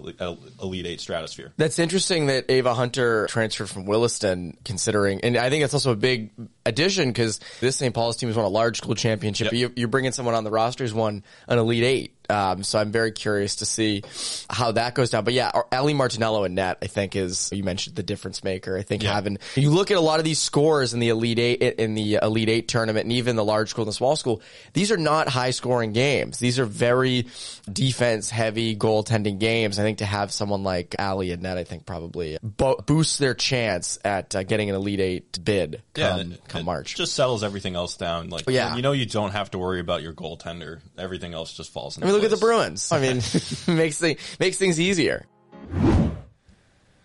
elite, 0.62 0.86
eight 0.86 1.00
stratosphere. 1.02 1.54
That's 1.58 1.80
interesting 1.80 2.28
that 2.28 2.46
Ava 2.50 2.74
Hunter 2.74 3.28
transferred 3.28 3.70
from 3.70 3.86
Williston, 3.86 4.58
considering, 4.66 5.22
and 5.22 5.38
I 5.38 5.50
think 5.50 5.64
that's 5.64 5.74
also 5.74 5.92
a 5.92 5.96
big 5.96 6.32
addition 6.66 7.10
because 7.10 7.40
this 7.60 7.76
St. 7.78 7.94
Paul's 7.94 8.18
team 8.18 8.30
has 8.30 8.36
won 8.36 8.46
a 8.46 8.50
large 8.50 8.78
school 8.78 8.96
championship. 8.96 9.52
Yep. 9.52 9.54
You, 9.54 9.72
you're 9.76 9.88
bringing 9.88 10.12
someone 10.12 10.36
on 10.36 10.44
the 10.44 10.52
roster 10.52 10.84
who's 10.84 10.94
won 10.94 11.24
an 11.48 11.58
Elite 11.60 11.84
Eight. 11.84 12.12
Um, 12.28 12.64
so 12.64 12.80
I'm 12.80 12.92
very 12.92 13.12
curious 13.12 13.58
to 13.58 13.68
see 13.68 14.02
how 14.50 14.72
that 14.72 14.96
goes 14.96 15.12
down. 15.12 15.26
But 15.26 15.36
yeah, 15.36 15.52
Ali 15.72 15.94
Martinello 15.94 16.44
and 16.44 16.56
net, 16.56 16.80
I 16.82 16.88
think 16.88 17.16
is, 17.16 17.52
you 17.54 17.64
mentioned 17.64 17.96
the 17.96 18.02
difference 18.02 18.44
maker. 18.44 18.76
I 18.76 18.82
think 18.82 19.04
Yeah. 19.04 19.14
having, 19.14 19.38
you 19.56 19.70
look 19.70 19.92
at 19.92 19.98
a 19.98 20.02
lot 20.02 20.18
of 20.18 20.26
these 20.26 20.40
scores 20.42 20.96
in 20.96 21.00
the 21.00 21.10
Elite 21.10 21.38
Eight, 21.38 21.62
in 21.62 21.94
the 21.94 22.18
Elite 22.24 22.50
Eight 22.50 22.68
tournament 22.68 23.04
and 23.04 23.14
even 23.14 23.36
the 23.36 23.46
large 23.46 23.70
school 23.70 23.84
and 23.84 23.90
the 23.90 23.94
small 23.94 24.16
school, 24.16 24.42
these 24.74 24.92
are 24.92 24.98
not 24.98 25.28
high 25.30 25.52
scoring 25.52 25.94
games. 25.94 26.40
These 26.40 26.58
are 26.58 26.66
very 26.66 27.28
defense 27.72 28.32
heavy 28.32 28.76
goaltending 28.76 29.35
games. 29.38 29.80
I 29.80 29.84
think 29.84 30.00
to 30.00 30.06
have 30.06 30.32
someone 30.32 30.64
like 30.64 30.96
Ali 31.00 31.32
and 31.32 31.42
net, 31.44 31.58
I 31.58 31.64
think 31.64 31.86
probably 31.86 32.38
bo- 32.44 32.78
boosts 32.86 33.18
their 33.18 33.34
chance 33.34 33.98
at 34.04 34.36
uh, 34.36 34.44
getting 34.44 34.70
an 34.70 34.76
Elite 34.76 35.00
Eight 35.00 35.44
bid 35.44 35.82
come, 35.94 36.20
and 36.20 36.34
it- 36.34 36.48
come 36.48 36.62
it 36.62 36.66
March. 36.66 36.96
just 36.96 37.14
settles 37.14 37.44
everything 37.44 37.76
else 37.76 37.98
down. 37.98 38.30
Like, 38.30 38.48
Yeah. 38.50 38.76
you 38.76 38.82
know, 38.82 38.92
you 38.92 39.06
don't 39.06 39.32
have 39.32 39.52
to 39.52 39.58
worry 39.58 39.80
about 39.80 40.02
your 40.02 40.14
goaltender. 40.14 40.80
Everything 40.98 41.34
else 41.34 41.54
just 41.54 41.72
falls. 41.72 41.98
Into 41.98 42.08
I 42.08 42.12
mean, 42.12 42.16
look 42.22 42.32
at 42.32 42.38
the. 42.38 42.44
Bruins. 42.44 42.92
I 42.92 43.00
mean, 43.00 43.22
makes 43.78 43.98
thing, 44.00 44.18
makes 44.40 44.58
things 44.58 44.80
easier. 44.80 45.26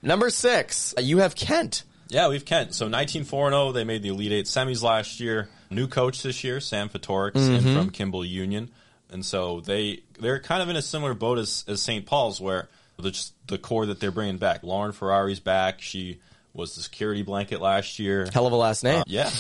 Number 0.03 0.31
six, 0.31 0.95
uh, 0.97 1.03
you 1.03 1.19
have 1.19 1.35
Kent. 1.35 1.85
Yeah, 2.09 2.29
we've 2.29 2.45
Kent. 2.45 2.75
So 2.75 2.89
19 2.89 3.25
4 3.25 3.51
0. 3.51 3.73
They 3.73 3.85
made 3.85 4.03
the 4.03 4.09
Elite 4.09 4.33
Eight 4.33 4.47
semis 4.47 4.83
last 4.83 5.21
year. 5.21 5.49
New 5.71 5.87
coach 5.87 6.23
this 6.23 6.43
year, 6.43 6.59
Sam 6.59 6.89
Fatorix, 6.89 7.37
and 7.37 7.63
from 7.63 7.91
Kimball 7.91 8.25
Union. 8.25 8.71
And 9.11 9.25
so 9.25 9.61
they 9.61 10.03
they're 10.19 10.41
kind 10.41 10.63
of 10.63 10.69
in 10.69 10.77
a 10.77 10.83
similar 10.83 11.15
boat 11.15 11.39
as, 11.39 11.65
as 11.67 11.83
St. 11.83 12.07
Paul's, 12.07 12.41
where 12.41 12.69
the 12.99 13.11
just 13.11 13.35
the 13.47 13.59
core 13.59 13.87
that 13.87 14.01
they're 14.01 14.11
bringing 14.11 14.39
back. 14.39 14.63
Lauren 14.63 14.93
Ferrari's 14.93 15.41
back. 15.41 15.81
She 15.81 16.21
was 16.53 16.75
the 16.75 16.83
security 16.83 17.23
blanket 17.23 17.61
last 17.61 17.99
year. 17.99 18.29
Hell 18.33 18.47
of 18.47 18.53
a 18.53 18.57
last 18.57 18.85
name. 18.85 19.01
Uh, 19.01 19.05
yeah. 19.07 19.31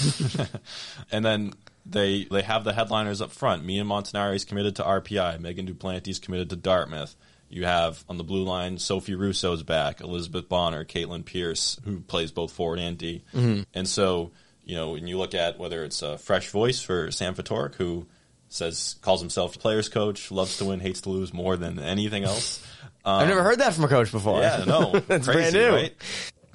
and 1.12 1.24
then 1.24 1.52
they 1.86 2.24
they 2.24 2.42
have 2.42 2.64
the 2.64 2.72
headliners 2.72 3.20
up 3.20 3.32
front. 3.32 3.64
Mia 3.64 3.84
Montanari 3.84 4.36
is 4.36 4.44
committed 4.44 4.76
to 4.76 4.82
RPI. 4.82 5.40
Megan 5.40 5.66
Duplantis 5.66 6.20
committed 6.20 6.50
to 6.50 6.56
Dartmouth. 6.56 7.14
You 7.48 7.64
have 7.64 8.04
on 8.08 8.16
the 8.16 8.24
blue 8.24 8.44
line 8.44 8.78
Sophie 8.78 9.16
Russo's 9.16 9.64
back, 9.64 10.00
Elizabeth 10.00 10.48
Bonner, 10.48 10.84
Caitlin 10.84 11.24
Pierce, 11.24 11.80
who 11.84 11.98
plays 12.00 12.30
both 12.30 12.52
forward 12.52 12.78
and 12.78 12.96
D. 12.96 13.24
Mm-hmm. 13.34 13.62
And 13.74 13.88
so, 13.88 14.30
you 14.64 14.76
know, 14.76 14.92
when 14.92 15.08
you 15.08 15.18
look 15.18 15.34
at 15.34 15.58
whether 15.58 15.82
it's 15.82 16.00
a 16.02 16.16
fresh 16.16 16.48
voice 16.50 16.80
for 16.80 17.10
Sam 17.10 17.34
Fatoric, 17.34 17.74
who 17.74 18.06
says 18.50 18.96
calls 19.00 19.20
himself 19.20 19.58
players 19.58 19.88
coach, 19.88 20.30
loves 20.30 20.58
to 20.58 20.66
win, 20.66 20.80
hates 20.80 21.00
to 21.02 21.08
lose 21.08 21.32
more 21.32 21.56
than 21.56 21.78
anything 21.78 22.24
else. 22.24 22.62
I've 23.04 23.28
never 23.28 23.40
um, 23.40 23.46
heard 23.46 23.60
that 23.60 23.72
from 23.72 23.84
a 23.84 23.88
coach 23.88 24.12
before. 24.12 24.40
Yeah, 24.40 24.64
no, 24.66 24.92
That's 25.08 25.26
crazy, 25.26 25.52
brand 25.52 25.54
new. 25.54 25.74
right? 25.74 25.96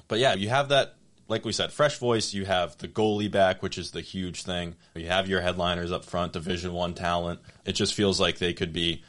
But 0.06 0.20
yeah, 0.20 0.34
you 0.34 0.48
have 0.48 0.68
that. 0.68 0.94
Like 1.28 1.44
we 1.44 1.50
said, 1.50 1.72
fresh 1.72 1.98
voice. 1.98 2.32
You 2.32 2.44
have 2.44 2.78
the 2.78 2.86
goalie 2.86 3.28
back, 3.30 3.60
which 3.60 3.78
is 3.78 3.90
the 3.90 4.00
huge 4.00 4.44
thing. 4.44 4.76
You 4.94 5.08
have 5.08 5.28
your 5.28 5.40
headliners 5.40 5.90
up 5.90 6.04
front, 6.04 6.32
Division 6.34 6.72
One 6.72 6.94
talent. 6.94 7.40
It 7.64 7.72
just 7.72 7.94
feels 7.94 8.20
like 8.20 8.38
they 8.38 8.52
could 8.52 8.72
be, 8.72 9.02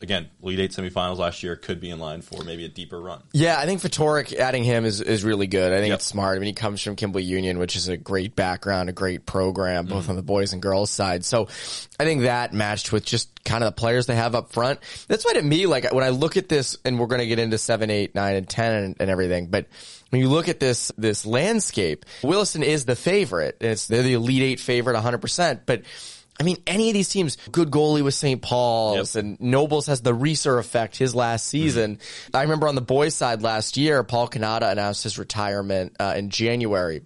again, 0.00 0.28
Elite 0.42 0.60
Eight 0.60 0.70
semifinals 0.72 1.18
last 1.18 1.42
year. 1.42 1.56
Could 1.56 1.80
be 1.80 1.90
in 1.90 1.98
line 1.98 2.22
for 2.22 2.44
maybe 2.44 2.64
a 2.64 2.68
deeper 2.68 3.00
run. 3.00 3.22
Yeah, 3.32 3.58
I 3.58 3.66
think 3.66 3.80
Fatoric 3.80 4.34
adding 4.34 4.64
him 4.64 4.84
is, 4.84 5.00
is 5.00 5.24
really 5.24 5.46
good. 5.46 5.72
I 5.72 5.76
think 5.78 5.88
Yep. 5.88 5.96
it's 5.98 6.06
smart. 6.06 6.36
I 6.36 6.38
mean, 6.40 6.46
he 6.46 6.52
comes 6.52 6.82
from 6.82 6.96
Kimball 6.96 7.20
Union, 7.20 7.58
which 7.58 7.76
is 7.76 7.88
a 7.88 7.96
great 7.96 8.36
background, 8.36 8.88
a 8.88 8.92
great 8.92 9.26
program, 9.26 9.86
both 9.86 10.02
Mm-hmm. 10.02 10.10
on 10.10 10.16
the 10.16 10.22
boys 10.22 10.52
and 10.52 10.62
girls 10.62 10.90
side. 10.90 11.24
So 11.24 11.48
I 11.98 12.04
think 12.04 12.22
that 12.22 12.52
matched 12.52 12.92
with 12.92 13.04
just 13.04 13.44
kind 13.44 13.64
of 13.64 13.74
the 13.74 13.80
players 13.80 14.06
they 14.06 14.16
have 14.16 14.34
up 14.34 14.52
front. 14.52 14.80
That's 15.08 15.24
why 15.24 15.34
to 15.34 15.42
me, 15.42 15.66
like 15.66 15.92
when 15.92 16.04
I 16.04 16.10
look 16.10 16.36
at 16.36 16.48
this, 16.48 16.76
and 16.84 16.98
we're 16.98 17.06
going 17.06 17.20
to 17.20 17.26
get 17.26 17.38
into 17.38 17.58
seven, 17.58 17.90
eight, 17.90 18.14
nine, 18.14 18.36
and 18.36 18.48
ten 18.48 18.72
and, 18.74 18.96
and 19.00 19.10
everything, 19.10 19.46
but 19.46 19.66
when 20.10 20.22
you 20.22 20.28
look 20.30 20.48
at 20.48 20.58
this, 20.58 20.90
this 20.96 21.26
landscape, 21.26 22.06
Williston 22.22 22.62
is 22.62 22.86
the 22.86 22.96
favorite. 22.96 23.58
It's, 23.60 23.88
they're 23.88 24.02
the 24.02 24.14
Elite 24.14 24.42
Eight 24.42 24.60
favorite 24.60 24.96
100%, 24.96 25.60
but 25.66 25.82
I 26.40 26.44
mean, 26.44 26.58
any 26.66 26.88
of 26.88 26.94
these 26.94 27.08
teams, 27.08 27.36
good 27.50 27.70
goalie 27.70 28.02
with 28.02 28.14
St. 28.14 28.40
Paul's 28.40 29.16
Yep. 29.16 29.24
and 29.24 29.40
Nobles 29.40 29.86
has 29.86 30.02
the 30.02 30.12
Resor 30.12 30.58
effect 30.58 30.96
his 30.96 31.14
last 31.14 31.46
season. 31.46 31.98
I 32.32 32.42
remember 32.42 32.68
on 32.68 32.76
the 32.76 32.80
boys 32.80 33.14
side 33.14 33.42
last 33.42 33.76
year, 33.76 34.04
Paul 34.04 34.28
Canada 34.28 34.70
announced 34.70 35.02
his 35.02 35.18
retirement 35.18 35.96
uh, 35.98 36.14
in 36.16 36.30
January. 36.30 37.02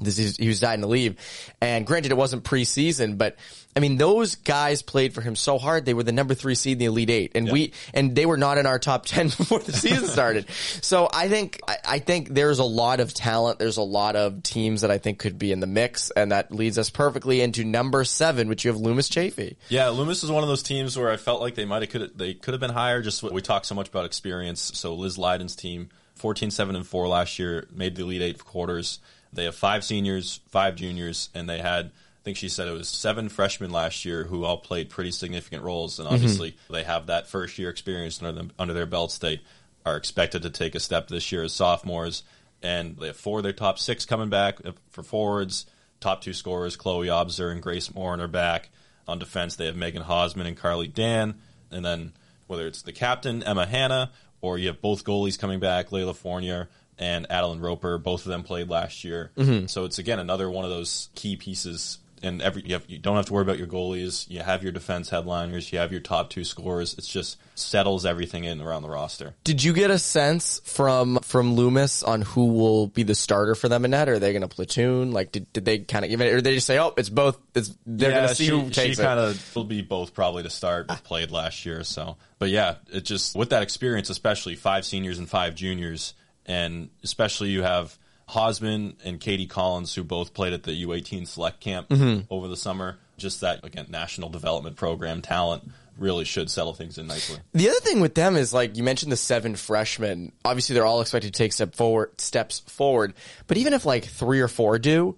This 0.00 0.18
is, 0.18 0.36
he 0.36 0.48
was 0.48 0.60
dying 0.60 0.80
to 0.80 0.86
leave. 0.86 1.16
And 1.60 1.86
granted, 1.86 2.12
it 2.12 2.16
wasn't 2.16 2.44
preseason, 2.44 3.18
but 3.18 3.36
I 3.74 3.80
mean, 3.80 3.96
those 3.96 4.34
guys 4.34 4.82
played 4.82 5.14
for 5.14 5.22
him 5.22 5.34
so 5.34 5.56
hard. 5.58 5.86
They 5.86 5.94
were 5.94 6.02
the 6.02 6.12
number 6.12 6.34
three 6.34 6.54
seed 6.54 6.74
in 6.74 6.78
the 6.78 6.84
Elite 6.86 7.10
Eight, 7.10 7.32
and 7.34 7.50
we 7.50 7.72
and 7.94 8.14
they 8.14 8.26
were 8.26 8.36
not 8.36 8.58
in 8.58 8.66
our 8.66 8.78
top 8.78 9.06
ten 9.06 9.28
before 9.28 9.60
the 9.60 9.72
season 9.72 10.08
started. 10.08 10.50
so 10.50 11.08
I 11.12 11.28
think 11.28 11.60
I, 11.66 11.76
I 11.84 11.98
think 11.98 12.28
there's 12.28 12.58
a 12.58 12.64
lot 12.64 13.00
of 13.00 13.14
talent. 13.14 13.58
There's 13.58 13.78
a 13.78 13.82
lot 13.82 14.14
of 14.14 14.42
teams 14.42 14.82
that 14.82 14.90
I 14.90 14.98
think 14.98 15.18
could 15.18 15.38
be 15.38 15.52
in 15.52 15.60
the 15.60 15.66
mix, 15.66 16.10
and 16.10 16.32
that 16.32 16.52
leads 16.52 16.78
us 16.78 16.90
perfectly 16.90 17.40
into 17.40 17.64
number 17.64 18.04
seven, 18.04 18.48
which 18.48 18.64
you 18.64 18.70
have 18.70 18.80
Loomis 18.80 19.08
Chaffee. 19.08 19.56
Yeah, 19.68 19.88
Loomis 19.88 20.22
is 20.22 20.30
one 20.30 20.42
of 20.42 20.48
those 20.48 20.62
teams 20.62 20.98
where 20.98 21.10
I 21.10 21.16
felt 21.16 21.40
like 21.40 21.54
they 21.54 21.64
might 21.64 21.82
have 21.82 21.90
could 21.90 22.18
they 22.18 22.34
could 22.34 22.52
have 22.52 22.60
been 22.60 22.70
higher. 22.70 23.00
Just 23.00 23.22
we 23.22 23.40
talked 23.40 23.66
so 23.66 23.74
much 23.74 23.88
about 23.88 24.04
experience. 24.04 24.72
So 24.74 24.94
Liz 24.94 25.16
Leiden's 25.16 25.56
team, 25.56 25.88
14, 26.16 26.50
7, 26.50 26.76
and 26.76 26.86
four 26.86 27.08
last 27.08 27.38
year, 27.38 27.66
made 27.72 27.96
the 27.96 28.02
Elite 28.02 28.22
Eight 28.22 28.44
quarters. 28.44 28.98
They 29.32 29.44
have 29.44 29.54
five 29.54 29.82
seniors, 29.82 30.40
five 30.50 30.76
juniors, 30.76 31.30
and 31.34 31.48
they 31.48 31.58
had, 31.58 31.90
think 32.24 32.36
she 32.36 32.48
said 32.48 32.68
it 32.68 32.72
was 32.72 32.88
seven 32.88 33.28
freshmen 33.28 33.70
last 33.70 34.04
year 34.04 34.24
who 34.24 34.44
all 34.44 34.58
played 34.58 34.90
pretty 34.90 35.10
significant 35.10 35.62
roles. 35.62 35.98
And 35.98 36.08
obviously, 36.08 36.52
mm-hmm. 36.52 36.72
they 36.72 36.84
have 36.84 37.06
that 37.06 37.26
first 37.26 37.58
year 37.58 37.68
experience 37.68 38.22
under, 38.22 38.32
them, 38.32 38.52
under 38.58 38.74
their 38.74 38.86
belts. 38.86 39.18
They 39.18 39.40
are 39.84 39.96
expected 39.96 40.42
to 40.42 40.50
take 40.50 40.74
a 40.74 40.80
step 40.80 41.08
this 41.08 41.32
year 41.32 41.42
as 41.42 41.52
sophomores. 41.52 42.22
And 42.62 42.96
they 42.96 43.08
have 43.08 43.16
four 43.16 43.40
of 43.40 43.42
their 43.42 43.52
top 43.52 43.78
six 43.78 44.06
coming 44.06 44.30
back 44.30 44.58
for 44.90 45.02
forwards. 45.02 45.66
Top 46.00 46.20
two 46.20 46.32
scorers, 46.32 46.76
Chloe 46.76 47.08
Obzer 47.08 47.50
and 47.50 47.62
Grace 47.62 47.92
Morin, 47.92 48.20
are 48.20 48.28
back. 48.28 48.70
On 49.08 49.18
defense, 49.18 49.56
they 49.56 49.66
have 49.66 49.76
Megan 49.76 50.02
Hosman 50.02 50.46
and 50.46 50.56
Carly 50.56 50.86
Dan. 50.86 51.34
And 51.70 51.84
then 51.84 52.12
whether 52.46 52.66
it's 52.66 52.82
the 52.82 52.92
captain, 52.92 53.42
Emma 53.42 53.66
Hanna, 53.66 54.12
or 54.40 54.58
you 54.58 54.68
have 54.68 54.80
both 54.80 55.04
goalies 55.04 55.38
coming 55.38 55.58
back, 55.60 55.90
Layla 55.90 56.14
Fournier 56.14 56.68
and 56.98 57.26
Adeline 57.30 57.60
Roper. 57.60 57.98
Both 57.98 58.26
of 58.26 58.30
them 58.30 58.42
played 58.42 58.68
last 58.68 59.04
year. 59.04 59.32
Mm-hmm. 59.36 59.66
So 59.66 59.84
it's 59.84 59.98
again 59.98 60.18
another 60.18 60.50
one 60.50 60.64
of 60.64 60.70
those 60.70 61.08
key 61.14 61.36
pieces. 61.36 61.98
And 62.22 62.40
every 62.40 62.62
you, 62.64 62.74
have, 62.74 62.84
you, 62.88 62.98
don't 62.98 63.16
have 63.16 63.26
to 63.26 63.32
worry 63.32 63.42
about 63.42 63.58
your 63.58 63.66
goalies. 63.66 64.28
You 64.30 64.40
have 64.40 64.62
your 64.62 64.72
defense 64.72 65.10
headliners. 65.10 65.72
You 65.72 65.78
have 65.78 65.92
your 65.92 66.00
top 66.00 66.30
two 66.30 66.44
scorers. 66.44 66.94
It's 66.96 67.08
just 67.08 67.38
settles 67.54 68.06
everything 68.06 68.44
in 68.44 68.60
around 68.60 68.82
the 68.82 68.90
roster. 68.90 69.34
Did 69.44 69.62
you 69.62 69.72
get 69.72 69.90
a 69.90 69.98
sense 69.98 70.60
from 70.64 71.18
from 71.18 71.54
Loomis 71.54 72.02
on 72.02 72.22
who 72.22 72.46
will 72.46 72.86
be 72.86 73.02
the 73.02 73.14
starter 73.14 73.54
for 73.54 73.68
them 73.68 73.84
in 73.84 73.90
that? 73.90 74.08
Or 74.08 74.14
are 74.14 74.18
they 74.18 74.32
going 74.32 74.42
to 74.42 74.48
platoon? 74.48 75.12
Like, 75.12 75.32
did, 75.32 75.52
did 75.52 75.64
they 75.64 75.80
kind 75.80 76.04
of 76.04 76.10
give 76.10 76.20
it? 76.20 76.32
Or 76.32 76.36
did 76.36 76.44
they 76.44 76.54
just 76.54 76.66
say, 76.66 76.78
"Oh, 76.78 76.94
it's 76.96 77.08
both"? 77.08 77.38
It's 77.54 77.76
they're 77.86 78.10
yeah, 78.10 78.16
going 78.16 78.28
to 78.28 78.34
see 78.34 78.44
she, 78.46 78.50
who 78.50 78.70
takes 78.70 78.96
she 78.96 79.02
kind 79.02 79.20
of 79.20 79.56
will 79.56 79.64
be 79.64 79.82
both 79.82 80.14
probably 80.14 80.42
to 80.42 80.50
start. 80.50 80.88
But 80.88 81.02
played 81.04 81.30
last 81.30 81.66
year, 81.66 81.84
so. 81.84 82.16
But 82.38 82.50
yeah, 82.50 82.76
it 82.92 83.04
just 83.04 83.36
with 83.36 83.50
that 83.50 83.62
experience, 83.62 84.10
especially 84.10 84.56
five 84.56 84.84
seniors 84.84 85.18
and 85.18 85.28
five 85.28 85.54
juniors 85.54 86.14
and 86.46 86.90
especially 87.02 87.50
you 87.50 87.62
have 87.62 87.96
Hausman 88.32 88.94
and 89.04 89.20
Katie 89.20 89.46
Collins, 89.46 89.94
who 89.94 90.02
both 90.02 90.32
played 90.32 90.52
at 90.52 90.62
the 90.62 90.84
U18 90.84 91.26
Select 91.26 91.60
Camp 91.60 91.88
mm-hmm. 91.88 92.32
over 92.32 92.48
the 92.48 92.56
summer. 92.56 92.98
Just 93.18 93.42
that 93.42 93.64
again, 93.64 93.86
national 93.90 94.30
development 94.30 94.76
program 94.76 95.20
talent 95.22 95.70
really 95.98 96.24
should 96.24 96.50
settle 96.50 96.72
things 96.72 96.96
in 96.96 97.06
nicely. 97.06 97.38
The 97.52 97.68
other 97.68 97.80
thing 97.80 98.00
with 98.00 98.14
them 98.14 98.36
is 98.36 98.54
like 98.54 98.76
you 98.76 98.82
mentioned 98.82 99.12
the 99.12 99.16
seven 99.16 99.54
freshmen. 99.54 100.32
Obviously, 100.44 100.74
they're 100.74 100.86
all 100.86 101.02
expected 101.02 101.34
to 101.34 101.38
take 101.38 101.52
step 101.52 101.74
forward, 101.74 102.18
steps 102.20 102.60
forward. 102.60 103.12
But 103.46 103.58
even 103.58 103.74
if 103.74 103.84
like 103.84 104.06
three 104.06 104.40
or 104.40 104.48
four 104.48 104.78
do, 104.78 105.16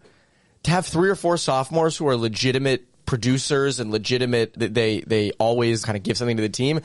to 0.65 0.71
have 0.71 0.85
three 0.85 1.09
or 1.09 1.15
four 1.15 1.37
sophomores 1.37 1.97
who 1.97 2.09
are 2.09 2.17
legitimate 2.17 2.85
producers 3.07 3.81
and 3.81 3.91
legitimate, 3.93 4.55
they 4.55 5.01
they 5.01 5.31
always 5.33 5.85
kind 5.85 5.97
of 5.97 6.03
give 6.03 6.19
something 6.19 6.37
to 6.37 6.43
the 6.43 6.49
team 6.49 6.81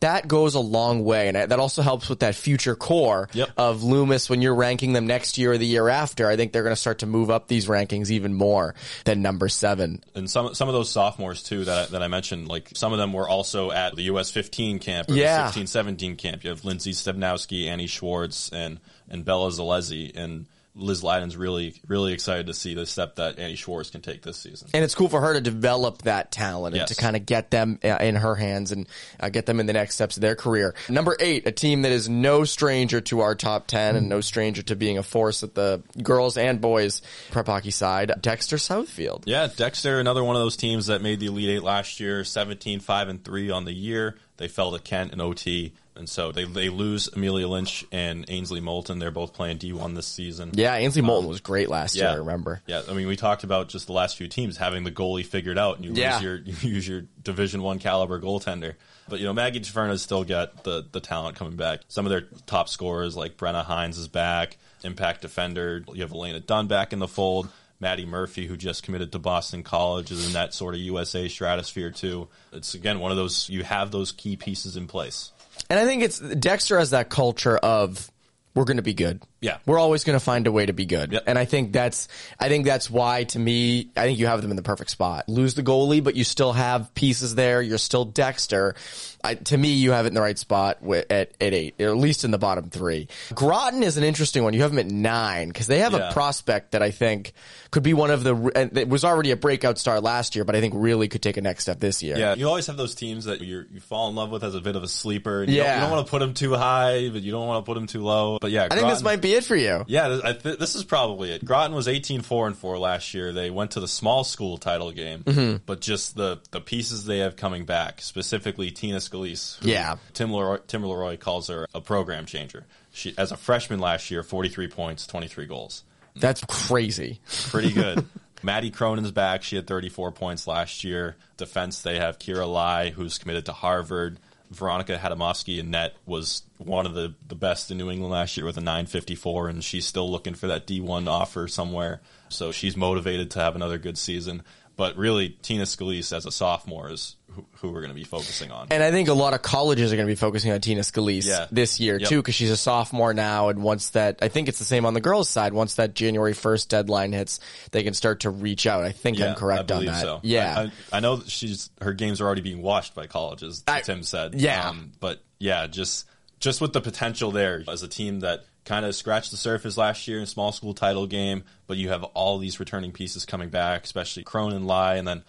that 0.00 0.26
goes 0.26 0.54
a 0.54 0.60
long 0.60 1.04
way. 1.04 1.28
And 1.28 1.36
that 1.36 1.58
also 1.58 1.82
helps 1.82 2.08
with 2.08 2.20
that 2.20 2.34
future 2.34 2.74
core 2.74 3.28
yep. 3.32 3.50
of 3.56 3.82
Loomis 3.82 4.28
when 4.28 4.42
you're 4.42 4.54
ranking 4.54 4.92
them 4.92 5.06
next 5.06 5.38
year 5.38 5.52
or 5.52 5.58
the 5.58 5.66
year 5.66 5.88
after. 5.88 6.28
I 6.28 6.36
think 6.36 6.52
they're 6.52 6.62
going 6.62 6.74
to 6.74 6.80
start 6.80 7.00
to 7.00 7.06
move 7.06 7.30
up 7.30 7.48
these 7.48 7.66
rankings 7.66 8.10
even 8.10 8.34
more 8.34 8.74
than 9.04 9.22
number 9.22 9.48
seven. 9.48 10.02
And 10.14 10.30
some, 10.30 10.54
some 10.54 10.68
of 10.68 10.74
those 10.74 10.90
sophomores 10.90 11.42
too 11.42 11.64
that, 11.64 11.88
I, 11.88 11.90
that 11.92 12.02
I 12.02 12.08
mentioned, 12.08 12.48
like 12.48 12.70
some 12.74 12.92
of 12.92 12.98
them 12.98 13.12
were 13.12 13.28
also 13.28 13.70
at 13.70 13.94
the 13.94 14.02
US 14.04 14.30
15 14.30 14.78
camp 14.78 15.10
or 15.10 15.14
yeah. 15.14 15.42
the 15.42 15.48
16, 15.48 15.66
17 15.66 16.16
camp. 16.16 16.44
You 16.44 16.50
have 16.50 16.64
Lindsay 16.64 16.92
Stebnowski, 16.92 17.68
Annie 17.68 17.86
Schwartz, 17.86 18.50
and, 18.50 18.80
and 19.08 19.24
Bella 19.24 19.50
Zalezi. 19.50 20.16
And, 20.16 20.46
Liz 20.80 21.02
Leiden's 21.02 21.36
really, 21.36 21.74
really 21.86 22.12
excited 22.12 22.46
to 22.46 22.54
see 22.54 22.74
the 22.74 22.86
step 22.86 23.16
that 23.16 23.38
Annie 23.38 23.54
Schwartz 23.54 23.90
can 23.90 24.00
take 24.00 24.22
this 24.22 24.38
season. 24.38 24.68
And 24.72 24.82
it's 24.82 24.94
cool 24.94 25.08
for 25.08 25.20
her 25.20 25.34
to 25.34 25.40
develop 25.40 26.02
that 26.02 26.32
talent 26.32 26.74
yes. 26.74 26.88
and 26.88 26.96
to 26.96 27.02
kind 27.02 27.16
of 27.16 27.26
get 27.26 27.50
them 27.50 27.78
uh, 27.84 27.98
in 28.00 28.16
her 28.16 28.34
hands 28.34 28.72
and 28.72 28.88
uh, 29.20 29.28
get 29.28 29.46
them 29.46 29.60
in 29.60 29.66
the 29.66 29.72
next 29.72 29.94
steps 29.94 30.16
of 30.16 30.22
their 30.22 30.34
career. 30.34 30.74
Number 30.88 31.16
eight, 31.20 31.46
a 31.46 31.52
team 31.52 31.82
that 31.82 31.92
is 31.92 32.08
no 32.08 32.44
stranger 32.44 33.00
to 33.02 33.20
our 33.20 33.34
top 33.34 33.66
10 33.66 33.96
and 33.96 34.08
no 34.08 34.20
stranger 34.20 34.62
to 34.62 34.76
being 34.76 34.98
a 34.98 35.02
force 35.02 35.42
at 35.42 35.54
the 35.54 35.82
girls 36.02 36.36
and 36.36 36.60
boys 36.60 37.02
prep 37.30 37.46
hockey 37.46 37.70
side, 37.70 38.12
Dexter 38.20 38.56
Southfield. 38.56 39.24
Yeah, 39.26 39.48
Dexter, 39.54 40.00
another 40.00 40.24
one 40.24 40.36
of 40.36 40.42
those 40.42 40.56
teams 40.56 40.86
that 40.86 41.02
made 41.02 41.20
the 41.20 41.26
Elite 41.26 41.50
Eight 41.50 41.62
last 41.62 42.00
year, 42.00 42.24
17, 42.24 42.80
5, 42.80 43.08
and 43.08 43.24
3 43.24 43.50
on 43.50 43.64
the 43.64 43.72
year. 43.72 44.16
They 44.38 44.48
fell 44.48 44.72
to 44.72 44.78
Kent 44.78 45.12
and 45.12 45.20
OT. 45.20 45.74
And 45.96 46.08
so 46.08 46.32
they 46.32 46.44
they 46.44 46.68
lose 46.68 47.08
Amelia 47.08 47.48
Lynch 47.48 47.84
and 47.90 48.24
Ainsley 48.28 48.60
Moulton. 48.60 48.98
They're 48.98 49.10
both 49.10 49.32
playing 49.32 49.58
D1 49.58 49.94
this 49.94 50.06
season. 50.06 50.52
Yeah, 50.54 50.74
Ainsley 50.76 51.02
Moulton 51.02 51.24
um, 51.24 51.30
was 51.30 51.40
great 51.40 51.68
last 51.68 51.96
yeah, 51.96 52.04
year. 52.04 52.12
I 52.12 52.14
remember. 52.16 52.62
Yeah, 52.66 52.82
I 52.88 52.94
mean 52.94 53.08
we 53.08 53.16
talked 53.16 53.44
about 53.44 53.68
just 53.68 53.86
the 53.86 53.92
last 53.92 54.16
few 54.16 54.28
teams 54.28 54.56
having 54.56 54.84
the 54.84 54.92
goalie 54.92 55.26
figured 55.26 55.58
out, 55.58 55.76
and 55.76 55.84
you 55.84 55.92
yeah. 55.94 56.14
use 56.14 56.22
your 56.22 56.36
you 56.44 56.70
use 56.74 56.88
your 56.88 57.02
Division 57.22 57.62
One 57.62 57.78
caliber 57.78 58.20
goaltender. 58.20 58.74
But 59.08 59.18
you 59.18 59.26
know 59.26 59.32
Maggie 59.32 59.62
has 59.62 60.02
still 60.02 60.24
got 60.24 60.64
the 60.64 60.86
the 60.90 61.00
talent 61.00 61.36
coming 61.36 61.56
back. 61.56 61.80
Some 61.88 62.06
of 62.06 62.10
their 62.10 62.22
top 62.46 62.68
scorers 62.68 63.16
like 63.16 63.36
Brenna 63.36 63.64
Hines 63.64 63.98
is 63.98 64.08
back, 64.08 64.56
impact 64.84 65.22
defender. 65.22 65.84
You 65.92 66.02
have 66.02 66.12
Elena 66.12 66.40
Dunn 66.40 66.68
back 66.68 66.92
in 66.92 66.98
the 66.98 67.08
fold. 67.08 67.48
Maddie 67.80 68.04
Murphy, 68.04 68.46
who 68.46 68.58
just 68.58 68.82
committed 68.82 69.10
to 69.12 69.18
Boston 69.18 69.62
College, 69.62 70.10
is 70.10 70.26
in 70.26 70.34
that 70.34 70.52
sort 70.52 70.74
of 70.74 70.80
USA 70.80 71.28
stratosphere 71.28 71.90
too. 71.90 72.28
It's 72.52 72.74
again 72.74 73.00
one 73.00 73.10
of 73.10 73.16
those 73.16 73.48
you 73.48 73.64
have 73.64 73.90
those 73.90 74.12
key 74.12 74.36
pieces 74.36 74.76
in 74.76 74.86
place. 74.86 75.32
And 75.70 75.78
I 75.78 75.86
think 75.86 76.02
it's 76.02 76.18
Dexter 76.18 76.78
has 76.78 76.90
that 76.90 77.08
culture 77.08 77.56
of 77.56 78.10
we're 78.54 78.64
going 78.64 78.78
to 78.78 78.82
be 78.82 78.94
good. 78.94 79.22
Yeah. 79.40 79.58
We're 79.64 79.78
always 79.78 80.04
going 80.04 80.18
to 80.18 80.24
find 80.24 80.46
a 80.46 80.52
way 80.52 80.66
to 80.66 80.72
be 80.72 80.84
good. 80.84 81.12
Yep. 81.12 81.24
And 81.26 81.38
I 81.38 81.46
think 81.46 81.72
that's, 81.72 82.08
I 82.38 82.48
think 82.48 82.66
that's 82.66 82.90
why 82.90 83.24
to 83.24 83.38
me, 83.38 83.90
I 83.96 84.02
think 84.02 84.18
you 84.18 84.26
have 84.26 84.42
them 84.42 84.50
in 84.50 84.56
the 84.56 84.62
perfect 84.62 84.90
spot. 84.90 85.28
Lose 85.28 85.54
the 85.54 85.62
goalie, 85.62 86.04
but 86.04 86.14
you 86.14 86.24
still 86.24 86.52
have 86.52 86.94
pieces 86.94 87.34
there. 87.34 87.62
You're 87.62 87.78
still 87.78 88.04
Dexter. 88.04 88.74
I, 89.22 89.34
to 89.34 89.56
me, 89.56 89.74
you 89.74 89.92
have 89.92 90.06
it 90.06 90.08
in 90.08 90.14
the 90.14 90.20
right 90.20 90.38
spot 90.38 90.78
at, 90.82 91.10
at 91.10 91.34
eight, 91.40 91.74
or 91.78 91.88
at 91.88 91.96
least 91.96 92.24
in 92.24 92.30
the 92.30 92.38
bottom 92.38 92.70
three. 92.70 93.08
Groton 93.34 93.82
is 93.82 93.98
an 93.98 94.04
interesting 94.04 94.42
one. 94.42 94.54
You 94.54 94.62
have 94.62 94.70
them 94.70 94.78
at 94.78 94.86
nine 94.86 95.48
because 95.48 95.66
they 95.66 95.80
have 95.80 95.92
yeah. 95.92 96.08
a 96.08 96.12
prospect 96.12 96.72
that 96.72 96.82
I 96.82 96.90
think 96.90 97.34
could 97.70 97.82
be 97.82 97.92
one 97.92 98.10
of 98.10 98.24
the, 98.24 98.34
and 98.54 98.76
it 98.78 98.88
was 98.88 99.04
already 99.04 99.30
a 99.30 99.36
breakout 99.36 99.78
star 99.78 100.00
last 100.00 100.36
year, 100.36 100.44
but 100.44 100.56
I 100.56 100.60
think 100.60 100.72
really 100.76 101.08
could 101.08 101.22
take 101.22 101.36
a 101.36 101.42
next 101.42 101.64
step 101.64 101.80
this 101.80 102.02
year. 102.02 102.16
Yeah. 102.16 102.34
You 102.34 102.48
always 102.48 102.66
have 102.66 102.78
those 102.78 102.94
teams 102.94 103.26
that 103.26 103.42
you 103.42 103.64
you 103.70 103.80
fall 103.80 104.08
in 104.08 104.14
love 104.14 104.30
with 104.30 104.42
as 104.42 104.54
a 104.54 104.60
bit 104.60 104.74
of 104.74 104.82
a 104.82 104.88
sleeper. 104.88 105.44
You 105.44 105.54
yeah. 105.54 105.64
Don't, 105.64 105.74
you 105.74 105.80
don't 105.80 105.90
want 105.90 106.06
to 106.06 106.10
put 106.10 106.18
them 106.20 106.34
too 106.34 106.54
high, 106.54 107.10
but 107.10 107.20
you 107.20 107.30
don't 107.30 107.46
want 107.46 107.64
to 107.64 107.68
put 107.68 107.74
them 107.74 107.86
too 107.86 108.02
low. 108.02 108.38
But 108.40 108.50
yeah, 108.50 108.68
I 108.70 108.74
think 108.74 108.88
this 108.88 109.02
might 109.02 109.20
be 109.20 109.29
it 109.34 109.44
for 109.44 109.56
you. 109.56 109.84
Yeah. 109.86 110.32
Th- 110.32 110.58
this 110.58 110.74
is 110.74 110.84
probably 110.84 111.32
it. 111.32 111.44
Groton 111.44 111.74
was 111.74 111.88
18 111.88 112.22
4 112.22 112.48
and 112.48 112.56
4 112.56 112.78
last 112.78 113.14
year. 113.14 113.32
They 113.32 113.50
went 113.50 113.72
to 113.72 113.80
the 113.80 113.88
small 113.88 114.24
school 114.24 114.58
title 114.58 114.92
game, 114.92 115.22
mm-hmm. 115.24 115.56
but 115.66 115.80
just 115.80 116.16
the, 116.16 116.40
the 116.50 116.60
pieces 116.60 117.04
they 117.04 117.18
have 117.18 117.36
coming 117.36 117.64
back, 117.64 118.00
specifically 118.00 118.70
Tina 118.70 118.98
Scalise. 118.98 119.58
Yeah. 119.62 119.96
Tim 120.12 120.32
Leroy, 120.32 120.58
Tim 120.66 120.82
Leroy 120.84 121.16
calls 121.16 121.48
her 121.48 121.66
a 121.74 121.80
program 121.80 122.26
changer. 122.26 122.66
She, 122.92 123.14
as 123.16 123.32
a 123.32 123.36
freshman 123.36 123.80
last 123.80 124.10
year, 124.10 124.22
43 124.22 124.68
points, 124.68 125.06
23 125.06 125.46
goals. 125.46 125.84
That's 126.16 126.42
crazy. 126.48 127.20
Pretty 127.48 127.72
good. 127.72 128.04
Maddie 128.42 128.70
Cronin's 128.70 129.10
back. 129.10 129.42
She 129.42 129.56
had 129.56 129.66
34 129.66 130.12
points 130.12 130.46
last 130.46 130.84
year. 130.84 131.16
Defense, 131.36 131.82
they 131.82 131.98
have 131.98 132.18
Kira 132.18 132.50
Lai, 132.50 132.90
who's 132.90 133.18
committed 133.18 133.46
to 133.46 133.52
Harvard. 133.52 134.18
Veronica 134.50 134.98
Hadamovsky 134.98 135.58
in 135.58 135.70
net 135.70 135.94
was 136.06 136.42
one 136.58 136.84
of 136.84 136.94
the, 136.94 137.14
the 137.26 137.36
best 137.36 137.70
in 137.70 137.78
New 137.78 137.90
England 137.90 138.12
last 138.12 138.36
year 138.36 138.44
with 138.44 138.56
a 138.56 138.60
954, 138.60 139.48
and 139.48 139.62
she's 139.64 139.86
still 139.86 140.10
looking 140.10 140.34
for 140.34 140.48
that 140.48 140.66
D1 140.66 141.08
offer 141.08 141.46
somewhere. 141.46 142.00
So 142.28 142.50
she's 142.50 142.76
motivated 142.76 143.30
to 143.32 143.38
have 143.38 143.54
another 143.54 143.78
good 143.78 143.96
season. 143.96 144.42
But 144.76 144.96
really, 144.96 145.30
Tina 145.42 145.64
Scalise 145.64 146.16
as 146.16 146.26
a 146.26 146.32
sophomore 146.32 146.90
is 146.90 147.16
who, 147.32 147.44
who 147.58 147.68
we're 147.70 147.80
going 147.80 147.90
to 147.90 147.94
be 147.94 148.04
focusing 148.04 148.50
on. 148.50 148.68
And 148.70 148.82
I 148.82 148.90
think 148.90 149.08
a 149.08 149.14
lot 149.14 149.34
of 149.34 149.42
colleges 149.42 149.92
are 149.92 149.96
going 149.96 150.06
to 150.06 150.10
be 150.10 150.16
focusing 150.16 150.52
on 150.52 150.60
Tina 150.60 150.80
Scalise 150.80 151.26
yeah. 151.26 151.46
this 151.50 151.80
year 151.80 151.98
yep. 151.98 152.08
too, 152.08 152.16
because 152.16 152.34
she's 152.34 152.50
a 152.50 152.56
sophomore 152.56 153.14
now. 153.14 153.48
And 153.48 153.62
once 153.62 153.90
that, 153.90 154.18
I 154.22 154.28
think 154.28 154.48
it's 154.48 154.58
the 154.58 154.64
same 154.64 154.86
on 154.86 154.94
the 154.94 155.00
girls' 155.00 155.28
side. 155.28 155.52
Once 155.52 155.74
that 155.74 155.94
January 155.94 156.32
first 156.32 156.68
deadline 156.68 157.12
hits, 157.12 157.40
they 157.70 157.82
can 157.82 157.94
start 157.94 158.20
to 158.20 158.30
reach 158.30 158.66
out. 158.66 158.84
I 158.84 158.92
think 158.92 159.18
yeah, 159.18 159.30
I'm 159.30 159.34
correct 159.34 159.70
on 159.70 159.84
that. 159.86 160.02
So. 160.02 160.20
Yeah, 160.22 160.68
I, 160.92 160.96
I, 160.96 161.00
know 161.00 161.16
that 161.16 161.30
she's 161.30 161.70
her 161.80 161.92
games 161.92 162.20
are 162.20 162.26
already 162.26 162.42
being 162.42 162.62
watched 162.62 162.94
by 162.94 163.06
colleges. 163.06 163.62
I, 163.66 163.80
Tim 163.80 164.02
said. 164.02 164.34
Yeah, 164.34 164.68
um, 164.68 164.92
but 165.00 165.22
yeah, 165.38 165.66
just 165.66 166.06
just 166.38 166.60
with 166.60 166.72
the 166.72 166.80
potential 166.80 167.30
there 167.30 167.62
as 167.68 167.82
a 167.82 167.88
team 167.88 168.20
that 168.20 168.44
kind 168.64 168.84
of 168.84 168.94
scratched 168.94 169.30
the 169.30 169.36
surface 169.36 169.76
last 169.76 170.06
year 170.06 170.18
in 170.18 170.26
small 170.26 170.52
school 170.52 170.74
title 170.74 171.06
game, 171.06 171.44
but 171.66 171.76
you 171.76 171.88
have 171.88 172.04
all 172.04 172.38
these 172.38 172.60
returning 172.60 172.92
pieces 172.92 173.24
coming 173.24 173.48
back, 173.48 173.84
especially 173.84 174.22
Cronin, 174.22 174.64
Lai, 174.64 174.96
and 174.96 175.06
then 175.06 175.22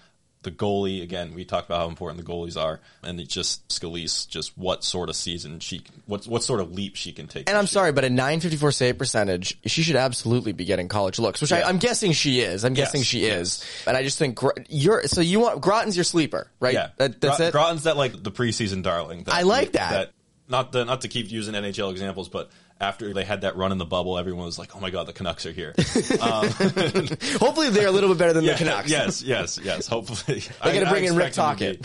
the 0.43 0.51
goalie 0.51 1.03
again, 1.03 1.33
we 1.35 1.45
talked 1.45 1.67
about 1.67 1.81
how 1.81 1.87
important 1.87 2.25
the 2.25 2.31
goalies 2.31 2.59
are, 2.59 2.79
and 3.03 3.19
it's 3.19 3.31
just 3.33 3.67
Scalise, 3.69 4.27
just 4.27 4.57
what 4.57 4.83
sort 4.83 5.09
of 5.09 5.15
season 5.15 5.59
she, 5.59 5.83
what 6.07 6.25
what 6.25 6.41
sort 6.43 6.59
of 6.61 6.71
leap 6.71 6.95
she 6.95 7.11
can 7.11 7.27
take. 7.27 7.47
And 7.47 7.55
I'm 7.57 7.63
year. 7.63 7.67
sorry, 7.67 7.91
but 7.91 8.03
a 8.05 8.09
954 8.09 8.71
save 8.71 8.97
percentage, 8.97 9.55
she 9.67 9.83
should 9.83 9.95
absolutely 9.95 10.51
be 10.53 10.65
getting 10.65 10.87
college 10.87 11.19
looks, 11.19 11.41
which 11.41 11.51
I, 11.51 11.59
Yeah. 11.59 11.67
I'm 11.67 11.77
guessing 11.77 12.11
she 12.13 12.39
is. 12.39 12.65
I'm 12.65 12.73
guessing 12.73 13.01
Yes, 13.01 13.07
she 13.07 13.25
is. 13.25 13.63
And 13.85 13.95
I 13.95 14.01
just 14.03 14.17
think 14.17 14.39
you're, 14.69 15.03
so 15.07 15.21
you 15.21 15.39
want, 15.41 15.61
Groton's 15.61 15.95
your 15.95 16.03
sleeper, 16.05 16.49
right? 16.59 16.73
Yeah, 16.73 16.89
That, 16.97 17.21
that's 17.21 17.37
Gro- 17.37 17.47
it? 17.47 17.51
Groton's 17.51 17.83
that 17.83 17.95
like 17.97 18.23
the 18.23 18.31
preseason 18.31 18.81
darling. 18.81 19.23
That, 19.25 19.35
I 19.35 19.43
like 19.43 19.73
that. 19.73 20.11
not 20.49 20.71
the, 20.71 20.85
not 20.85 21.01
to 21.01 21.07
keep 21.07 21.29
using 21.31 21.53
NHL 21.53 21.91
examples, 21.91 22.29
but 22.29 22.49
after 22.81 23.13
they 23.13 23.23
had 23.23 23.41
that 23.41 23.55
run 23.55 23.71
in 23.71 23.77
the 23.77 23.85
bubble, 23.85 24.17
everyone 24.17 24.45
was 24.45 24.57
like, 24.59 24.75
"Oh 24.75 24.79
my 24.79 24.89
god, 24.89 25.05
the 25.07 25.13
Canucks 25.13 25.45
are 25.45 25.51
here." 25.51 25.73
Um, 26.21 26.47
Hopefully 27.39 27.69
they're 27.69 27.87
a 27.87 27.91
little 27.91 28.09
bit 28.09 28.17
better 28.17 28.33
than 28.33 28.45
the 28.45 28.53
Canucks. 28.57 28.89
yes, 28.89 29.21
yes, 29.23 29.59
yes. 29.63 29.87
Hopefully, 29.87 30.39
They 30.63 30.73
gotta 30.79 30.89
bring 30.89 31.05
in 31.05 31.15
Rick 31.15 31.33
to 31.33 31.55
be- 31.57 31.79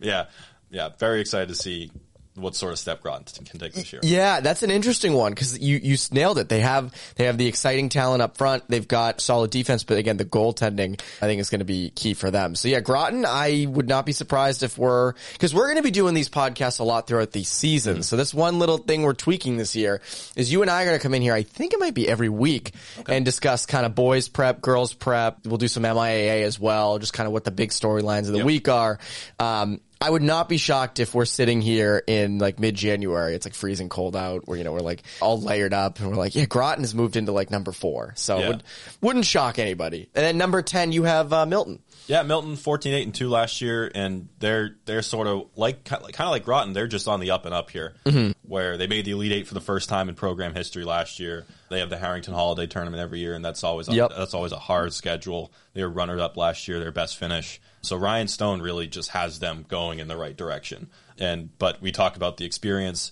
yeah, 0.00 0.26
yeah. 0.70 0.90
Very 0.98 1.20
excited 1.20 1.48
to 1.48 1.54
see 1.54 1.90
what 2.36 2.54
sort 2.54 2.72
of 2.72 2.78
step 2.78 3.02
Groton 3.02 3.44
can 3.44 3.58
take 3.58 3.72
this 3.72 3.92
year. 3.92 4.00
Yeah, 4.02 4.40
that's 4.40 4.62
an 4.62 4.70
interesting 4.70 5.12
one 5.12 5.32
because 5.32 5.58
you 5.58 5.78
you 5.82 5.96
nailed 6.12 6.38
it. 6.38 6.48
They 6.48 6.60
have 6.60 6.92
they 7.16 7.24
have 7.24 7.38
the 7.38 7.46
exciting 7.46 7.88
talent 7.88 8.22
up 8.22 8.36
front. 8.36 8.64
They've 8.68 8.86
got 8.86 9.20
solid 9.20 9.50
defense, 9.50 9.84
but 9.84 9.98
again, 9.98 10.16
the 10.16 10.24
goaltending 10.24 11.00
I 11.20 11.26
think 11.26 11.40
is 11.40 11.50
going 11.50 11.60
to 11.60 11.64
be 11.64 11.90
key 11.90 12.14
for 12.14 12.30
them. 12.30 12.54
So 12.54 12.68
yeah, 12.68 12.80
Groton, 12.80 13.24
I 13.24 13.66
would 13.68 13.88
not 13.88 14.06
be 14.06 14.12
surprised 14.12 14.62
if 14.62 14.78
we're 14.78 15.14
because 15.32 15.54
we're 15.54 15.66
going 15.66 15.76
to 15.76 15.82
be 15.82 15.90
doing 15.90 16.14
these 16.14 16.28
podcasts 16.28 16.80
a 16.80 16.84
lot 16.84 17.06
throughout 17.06 17.32
the 17.32 17.44
season. 17.44 18.02
So 18.02 18.16
this 18.16 18.34
one 18.34 18.58
little 18.58 18.78
thing 18.78 19.02
we're 19.02 19.14
tweaking 19.14 19.56
this 19.56 19.74
year 19.74 20.00
is 20.36 20.52
you 20.52 20.62
and 20.62 20.70
I 20.70 20.82
are 20.82 20.86
going 20.86 20.98
to 20.98 21.02
come 21.02 21.14
in 21.14 21.22
here. 21.22 21.34
I 21.34 21.42
think 21.42 21.72
it 21.72 21.80
might 21.80 21.94
be 21.94 22.08
every 22.08 22.28
week 22.28 22.72
and 23.08 23.24
discuss 23.24 23.66
kind 23.66 23.86
of 23.86 23.94
boys 23.94 24.28
prep, 24.28 24.60
girls 24.60 24.92
prep. 24.92 25.46
We'll 25.46 25.58
do 25.58 25.68
some 25.68 25.82
MIAA 25.82 26.42
as 26.42 26.60
well, 26.60 26.98
just 26.98 27.12
kind 27.12 27.26
of 27.26 27.32
what 27.32 27.44
the 27.44 27.50
big 27.50 27.70
storylines 27.70 28.26
of 28.26 28.32
the 28.32 28.44
week 28.44 28.68
are. 28.68 28.98
Um, 29.38 29.80
I 30.00 30.10
would 30.10 30.22
not 30.22 30.48
be 30.48 30.58
shocked 30.58 31.00
if 31.00 31.14
we're 31.14 31.24
sitting 31.24 31.62
here 31.62 32.02
in 32.06 32.38
like 32.38 32.60
mid 32.60 32.74
January. 32.74 33.34
It's 33.34 33.46
like 33.46 33.54
freezing 33.54 33.88
cold 33.88 34.14
out 34.14 34.46
where, 34.46 34.58
you 34.58 34.64
know, 34.64 34.72
we're 34.72 34.80
like 34.80 35.02
all 35.20 35.40
layered 35.40 35.72
up 35.72 35.98
and 36.00 36.10
we're 36.10 36.16
like, 36.16 36.34
yeah, 36.34 36.44
Groton 36.44 36.82
has 36.82 36.94
moved 36.94 37.16
into 37.16 37.32
like 37.32 37.50
number 37.50 37.72
four. 37.72 38.12
So 38.14 38.38
Yeah. 38.38 38.48
would, 38.48 38.62
wouldn't 39.00 39.24
shock 39.24 39.58
anybody. 39.58 40.08
And 40.14 40.24
then 40.24 40.36
number 40.38 40.60
10, 40.60 40.92
you 40.92 41.04
have 41.04 41.32
uh, 41.32 41.46
Milton. 41.46 41.78
Yeah, 42.06 42.22
Milton 42.22 42.56
14 42.56 42.94
8 42.94 43.02
and 43.02 43.14
2 43.14 43.28
last 43.28 43.60
year 43.60 43.90
and 43.94 44.28
they're 44.38 44.76
they're 44.84 45.02
sort 45.02 45.26
of 45.26 45.46
like 45.56 45.84
kind 45.84 46.02
of 46.04 46.30
like 46.30 46.44
Groton, 46.44 46.72
they're 46.72 46.86
just 46.86 47.08
on 47.08 47.20
the 47.20 47.32
up 47.32 47.44
and 47.46 47.54
up 47.54 47.70
here 47.70 47.94
Mm-hmm. 48.04 48.30
where 48.48 48.76
they 48.76 48.86
made 48.86 49.04
the 49.04 49.10
Elite 49.10 49.32
8 49.32 49.46
for 49.48 49.54
the 49.54 49.60
first 49.60 49.88
time 49.88 50.08
in 50.08 50.14
program 50.14 50.54
history 50.54 50.84
last 50.84 51.18
year. 51.18 51.44
They 51.68 51.80
have 51.80 51.90
the 51.90 51.96
Harrington 51.98 52.32
Holiday 52.34 52.66
tournament 52.68 53.00
every 53.02 53.18
year 53.18 53.34
and 53.34 53.44
that's 53.44 53.64
always 53.64 53.88
a, 53.88 53.92
that's 54.16 54.34
always 54.34 54.52
a 54.52 54.58
hard 54.58 54.92
schedule. 54.92 55.52
They 55.74 55.82
were 55.82 55.90
runner 55.90 56.20
up 56.20 56.36
last 56.36 56.68
year, 56.68 56.78
their 56.78 56.92
best 56.92 57.16
finish. 57.18 57.60
So 57.82 57.96
Ryan 57.96 58.28
Stone 58.28 58.62
really 58.62 58.86
just 58.86 59.10
has 59.10 59.38
them 59.40 59.64
going 59.68 59.98
in 59.98 60.08
the 60.08 60.16
right 60.16 60.36
direction. 60.36 60.88
And 61.18 61.56
but 61.58 61.80
we 61.82 61.90
talk 61.92 62.14
about 62.16 62.36
the 62.36 62.44
experience. 62.44 63.10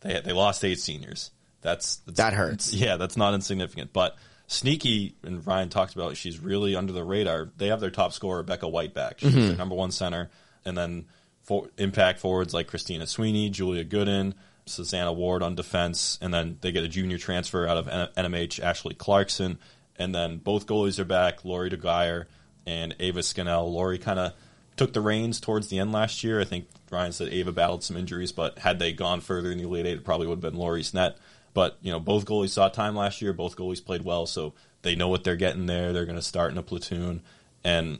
They 0.00 0.20
they 0.20 0.32
lost 0.32 0.64
eight 0.64 0.78
seniors. 0.78 1.32
That's, 1.60 1.96
that's 2.06 2.18
That 2.18 2.32
hurts. 2.34 2.72
Yeah, 2.84 2.96
that's 2.98 3.16
not 3.16 3.34
insignificant. 3.34 3.92
But 3.92 4.16
sneaky, 4.48 5.14
and 5.22 5.46
Ryan 5.46 5.68
talked 5.68 5.94
about, 5.94 6.16
she's 6.16 6.40
really 6.40 6.74
under 6.74 6.92
the 6.92 7.04
radar. 7.04 7.50
They 7.56 7.68
have 7.68 7.80
their 7.80 7.90
top 7.90 8.12
scorer, 8.12 8.38
Rebecca 8.38 8.66
White, 8.66 8.94
back. 8.94 9.20
She's 9.20 9.30
mm-hmm. 9.30 9.46
their 9.46 9.56
number 9.56 9.76
one 9.76 9.92
center. 9.92 10.30
And 10.64 10.76
then 10.76 11.06
for 11.42 11.68
impact 11.78 12.18
forwards 12.18 12.52
like 12.52 12.66
Christina 12.66 13.06
Sweeney, 13.06 13.50
Julia 13.50 13.84
Gooden, 13.84 14.34
Susanna 14.66 15.12
Ward 15.12 15.42
on 15.42 15.54
defense. 15.54 16.18
And 16.20 16.34
then 16.34 16.58
they 16.62 16.72
get 16.72 16.82
a 16.82 16.88
junior 16.88 17.18
transfer 17.18 17.66
out 17.66 17.76
of 17.76 17.86
NMH, 18.16 18.60
Ashley 18.60 18.94
Clarkson. 18.94 19.58
And 19.96 20.14
then 20.14 20.38
both 20.38 20.66
goalies 20.66 20.98
are 20.98 21.04
back, 21.04 21.44
Lori 21.44 21.70
DeGuire 21.70 22.24
and 22.66 22.94
Ava 22.98 23.22
Scannell. 23.22 23.72
Lori 23.72 23.98
kind 23.98 24.18
of 24.18 24.32
took 24.76 24.92
the 24.92 25.00
reins 25.00 25.40
towards 25.40 25.68
the 25.68 25.78
end 25.78 25.92
last 25.92 26.24
year. 26.24 26.40
I 26.40 26.44
think 26.44 26.68
Ryan 26.90 27.12
said 27.12 27.28
Ava 27.28 27.52
battled 27.52 27.84
some 27.84 27.96
injuries, 27.96 28.32
but 28.32 28.58
had 28.58 28.78
they 28.78 28.92
gone 28.92 29.20
further 29.20 29.50
in 29.50 29.58
the 29.58 29.64
Elite 29.64 29.86
Eight, 29.86 29.98
it 29.98 30.04
probably 30.04 30.26
would 30.26 30.42
have 30.42 30.52
been 30.52 30.58
Lori's 30.58 30.94
net. 30.94 31.18
But 31.58 31.76
you 31.82 31.90
know, 31.90 31.98
both 31.98 32.24
goalies 32.24 32.50
saw 32.50 32.68
time 32.68 32.94
last 32.94 33.20
year. 33.20 33.32
Both 33.32 33.56
goalies 33.56 33.84
played 33.84 34.04
well, 34.04 34.26
so 34.26 34.54
they 34.82 34.94
know 34.94 35.08
what 35.08 35.24
they're 35.24 35.34
getting 35.34 35.66
there. 35.66 35.92
They're 35.92 36.04
going 36.04 36.14
to 36.14 36.22
start 36.22 36.52
in 36.52 36.56
a 36.56 36.62
platoon, 36.62 37.20
and 37.64 37.98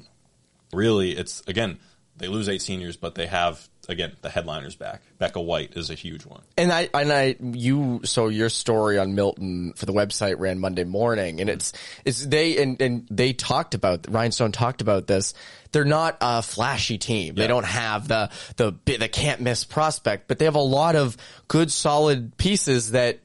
really, 0.73 1.11
it's 1.11 1.42
again 1.49 1.81
they 2.18 2.29
lose 2.29 2.49
eight 2.49 2.62
seniors, 2.62 2.97
but 2.97 3.16
they 3.16 3.27
have 3.27 3.68
again 3.88 4.12
the 4.23 4.31
headliners 4.31 4.77
back. 4.77 5.03
Becca 5.18 5.40
White 5.40 5.73
is 5.75 5.90
a 5.90 5.94
huge 5.94 6.25
one. 6.25 6.42
And 6.57 6.71
I, 6.71 6.88
and 6.94 7.12
I, 7.12 7.35
you, 7.40 8.03
so 8.05 8.29
your 8.29 8.49
story 8.49 8.97
on 8.97 9.16
Milton 9.16 9.73
for 9.75 9.87
the 9.87 9.92
website 9.92 10.38
ran 10.38 10.61
Monday 10.61 10.85
morning 10.85 11.40
and 11.40 11.49
it's, 11.49 11.73
it's 12.05 12.25
they, 12.25 12.62
and, 12.62 12.81
and 12.83 13.09
they 13.11 13.33
talked 13.33 13.75
about, 13.75 14.07
Ryan 14.09 14.31
Stone 14.31 14.53
talked 14.53 14.83
about 14.83 15.07
this. 15.07 15.33
They're 15.73 15.87
not 15.87 16.18
a 16.21 16.42
flashy 16.42 16.99
team. 16.99 17.35
They 17.35 17.47
don't 17.47 17.64
have 17.64 18.09
the, 18.09 18.31
the, 18.57 18.75
the 18.85 19.09
can't 19.09 19.40
miss 19.40 19.64
prospect, 19.64 20.29
but 20.29 20.38
they 20.38 20.44
have 20.44 20.55
a 20.55 20.61
lot 20.61 20.94
of 20.94 21.16
good 21.49 21.73
solid 21.73 22.37
pieces 22.37 22.90
that 22.90 23.21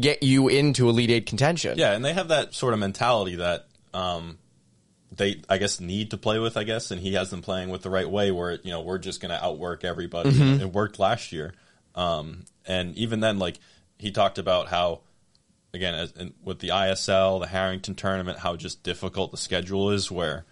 get 0.00 0.22
you 0.22 0.48
into 0.48 0.88
Elite 0.88 1.10
Eight 1.10 1.26
contention. 1.26 1.78
Yeah, 1.78 1.92
and 1.92 2.04
they 2.04 2.12
have 2.12 2.28
that 2.28 2.54
sort 2.54 2.74
of 2.74 2.80
mentality 2.80 3.36
that 3.36 3.66
um, 3.94 4.38
they, 5.12 5.42
I 5.48 5.58
guess, 5.58 5.80
need 5.80 6.10
to 6.10 6.16
play 6.16 6.38
with. 6.38 6.56
I 6.56 6.64
guess, 6.64 6.90
and 6.90 7.00
he 7.00 7.14
has 7.14 7.30
them 7.30 7.42
playing 7.42 7.70
with 7.70 7.82
the 7.82 7.90
right 7.90 8.08
way, 8.08 8.30
where 8.30 8.52
you 8.62 8.70
know 8.70 8.82
we're 8.82 8.98
just 8.98 9.20
going 9.20 9.30
to 9.30 9.44
outwork 9.44 9.84
everybody. 9.84 10.30
It 10.60 10.72
worked 10.72 10.98
last 10.98 11.32
year, 11.32 11.54
um, 11.94 12.44
and 12.66 12.96
even 12.96 13.20
then, 13.20 13.38
like 13.38 13.58
he 13.98 14.10
talked 14.10 14.38
about 14.38 14.68
how, 14.68 15.00
again, 15.72 15.94
as, 15.94 16.12
in, 16.12 16.34
with 16.44 16.58
the 16.58 16.68
ISL, 16.68 17.40
the 17.40 17.46
Harrington 17.46 17.94
tournament, 17.94 18.38
how 18.38 18.56
just 18.56 18.82
difficult 18.82 19.30
the 19.30 19.36
schedule 19.36 19.90
is. 19.90 20.10
Where 20.10 20.44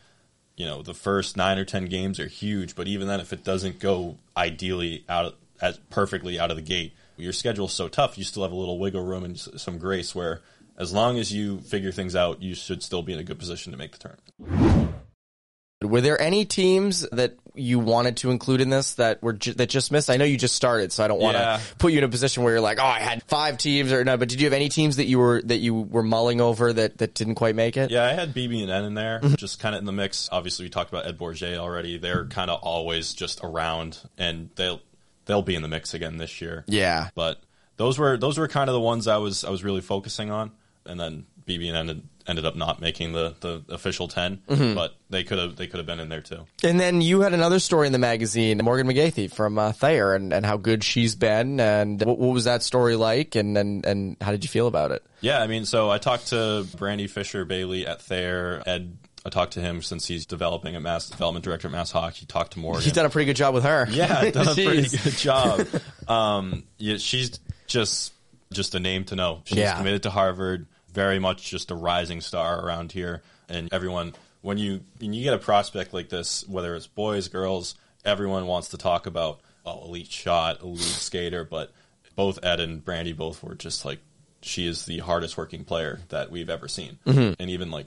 you 0.56 0.66
know 0.66 0.82
the 0.82 0.94
first 0.94 1.36
nine 1.36 1.58
or 1.58 1.64
ten 1.64 1.86
games 1.86 2.18
are 2.18 2.28
huge, 2.28 2.74
but 2.74 2.88
even 2.88 3.08
then, 3.08 3.20
if 3.20 3.32
it 3.32 3.44
doesn't 3.44 3.80
go 3.80 4.16
ideally 4.36 5.04
out 5.08 5.26
of, 5.26 5.34
as 5.60 5.78
perfectly 5.90 6.38
out 6.38 6.50
of 6.50 6.56
the 6.56 6.62
gate, 6.62 6.94
your 7.16 7.32
schedule's 7.32 7.72
so 7.72 7.88
tough. 7.88 8.18
You 8.18 8.24
still 8.24 8.42
have 8.42 8.52
a 8.52 8.56
little 8.56 8.78
wiggle 8.78 9.02
room 9.04 9.24
and 9.24 9.38
some 9.38 9.78
grace. 9.78 10.14
Where 10.14 10.40
as 10.76 10.92
long 10.92 11.18
as 11.18 11.32
you 11.32 11.60
figure 11.60 11.92
things 11.92 12.16
out, 12.16 12.42
you 12.42 12.54
should 12.54 12.82
still 12.82 13.02
be 13.02 13.12
in 13.12 13.18
a 13.18 13.24
good 13.24 13.38
position 13.38 13.72
to 13.72 13.78
make 13.78 13.92
the 13.92 13.98
tournament. 14.38 14.90
Were 15.82 16.00
there 16.00 16.18
any 16.18 16.46
teams 16.46 17.06
that 17.12 17.34
you 17.54 17.78
wanted 17.78 18.16
to 18.18 18.30
include 18.30 18.62
in 18.62 18.70
this 18.70 18.94
that 18.94 19.22
were 19.22 19.34
ju- 19.34 19.52
that 19.54 19.68
just 19.68 19.92
missed? 19.92 20.08
I 20.08 20.16
know 20.16 20.24
you 20.24 20.38
just 20.38 20.54
started, 20.56 20.92
so 20.92 21.04
I 21.04 21.08
don't 21.08 21.20
want 21.20 21.36
to 21.36 21.40
Yeah. 21.42 21.60
put 21.78 21.92
you 21.92 21.98
in 21.98 22.04
a 22.04 22.08
position 22.08 22.42
where 22.42 22.54
you're 22.54 22.62
like, 22.62 22.78
oh, 22.80 22.84
I 22.86 23.00
had 23.00 23.22
five 23.24 23.58
teams 23.58 23.92
or 23.92 24.02
no. 24.02 24.16
But 24.16 24.30
did 24.30 24.40
you 24.40 24.46
have 24.46 24.54
any 24.54 24.70
teams 24.70 24.96
that 24.96 25.04
you 25.04 25.18
were 25.18 25.42
that 25.42 25.58
you 25.58 25.74
were 25.74 26.02
mulling 26.02 26.40
over 26.40 26.72
that 26.72 26.96
that 26.98 27.12
didn't 27.12 27.34
quite 27.34 27.54
make 27.54 27.76
it? 27.76 27.90
Yeah, 27.90 28.04
I 28.04 28.14
had 28.14 28.32
BB 28.32 28.62
and 28.62 28.70
N 28.70 28.84
in 28.84 28.94
there, 28.94 29.20
Mm-hmm. 29.22 29.34
just 29.34 29.60
kind 29.60 29.74
of 29.74 29.80
in 29.80 29.84
the 29.84 29.92
mix. 29.92 30.30
Obviously, 30.32 30.64
we 30.64 30.70
talked 30.70 30.88
about 30.90 31.06
Ed 31.06 31.18
Bourget 31.18 31.58
already. 31.58 31.98
They're 31.98 32.24
kind 32.26 32.50
of 32.50 32.60
always 32.62 33.12
just 33.12 33.40
around, 33.44 33.98
and 34.16 34.48
they'll 34.56 34.80
they'll 35.26 35.42
be 35.42 35.54
in 35.54 35.62
the 35.62 35.68
mix 35.68 35.94
again 35.94 36.16
this 36.18 36.40
year. 36.40 36.64
Yeah. 36.66 37.08
but 37.14 37.40
those 37.76 37.98
were 37.98 38.16
those 38.16 38.38
were 38.38 38.48
kind 38.48 38.68
of 38.70 38.74
the 38.74 38.80
ones 38.80 39.08
I 39.08 39.16
was 39.16 39.44
I 39.44 39.50
was 39.50 39.64
really 39.64 39.80
focusing 39.80 40.30
on, 40.30 40.52
and 40.86 40.98
then 41.00 41.26
BB 41.46 41.68
and 41.68 41.76
ended, 41.76 42.02
ended 42.26 42.46
up 42.46 42.56
not 42.56 42.80
making 42.80 43.12
the, 43.12 43.34
the 43.40 43.62
official 43.68 44.08
10 44.08 44.38
Mm-hmm. 44.48 44.74
but 44.74 44.94
they 45.10 45.24
could 45.24 45.38
have 45.38 45.56
they 45.56 45.66
could 45.66 45.76
have 45.78 45.86
been 45.86 46.00
in 46.00 46.08
there 46.08 46.20
too. 46.22 46.46
And 46.62 46.78
then 46.80 47.00
you 47.02 47.20
had 47.20 47.34
another 47.34 47.58
story 47.58 47.86
in 47.86 47.92
the 47.92 47.98
magazine, 47.98 48.60
Morgan 48.62 48.86
McGathy 48.86 49.30
from 49.30 49.58
uh, 49.58 49.72
Thayer, 49.72 50.14
and, 50.14 50.32
and 50.32 50.46
how 50.46 50.56
good 50.56 50.82
she's 50.84 51.14
been, 51.16 51.58
and 51.60 52.00
what, 52.02 52.18
what 52.18 52.32
was 52.32 52.44
that 52.44 52.62
story 52.62 52.94
like, 52.96 53.34
and, 53.34 53.58
and 53.58 53.84
and 53.84 54.16
how 54.20 54.30
did 54.30 54.42
you 54.44 54.48
feel 54.48 54.68
about 54.68 54.90
it? 54.92 55.04
Yeah, 55.20 55.40
I 55.42 55.46
mean, 55.48 55.64
so 55.66 55.90
I 55.90 55.98
talked 55.98 56.28
to 56.28 56.66
Brandy 56.78 57.08
Fisher 57.08 57.44
Bailey 57.44 57.86
at 57.86 58.00
Thayer. 58.02 58.62
Ed, 58.66 58.96
I 59.26 59.30
talked 59.30 59.54
to 59.54 59.60
him 59.60 59.80
since 59.82 60.06
he's 60.06 60.26
developing 60.26 60.76
at 60.76 60.82
Mass 60.82 61.08
Development 61.08 61.42
Director 61.44 61.68
at 61.68 61.72
Mass 61.72 61.90
Hockey. 61.90 62.26
Talked 62.26 62.52
to 62.54 62.58
Morgan. 62.58 62.82
He's 62.82 62.92
done 62.92 63.06
a 63.06 63.10
pretty 63.10 63.26
good 63.26 63.36
job 63.36 63.54
with 63.54 63.64
her. 63.64 63.86
Yeah, 63.90 64.30
done 64.30 64.48
a 64.48 64.54
pretty 64.54 64.82
good 64.88 65.12
job. 65.16 65.66
Um, 66.08 66.64
yeah, 66.78 66.98
she's 66.98 67.38
just 67.66 68.12
just 68.52 68.74
a 68.74 68.80
name 68.80 69.04
to 69.04 69.16
know. 69.16 69.40
She's 69.44 69.58
Yeah. 69.58 69.76
committed 69.78 70.02
to 70.04 70.10
Harvard. 70.10 70.66
Very 70.92 71.18
much 71.18 71.50
just 71.50 71.70
a 71.70 71.74
rising 71.74 72.20
star 72.20 72.64
around 72.64 72.92
here, 72.92 73.22
and 73.48 73.72
everyone. 73.72 74.14
When 74.42 74.58
you 74.58 74.82
when 75.00 75.14
you 75.14 75.24
get 75.24 75.32
a 75.32 75.38
prospect 75.38 75.94
like 75.94 76.10
this, 76.10 76.46
whether 76.46 76.76
it's 76.76 76.86
boys, 76.86 77.28
girls, 77.28 77.74
everyone 78.04 78.46
wants 78.46 78.68
to 78.68 78.76
talk 78.78 79.06
about 79.06 79.40
oh, 79.64 79.86
elite 79.86 80.10
shot, 80.12 80.60
elite 80.60 80.80
skater. 80.82 81.44
But 81.44 81.72
both 82.14 82.38
Ed 82.44 82.60
and 82.60 82.84
Brandy 82.84 83.14
both 83.14 83.42
were 83.42 83.54
just 83.54 83.86
like 83.86 84.00
she 84.42 84.66
is 84.66 84.84
the 84.84 84.98
hardest 84.98 85.38
working 85.38 85.64
player 85.64 86.00
that 86.10 86.30
we've 86.30 86.50
ever 86.50 86.68
seen, 86.68 86.98
Mm-hmm. 87.06 87.40
and 87.40 87.50
even 87.50 87.70
like 87.70 87.86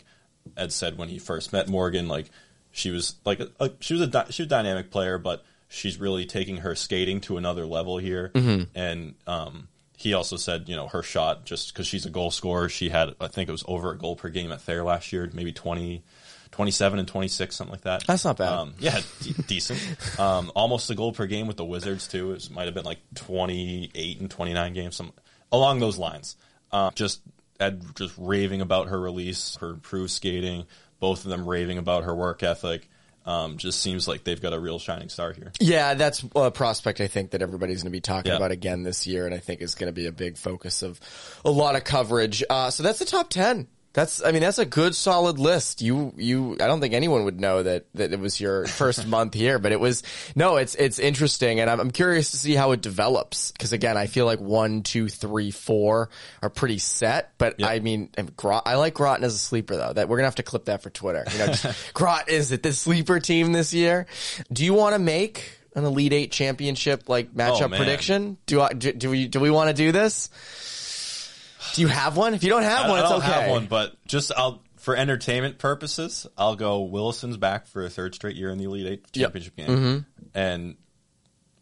Ed 0.56 0.72
said 0.72 0.98
when 0.98 1.10
he 1.10 1.20
first 1.20 1.52
met 1.54 1.68
Morgan, 1.68 2.08
like 2.08 2.30
she 2.72 2.92
was 2.92 3.16
like 3.26 3.40
a, 3.40 3.72
she 3.80 3.94
was 3.96 4.02
a 4.04 4.26
she 4.32 4.44
was 4.44 4.48
a 4.48 4.50
dynamic 4.50 4.92
player, 4.92 5.18
but 5.18 5.44
she's 5.68 6.00
really 6.00 6.26
taking 6.26 6.58
her 6.58 6.76
skating 6.76 7.20
to 7.22 7.38
another 7.38 7.66
level 7.66 7.98
here. 7.98 8.32
And 8.76 9.16
um, 9.26 9.68
he 9.98 10.14
also 10.14 10.38
said, 10.38 10.70
you 10.70 10.76
know, 10.76 10.88
her 10.88 11.02
shot 11.04 11.46
just 11.46 11.74
because 11.74 11.88
she's 11.88 12.06
a 12.06 12.10
goal 12.10 12.32
scorer, 12.32 12.70
she 12.70 12.90
had 12.90 13.16
I 13.20 13.28
think 13.28 13.50
it 13.50 13.52
was 13.52 13.64
over 13.68 13.92
a 13.92 13.98
goal 13.98 14.16
per 14.16 14.30
game 14.30 14.52
at 14.52 14.62
Thayer 14.62 14.84
last 14.84 15.12
year, 15.12 15.30
maybe 15.34 15.52
20, 15.52 16.04
27 16.52 17.00
and 17.00 17.08
twenty 17.08 17.28
six, 17.28 17.56
something 17.56 17.74
like 17.74 17.82
that. 17.82 18.06
That's 18.08 18.24
not 18.24 18.38
bad. 18.38 18.54
Um, 18.54 18.74
yeah, 18.80 19.00
d- 19.22 19.36
decent. 19.48 19.80
Um, 20.20 20.52
almost 20.56 20.90
a 20.90 20.96
goal 20.96 21.12
per 21.12 21.26
game 21.26 21.46
with 21.48 21.58
the 21.58 21.66
Wizards 21.66 22.08
too. 22.08 22.32
It 22.32 22.50
might 22.52 22.66
have 22.66 22.74
been 22.74 22.86
like 22.86 23.00
twenty 23.16 23.92
eight 23.96 24.20
and 24.22 24.30
twenty 24.32 24.54
nine 24.54 24.74
games, 24.74 24.96
some 24.96 25.12
along 25.52 25.80
those 25.80 25.98
lines. 25.98 26.36
Um, 26.72 26.92
just 26.96 27.22
Ed 27.60 27.84
just 27.96 28.14
raving 28.18 28.62
about 28.62 28.88
her 28.90 29.00
release, 29.00 29.58
her 29.62 29.70
improved 29.70 30.12
skating. 30.12 30.66
Both 31.00 31.26
of 31.26 31.32
them 31.32 31.48
raving 31.48 31.78
about 31.78 32.06
her 32.06 32.16
work 32.16 32.42
ethic, 32.42 32.90
um, 33.26 33.58
just 33.58 33.80
seems 33.82 34.08
like 34.08 34.24
they've 34.24 34.42
got 34.42 34.54
a 34.54 34.60
real 34.60 34.80
shining 34.80 35.10
star 35.10 35.32
here. 35.34 35.52
Yeah, 35.60 35.94
that's 35.94 36.24
a 36.36 36.50
prospect 36.50 37.02
I 37.02 37.08
think 37.08 37.32
that 37.32 37.42
everybody's 37.42 37.84
going 37.84 37.92
to 37.92 37.96
be 37.96 38.02
talking 38.02 38.32
Yeah. 38.32 38.38
about 38.38 38.52
again 38.52 38.84
this 38.84 39.06
year, 39.06 39.26
and 39.26 39.36
I 39.36 39.38
think 39.40 39.62
is 39.62 39.76
going 39.76 39.90
to 39.90 39.94
be 39.94 40.08
a 40.08 40.12
big 40.12 40.38
focus 40.38 40.82
of 40.82 41.00
a 41.46 41.52
lot 41.52 41.76
of 41.76 41.84
coverage. 41.84 42.44
Uh, 42.50 42.72
so 42.72 42.82
that's 42.84 43.00
the 43.00 43.06
top 43.06 43.30
ten. 43.30 43.68
That's, 43.98 44.24
I 44.24 44.32
mean, 44.32 44.42
that's 44.42 44.60
a 44.60 44.66
good 44.66 44.96
solid 44.96 45.40
list. 45.40 45.82
You, 45.82 46.14
you, 46.18 46.54
I 46.62 46.68
don't 46.68 46.80
think 46.82 46.94
anyone 46.94 47.24
would 47.24 47.42
know 47.42 47.64
that, 47.64 47.88
that 47.96 48.14
it 48.14 48.20
was 48.20 48.40
your 48.40 48.68
first 48.68 49.08
month 49.08 49.34
here, 49.34 49.58
but 49.58 49.72
it 49.72 49.80
was, 49.80 50.04
no, 50.36 50.58
it's, 50.58 50.76
it's 50.76 51.00
interesting. 51.00 51.60
And 51.60 51.68
I'm, 51.68 51.80
I'm 51.80 51.90
curious 51.90 52.30
to 52.30 52.38
see 52.38 52.54
how 52.54 52.74
it 52.74 52.82
develops. 52.82 53.52
Cause 53.58 53.74
again, 53.74 53.98
I 53.98 54.06
feel 54.06 54.28
like 54.28 54.40
one, 54.40 54.84
two, 54.84 55.10
three, 55.10 55.50
four 55.50 56.12
are 56.44 56.50
pretty 56.52 56.78
set, 56.78 57.32
but 57.40 57.56
I 57.64 57.80
mean, 57.80 58.12
I 58.40 58.76
like 58.76 58.94
Groton 58.94 59.24
as 59.24 59.34
a 59.34 59.40
sleeper 59.40 59.76
though, 59.76 59.94
that 59.94 60.08
we're 60.08 60.18
going 60.18 60.26
to 60.26 60.28
have 60.28 60.36
to 60.36 60.44
clip 60.44 60.66
that 60.66 60.84
for 60.84 60.92
Twitter. 60.92 61.26
You 61.32 61.40
know, 61.40 61.54
Grot, 61.96 62.30
is 62.30 62.52
it 62.52 62.62
the 62.62 62.74
sleeper 62.74 63.20
team 63.20 63.52
this 63.52 63.74
year? 63.74 64.06
Do 64.54 64.64
you 64.64 64.76
want 64.76 64.94
to 64.94 65.00
make 65.00 65.58
an 65.74 65.86
Elite 65.86 66.14
Eight 66.14 66.32
championship 66.32 67.10
like 67.10 67.30
oh, 67.34 67.40
matchup 67.40 67.74
Oh, 67.74 67.78
prediction? 67.78 68.38
Do 68.46 68.62
I, 68.62 68.74
do, 68.74 68.94
do 68.94 69.10
we, 69.10 69.28
do 69.28 69.40
we 69.40 69.50
want 69.50 69.70
to 69.70 69.74
do 69.74 69.92
this? 69.92 70.30
Do 71.74 71.82
you 71.82 71.88
have 71.88 72.18
one? 72.18 72.34
If 72.34 72.44
you 72.44 72.50
don't 72.50 72.64
have 72.64 72.86
I, 72.86 72.90
one, 72.90 73.00
I 73.00 73.02
it's 73.02 73.10
don't 73.12 73.22
okay. 73.24 73.32
have 73.32 73.50
one, 73.52 73.66
but 73.68 73.94
just 74.08 74.32
I'll 74.36 74.62
for 74.78 74.96
entertainment 74.96 75.58
purposes, 75.58 76.28
I'll 76.38 76.56
go 76.56 76.82
Williston's 76.82 77.38
back 77.38 77.68
for 77.68 77.84
a 77.86 77.90
third 77.90 78.16
straight 78.16 78.36
year 78.36 78.50
in 78.50 78.58
the 78.58 78.66
Elite 78.66 78.88
Eight 78.88 79.06
Yep. 79.14 79.26
championship 79.34 79.56
game, 79.56 80.06
and 80.34 80.76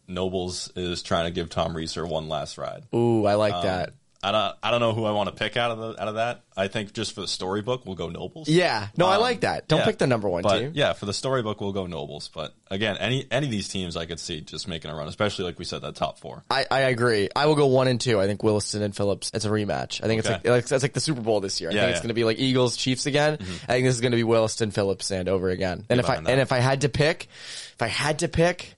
Nobles 0.08 0.70
is 0.76 1.02
trying 1.02 1.24
to 1.24 1.30
give 1.32 1.48
Tom 1.50 1.74
Resor 1.74 2.08
one 2.08 2.28
last 2.28 2.58
ride. 2.58 2.84
Ooh, 2.94 3.26
I 3.26 3.32
Um, 3.34 3.38
like 3.38 3.62
that. 3.62 3.94
I 4.26 4.32
don't 4.32 4.56
I 4.60 4.70
don't 4.72 4.80
know 4.80 4.92
who 4.92 5.04
I 5.04 5.12
want 5.12 5.28
to 5.28 5.34
pick 5.36 5.56
out 5.56 5.70
of 5.70 5.78
the 5.78 6.02
out 6.02 6.08
of 6.08 6.14
that. 6.16 6.42
I 6.56 6.66
think 6.66 6.92
just 6.92 7.12
for 7.14 7.20
the 7.20 7.28
storybook, 7.28 7.86
we'll 7.86 7.94
go 7.94 8.08
Nobles. 8.08 8.48
Yeah, 8.48 8.88
no, 8.96 9.06
I 9.06 9.16
Um, 9.16 9.20
like 9.20 9.40
that. 9.42 9.68
Don't 9.68 9.78
yeah. 9.80 9.84
pick 9.84 9.98
the 9.98 10.06
number 10.08 10.28
one 10.28 10.42
but 10.42 10.58
team. 10.58 10.72
yeah, 10.74 10.94
for 10.94 11.06
the 11.06 11.12
storybook, 11.12 11.60
we'll 11.60 11.72
go 11.72 11.86
Nobles. 11.86 12.28
But 12.34 12.52
again, 12.68 12.96
any 12.96 13.24
any 13.30 13.46
of 13.46 13.52
these 13.52 13.68
teams 13.68 13.96
I 13.96 14.06
could 14.06 14.18
see 14.18 14.40
just 14.40 14.66
making 14.66 14.90
a 14.90 14.96
run, 14.96 15.06
especially 15.06 15.44
like 15.44 15.58
we 15.60 15.64
said, 15.64 15.82
that 15.82 15.94
top 15.94 16.18
four. 16.18 16.42
I, 16.50 16.66
I 16.70 16.80
agree. 16.80 17.28
I 17.36 17.46
will 17.46 17.54
go 17.54 17.66
one 17.68 17.86
and 17.86 18.00
two. 18.00 18.18
I 18.20 18.26
think 18.26 18.42
Williston 18.42 18.82
and 18.82 18.96
Phillips. 18.96 19.30
It's 19.32 19.44
a 19.44 19.48
rematch. 19.48 20.02
I 20.02 20.08
think 20.08 20.18
it's 20.18 20.28
Okay. 20.28 20.50
like, 20.50 20.64
like 20.64 20.72
it's 20.72 20.82
like 20.82 20.92
the 20.92 21.00
Super 21.00 21.20
Bowl 21.20 21.40
this 21.40 21.60
year. 21.60 21.70
I 21.70 21.74
Yeah, 21.74 21.80
think 21.82 21.90
it's 21.90 21.98
yeah. 21.98 22.02
going 22.02 22.08
to 22.08 22.14
be 22.14 22.24
like 22.24 22.38
Eagles 22.40 22.76
Chiefs 22.76 23.06
again. 23.06 23.34
I 23.34 23.72
think 23.74 23.86
this 23.86 23.94
is 23.94 24.00
going 24.00 24.10
to 24.12 24.16
be 24.16 24.24
Williston 24.24 24.72
Phillips 24.72 25.10
and 25.12 25.28
over 25.28 25.50
again. 25.50 25.86
And 25.88 26.00
if 26.00 26.10
I 26.10 26.16
that. 26.20 26.28
and 26.28 26.40
if 26.40 26.50
I 26.50 26.58
had 26.58 26.80
to 26.80 26.88
pick, 26.88 27.28
if 27.74 27.80
I 27.82 27.86
had 27.88 28.18
to 28.20 28.28
pick, 28.28 28.74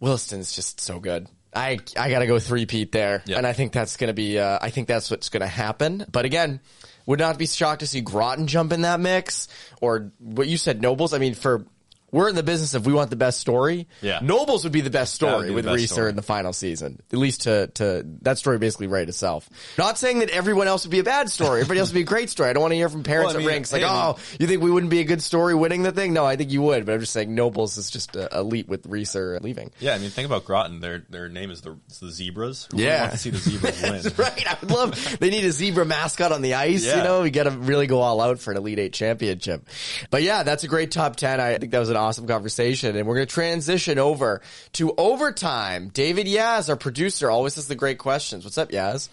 Williston's 0.00 0.52
just 0.56 0.80
so 0.80 0.98
good. 0.98 1.28
I 1.54 1.78
I 1.96 2.10
got 2.10 2.20
to 2.20 2.26
go 2.26 2.38
three 2.38 2.66
peat 2.66 2.92
there, 2.92 3.22
Yeah. 3.26 3.38
and 3.38 3.46
I 3.46 3.52
think 3.52 3.72
that's 3.72 3.96
going 3.96 4.08
to 4.08 4.14
be. 4.14 4.38
Uh, 4.38 4.58
I 4.60 4.70
think 4.70 4.86
that's 4.88 5.10
what's 5.10 5.28
going 5.30 5.40
to 5.40 5.46
happen. 5.46 6.04
But 6.10 6.24
again, 6.24 6.60
would 7.06 7.18
not 7.18 7.38
be 7.38 7.46
shocked 7.46 7.80
to 7.80 7.86
see 7.86 8.00
Groton 8.02 8.46
jump 8.46 8.72
in 8.72 8.82
that 8.82 9.00
mix 9.00 9.48
or 9.80 10.12
what 10.18 10.46
you 10.46 10.56
said, 10.56 10.80
Nobles. 10.80 11.12
I 11.12 11.18
mean, 11.18 11.34
for 11.34 11.66
we're 12.12 12.28
in 12.28 12.34
the 12.34 12.42
business 12.42 12.74
of 12.74 12.86
we 12.86 12.92
want 12.92 13.10
the 13.10 13.16
best 13.16 13.38
story. 13.38 13.86
Yeah. 14.02 14.18
Nobles 14.22 14.64
would 14.64 14.72
be 14.72 14.80
the 14.80 14.90
best 14.90 15.14
story 15.14 15.48
be 15.48 15.54
with 15.54 15.64
best 15.64 15.76
Resor 15.76 15.88
story. 15.88 16.10
in 16.10 16.16
the 16.16 16.22
final 16.22 16.52
season. 16.52 17.00
At 17.12 17.18
least 17.18 17.42
to 17.42 17.68
to 17.74 18.04
that 18.22 18.38
story 18.38 18.58
basically 18.58 18.86
write 18.88 19.08
itself. 19.08 19.48
Not 19.78 19.98
saying 19.98 20.20
that 20.20 20.30
everyone 20.30 20.66
else 20.68 20.84
would 20.84 20.90
be 20.90 20.98
a 20.98 21.04
bad 21.04 21.30
story. 21.30 21.60
Everybody 21.60 21.80
else 21.80 21.90
would 21.90 21.94
be 21.94 22.00
a 22.02 22.04
great 22.04 22.30
story. 22.30 22.50
I 22.50 22.52
don't 22.52 22.62
want 22.62 22.72
to 22.72 22.76
hear 22.76 22.88
from 22.88 23.02
parents 23.02 23.34
Well, 23.34 23.36
I 23.36 23.40
at 23.40 23.46
mean, 23.46 23.54
rinks 23.54 23.72
like, 23.72 23.82
hey, 23.82 23.88
oh, 23.90 24.16
you 24.38 24.46
think 24.46 24.62
we 24.62 24.70
wouldn't 24.70 24.90
be 24.90 25.00
a 25.00 25.04
good 25.04 25.22
story 25.22 25.54
winning 25.54 25.82
the 25.82 25.92
thing? 25.92 26.12
No, 26.12 26.24
I 26.24 26.36
think 26.36 26.50
you 26.50 26.62
would. 26.62 26.86
But 26.86 26.94
I'm 26.94 27.00
just 27.00 27.12
saying 27.12 27.34
Nobles 27.34 27.76
is 27.78 27.90
just 27.90 28.16
uh, 28.16 28.28
elite 28.32 28.68
with 28.68 28.88
Resor 28.88 29.40
leaving. 29.40 29.70
Yeah, 29.78 29.94
I 29.94 29.98
mean, 29.98 30.10
think 30.10 30.26
about 30.26 30.44
Groton. 30.44 30.80
Their 30.80 31.04
their 31.08 31.28
name 31.28 31.50
is 31.50 31.60
the 31.62 31.76
it's 31.86 32.00
the 32.00 32.10
Zebras. 32.10 32.68
Who 32.72 32.78
Yeah. 32.82 33.00
want 33.02 33.12
to 33.12 33.18
see 33.18 33.30
the 33.30 33.38
Zebras 33.38 33.82
win? 33.82 34.12
Right. 34.16 34.46
I 34.46 34.56
would 34.60 34.70
love. 34.70 35.18
They 35.20 35.30
need 35.30 35.44
a 35.44 35.52
zebra 35.52 35.84
mascot 35.84 36.32
on 36.32 36.42
the 36.42 36.54
ice. 36.54 36.84
You 36.84 36.96
know, 37.02 37.22
we 37.22 37.30
got 37.30 37.44
to 37.44 37.50
really 37.50 37.86
go 37.86 38.00
all 38.00 38.20
out 38.20 38.38
for 38.40 38.50
an 38.50 38.56
Elite 38.56 38.78
Eight 38.78 38.92
championship. 38.92 39.68
But 40.10 40.22
yeah, 40.22 40.42
that's 40.42 40.64
a 40.64 40.68
great 40.68 40.90
top 40.90 41.16
ten. 41.16 41.40
I 41.40 41.58
think 41.58 41.72
that 41.72 41.78
was 41.78 41.90
an 41.90 41.96
awesome 42.00 42.26
conversation, 42.26 42.96
and 42.96 43.06
we're 43.06 43.16
going 43.16 43.26
to 43.26 43.32
transition 43.32 43.98
over 43.98 44.40
to 44.74 44.94
overtime. 44.96 45.88
David 45.88 46.26
Yaz, 46.26 46.68
our 46.68 46.76
producer, 46.76 47.30
always 47.30 47.54
has 47.54 47.68
the 47.68 47.74
great 47.74 47.98
questions. 47.98 48.44
What's 48.44 48.58
up, 48.58 48.70
Yaz? 48.70 49.08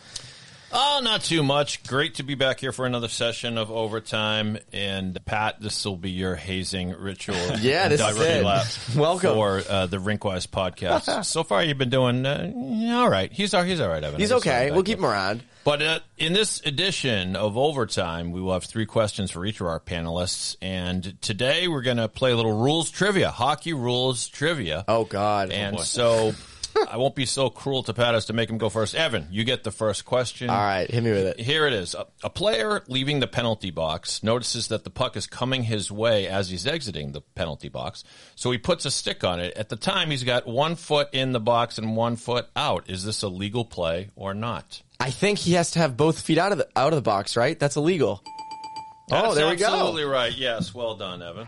Oh, 0.71 0.99
not 1.01 1.21
too 1.21 1.43
much. 1.43 1.83
Great 1.87 2.15
to 2.15 2.23
be 2.23 2.35
back 2.35 2.59
here 2.59 2.73
for 2.73 2.85
another 2.85 3.07
session 3.07 3.57
of 3.57 3.71
overtime. 3.71 4.57
And 4.73 5.17
Pat, 5.25 5.61
this 5.61 5.85
will 5.85 5.95
be 5.95 6.11
your 6.11 6.35
hazing 6.35 6.91
ritual. 6.91 7.37
Yeah, 7.59 7.87
this 7.87 8.01
is 8.01 8.19
it. 8.19 8.43
Welcome. 8.95 9.33
for 9.33 9.61
uh, 9.67 9.85
the 9.87 9.97
Rinkwise 9.97 10.47
podcast. 10.47 11.25
so 11.25 11.43
far, 11.43 11.63
you've 11.63 11.77
been 11.77 11.89
doing 11.89 12.25
uh, 12.25 12.51
all 12.95 13.09
right. 13.09 13.31
He's 13.31 13.53
all 13.53 13.63
he's 13.63 13.79
all 13.79 13.89
right. 13.89 14.03
Evan. 14.03 14.19
He's 14.19 14.31
okay. 14.31 14.71
We'll 14.71 14.83
keep 14.83 14.99
him 14.99 15.05
around. 15.05 15.43
But 15.67 15.81
uh, 15.81 15.99
in 16.17 16.31
this 16.31 16.61
edition 16.65 17.35
of 17.35 17.57
Overtime, 17.57 18.31
we 18.31 18.39
will 18.39 18.53
have 18.53 18.63
three 18.63 18.85
questions 18.85 19.31
for 19.31 19.45
each 19.45 19.59
of 19.59 19.67
our 19.67 19.81
panelists. 19.81 20.55
And 20.61 21.21
today 21.21 21.67
we're 21.67 21.81
going 21.81 21.97
to 21.97 22.07
play 22.07 22.31
a 22.31 22.37
little 22.37 22.57
rules 22.57 22.89
trivia, 22.89 23.31
hockey 23.31 23.73
rules 23.73 24.29
trivia. 24.29 24.85
Oh 24.87 25.03
God. 25.03 25.51
and 25.51 25.75
boy. 25.75 25.83
so 25.83 26.31
I 26.89 26.97
won't 26.97 27.15
be 27.15 27.25
so 27.25 27.49
cruel 27.49 27.83
to 27.83 27.93
Pat 27.93 28.15
as 28.15 28.25
to 28.25 28.33
make 28.33 28.49
him 28.49 28.57
go 28.57 28.69
first. 28.69 28.95
Evan, 28.95 29.27
you 29.31 29.43
get 29.43 29.63
the 29.63 29.71
first 29.71 30.05
question. 30.05 30.49
all 30.49 30.55
right, 30.57 30.89
hit 30.89 31.03
me 31.03 31.11
with 31.11 31.25
it. 31.27 31.39
Here 31.39 31.65
it 31.67 31.73
is. 31.73 31.95
A, 31.95 32.07
a 32.23 32.29
player 32.29 32.83
leaving 32.87 33.19
the 33.19 33.27
penalty 33.27 33.71
box 33.71 34.23
notices 34.23 34.67
that 34.69 34.83
the 34.83 34.89
puck 34.89 35.15
is 35.17 35.27
coming 35.27 35.63
his 35.63 35.91
way 35.91 36.27
as 36.27 36.49
he's 36.49 36.65
exiting 36.67 37.11
the 37.11 37.21
penalty 37.21 37.69
box. 37.69 38.03
So 38.35 38.51
he 38.51 38.57
puts 38.57 38.85
a 38.85 38.91
stick 38.91 39.23
on 39.23 39.39
it. 39.39 39.55
At 39.57 39.69
the 39.69 39.75
time, 39.75 40.11
he's 40.11 40.23
got 40.23 40.47
one 40.47 40.75
foot 40.75 41.09
in 41.13 41.31
the 41.31 41.39
box 41.39 41.77
and 41.77 41.95
one 41.95 42.15
foot 42.15 42.47
out. 42.55 42.89
Is 42.89 43.03
this 43.03 43.23
a 43.23 43.27
legal 43.27 43.65
play 43.65 44.09
or 44.15 44.33
not? 44.33 44.81
I 44.99 45.11
think 45.11 45.39
he 45.39 45.53
has 45.53 45.71
to 45.71 45.79
have 45.79 45.95
both 45.97 46.21
feet 46.21 46.37
out 46.37 46.51
of 46.51 46.57
the 46.57 46.67
out 46.75 46.93
of 46.93 46.95
the 46.95 47.01
box, 47.01 47.37
right? 47.37 47.57
That's 47.59 47.75
illegal. 47.75 48.23
oh, 48.25 49.21
That's 49.21 49.35
there 49.35 49.49
we 49.49 49.55
go. 49.55 49.65
Absolutely 49.67 50.03
right. 50.05 50.35
Yes. 50.35 50.73
Well 50.73 50.95
done, 50.95 51.21
Evan. 51.21 51.47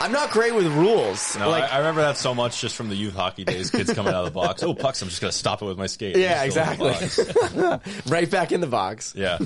I'm 0.00 0.12
not 0.12 0.30
great 0.30 0.54
with 0.54 0.66
rules. 0.66 1.36
No, 1.36 1.50
like, 1.50 1.64
I, 1.64 1.76
I 1.76 1.78
remember 1.78 2.00
that 2.00 2.16
so 2.16 2.34
much 2.34 2.60
just 2.60 2.74
from 2.74 2.88
the 2.88 2.94
youth 2.94 3.14
hockey 3.14 3.44
days. 3.44 3.70
Kids 3.70 3.92
coming 3.92 4.14
out 4.14 4.24
of 4.26 4.32
the 4.32 4.40
box. 4.40 4.62
Oh, 4.62 4.74
pucks! 4.74 5.02
I'm 5.02 5.08
just 5.08 5.20
gonna 5.20 5.30
stop 5.32 5.60
it 5.60 5.66
with 5.66 5.76
my 5.76 5.86
skate. 5.86 6.16
yeah, 6.16 6.46
Just 6.46 6.56
go 6.56 6.86
in 6.86 6.98
the 6.98 7.00
exactly. 7.04 7.92
right 8.10 8.30
back 8.30 8.52
in 8.52 8.60
the 8.62 8.66
box. 8.66 9.14
Yeah. 9.14 9.38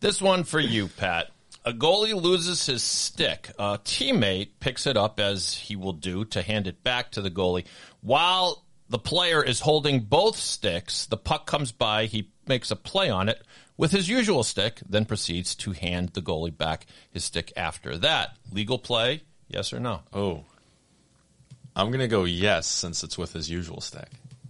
This 0.00 0.22
one 0.22 0.44
for 0.44 0.58
you, 0.58 0.88
Pat. 0.88 1.30
A 1.66 1.74
goalie 1.74 2.14
loses 2.14 2.64
his 2.64 2.82
stick. 2.82 3.50
A 3.58 3.78
teammate 3.84 4.48
picks 4.60 4.86
it 4.86 4.96
up, 4.96 5.20
as 5.20 5.52
he 5.52 5.76
will 5.76 5.92
do, 5.92 6.24
to 6.26 6.40
hand 6.40 6.66
it 6.66 6.82
back 6.82 7.10
to 7.12 7.20
the 7.20 7.30
goalie. 7.30 7.66
While 8.00 8.64
the 8.88 8.98
player 8.98 9.44
is 9.44 9.60
holding 9.60 10.00
both 10.00 10.36
sticks, 10.36 11.04
the 11.04 11.18
puck 11.18 11.46
comes 11.46 11.72
by. 11.72 12.06
He 12.06 12.30
makes 12.46 12.70
a 12.70 12.76
play 12.76 13.10
on 13.10 13.28
it 13.28 13.42
with 13.76 13.90
his 13.92 14.08
usual 14.08 14.42
stick, 14.42 14.80
then 14.88 15.04
proceeds 15.04 15.54
to 15.56 15.72
hand 15.72 16.10
the 16.14 16.22
goalie 16.22 16.56
back 16.56 16.86
his 17.10 17.24
stick 17.24 17.52
after 17.56 17.98
that. 17.98 18.36
Legal 18.50 18.78
play, 18.78 19.22
yes 19.50 19.72
or 19.72 19.80
no? 19.80 20.00
Oh. 20.12 20.44
I'm 21.76 21.90
gonna 21.90 22.08
go 22.08 22.24
yes 22.24 22.66
since 22.66 23.04
it's 23.04 23.16
with 23.16 23.32
his 23.32 23.48
usual 23.48 23.80
stick. 23.80 24.08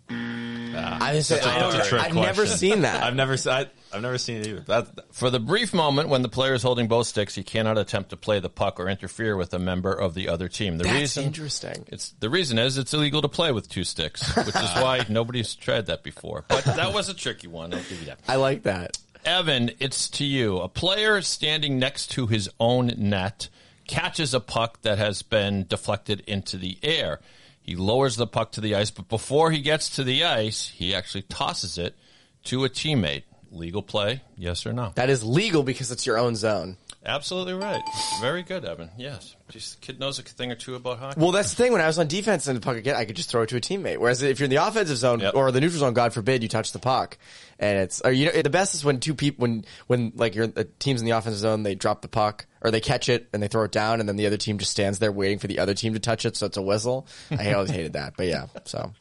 Mm. 0.09 0.75
Ah, 0.75 0.99
I 1.01 1.15
just, 1.15 1.31
I 1.31 1.37
That's 1.37 1.75
a 1.75 1.79
don't, 1.79 1.87
trick 1.87 2.03
I've 2.03 2.15
never 2.15 2.47
seen 2.47 2.83
that. 2.83 3.03
I've 3.03 3.15
never 3.15 3.37
I, 3.49 3.67
I've 3.93 4.03
never 4.03 4.19
seen 4.19 4.41
it 4.41 4.47
either. 4.47 4.61
That 4.61 5.15
For 5.15 5.31
the 5.31 5.39
brief 5.39 5.73
moment 5.73 6.09
when 6.09 6.23
the 6.23 6.29
player 6.29 6.55
is 6.55 6.63
holding 6.63 6.89
both 6.89 7.07
sticks, 7.07 7.35
he 7.35 7.43
cannot 7.43 7.79
attempt 7.79 8.11
to 8.11 8.17
play 8.17 8.41
the 8.41 8.49
puck 8.49 8.81
or 8.81 8.89
interfere 8.89 9.37
with 9.37 9.55
a 9.55 9.59
member 9.59 9.93
of 9.93 10.15
the 10.15 10.29
other 10.29 10.49
team. 10.49 10.79
The 10.79 10.85
That's 10.85 10.97
reason 10.97 11.25
interesting. 11.25 11.85
It's 11.89 12.11
the 12.19 12.31
reason 12.31 12.59
is 12.59 12.79
it's 12.79 12.93
illegal 12.95 13.23
to 13.23 13.29
play 13.29 13.53
with 13.53 13.69
two 13.69 13.85
sticks, 13.85 14.35
which 14.37 14.49
is 14.49 14.55
why 14.55 15.05
nobody's 15.09 15.55
tried 15.55 15.87
that 15.87 16.03
before. 16.03 16.45
But 16.49 16.65
that 16.65 16.93
was 16.93 17.09
a 17.09 17.15
tricky 17.15 17.47
one. 17.47 17.73
I'll 17.73 17.81
give 17.81 18.01
you 18.01 18.07
that. 18.07 18.21
I 18.29 18.37
like 18.37 18.65
that. 18.65 18.99
Evan, 19.25 19.71
it's 19.81 20.09
to 20.11 20.25
you. 20.25 20.59
A 20.59 20.69
player 20.69 21.21
standing 21.21 21.79
next 21.79 22.13
to 22.13 22.27
his 22.27 22.49
own 22.59 22.93
net 22.97 23.49
catches 23.91 24.35
a 24.35 24.41
puck 24.41 24.81
that 24.83 24.99
has 24.99 25.23
been 25.23 25.67
deflected 25.69 26.23
into 26.29 26.57
the 26.57 26.79
air. 26.81 27.19
He 27.61 27.75
lowers 27.75 28.15
the 28.15 28.27
puck 28.27 28.53
to 28.53 28.61
the 28.61 28.77
ice, 28.77 28.91
but 28.93 29.09
before 29.09 29.51
he 29.51 29.61
gets 29.61 29.91
to 29.97 30.05
the 30.05 30.25
ice, 30.25 30.69
he 30.69 30.95
actually 30.95 31.23
tosses 31.23 31.77
it 31.77 31.97
to 32.45 32.65
a 32.65 32.69
teammate. 32.69 33.25
Legal 33.51 33.83
play, 33.83 34.23
yes 34.37 34.65
or 34.65 34.73
no? 34.73 34.93
That 34.95 35.11
is 35.11 35.25
legal 35.25 35.65
because 35.65 35.91
it's 35.91 36.07
your 36.07 36.19
own 36.19 36.37
zone. 36.37 36.77
Absolutely 37.05 37.55
right. 37.55 37.83
Very 38.21 38.43
good, 38.43 38.65
Evan. 38.67 38.91
Yes. 38.99 39.35
This 39.53 39.77
kid 39.81 39.99
knows 39.99 40.19
a 40.19 40.23
thing 40.23 40.53
or 40.53 40.55
two 40.55 40.75
about 40.75 40.99
hockey. 40.99 41.19
Well, 41.19 41.33
that's 41.33 41.49
the 41.51 41.57
thing. 41.57 41.73
When 41.73 41.81
I 41.81 41.87
was 41.87 41.99
on 41.99 42.09
defense 42.09 42.47
and 42.47 42.55
the 42.57 42.61
puck 42.61 42.77
again, 42.77 42.95
I 42.95 43.07
could 43.07 43.17
just 43.17 43.31
throw 43.31 43.41
it 43.43 43.49
to 43.49 43.57
a 43.57 43.61
teammate. 43.61 43.97
Whereas 43.99 44.23
if 44.23 44.39
you're 44.39 44.45
in 44.45 44.51
the 44.51 44.57
offensive 44.65 44.99
zone 44.99 45.21
Yep. 45.21 45.35
or 45.35 45.51
the 45.51 45.61
neutral 45.63 45.81
zone, 45.81 45.95
God 45.95 46.13
forbid, 46.13 46.43
you 46.43 46.49
touch 46.51 46.73
the 46.73 46.79
puck, 46.79 47.17
and 47.59 47.79
it's 47.79 48.03
or 48.03 48.13
you 48.13 48.27
know 48.27 48.43
the 48.43 48.51
best 48.51 48.75
is 48.75 48.85
when 48.85 49.01
two 49.01 49.15
people 49.15 49.43
when 49.43 49.65
when 49.87 50.13
like 50.15 50.35
your 50.35 50.47
the 50.47 50.65
teams 50.65 51.01
in 51.01 51.07
the 51.07 51.13
offensive 51.13 51.41
zone 51.41 51.63
they 51.63 51.75
drop 51.75 52.03
the 52.03 52.09
puck 52.09 52.47
or 52.61 52.71
they 52.71 52.81
catch 52.81 53.09
it 53.09 53.29
and 53.33 53.43
they 53.43 53.49
throw 53.49 53.65
it 53.65 53.73
down, 53.73 54.01
and 54.01 54.09
then 54.09 54.17
the 54.17 54.27
other 54.27 54.37
team 54.37 54.59
just 54.59 54.71
stands 54.71 54.99
there 54.99 55.11
waiting 55.11 55.39
for 55.39 55.47
the 55.47 55.59
other 55.59 55.73
team 55.73 55.95
to 55.95 56.01
touch 56.01 56.27
it, 56.27 56.37
so 56.37 56.45
it's 56.47 56.59
a 56.59 56.63
whistle. 56.63 57.07
I 57.31 57.55
always 57.55 57.71
hated 57.79 57.95
that, 57.95 58.13
but 58.19 58.27
yeah. 58.27 58.47
So 58.67 58.93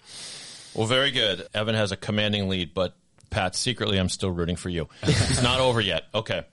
Well, 0.73 0.87
very 0.87 1.11
good. 1.11 1.45
Evan 1.53 1.75
has 1.75 1.91
a 1.91 1.97
commanding 1.97 2.47
lead, 2.47 2.73
but 2.73 2.95
Pat, 3.29 3.55
secretly, 3.57 3.97
I'm 3.99 4.09
still 4.09 4.31
rooting 4.31 4.55
for 4.55 4.69
you. 4.69 4.87
It's 5.03 5.43
not 5.43 5.59
over 5.59 5.81
yet. 5.81 6.05
Okay. 6.15 6.43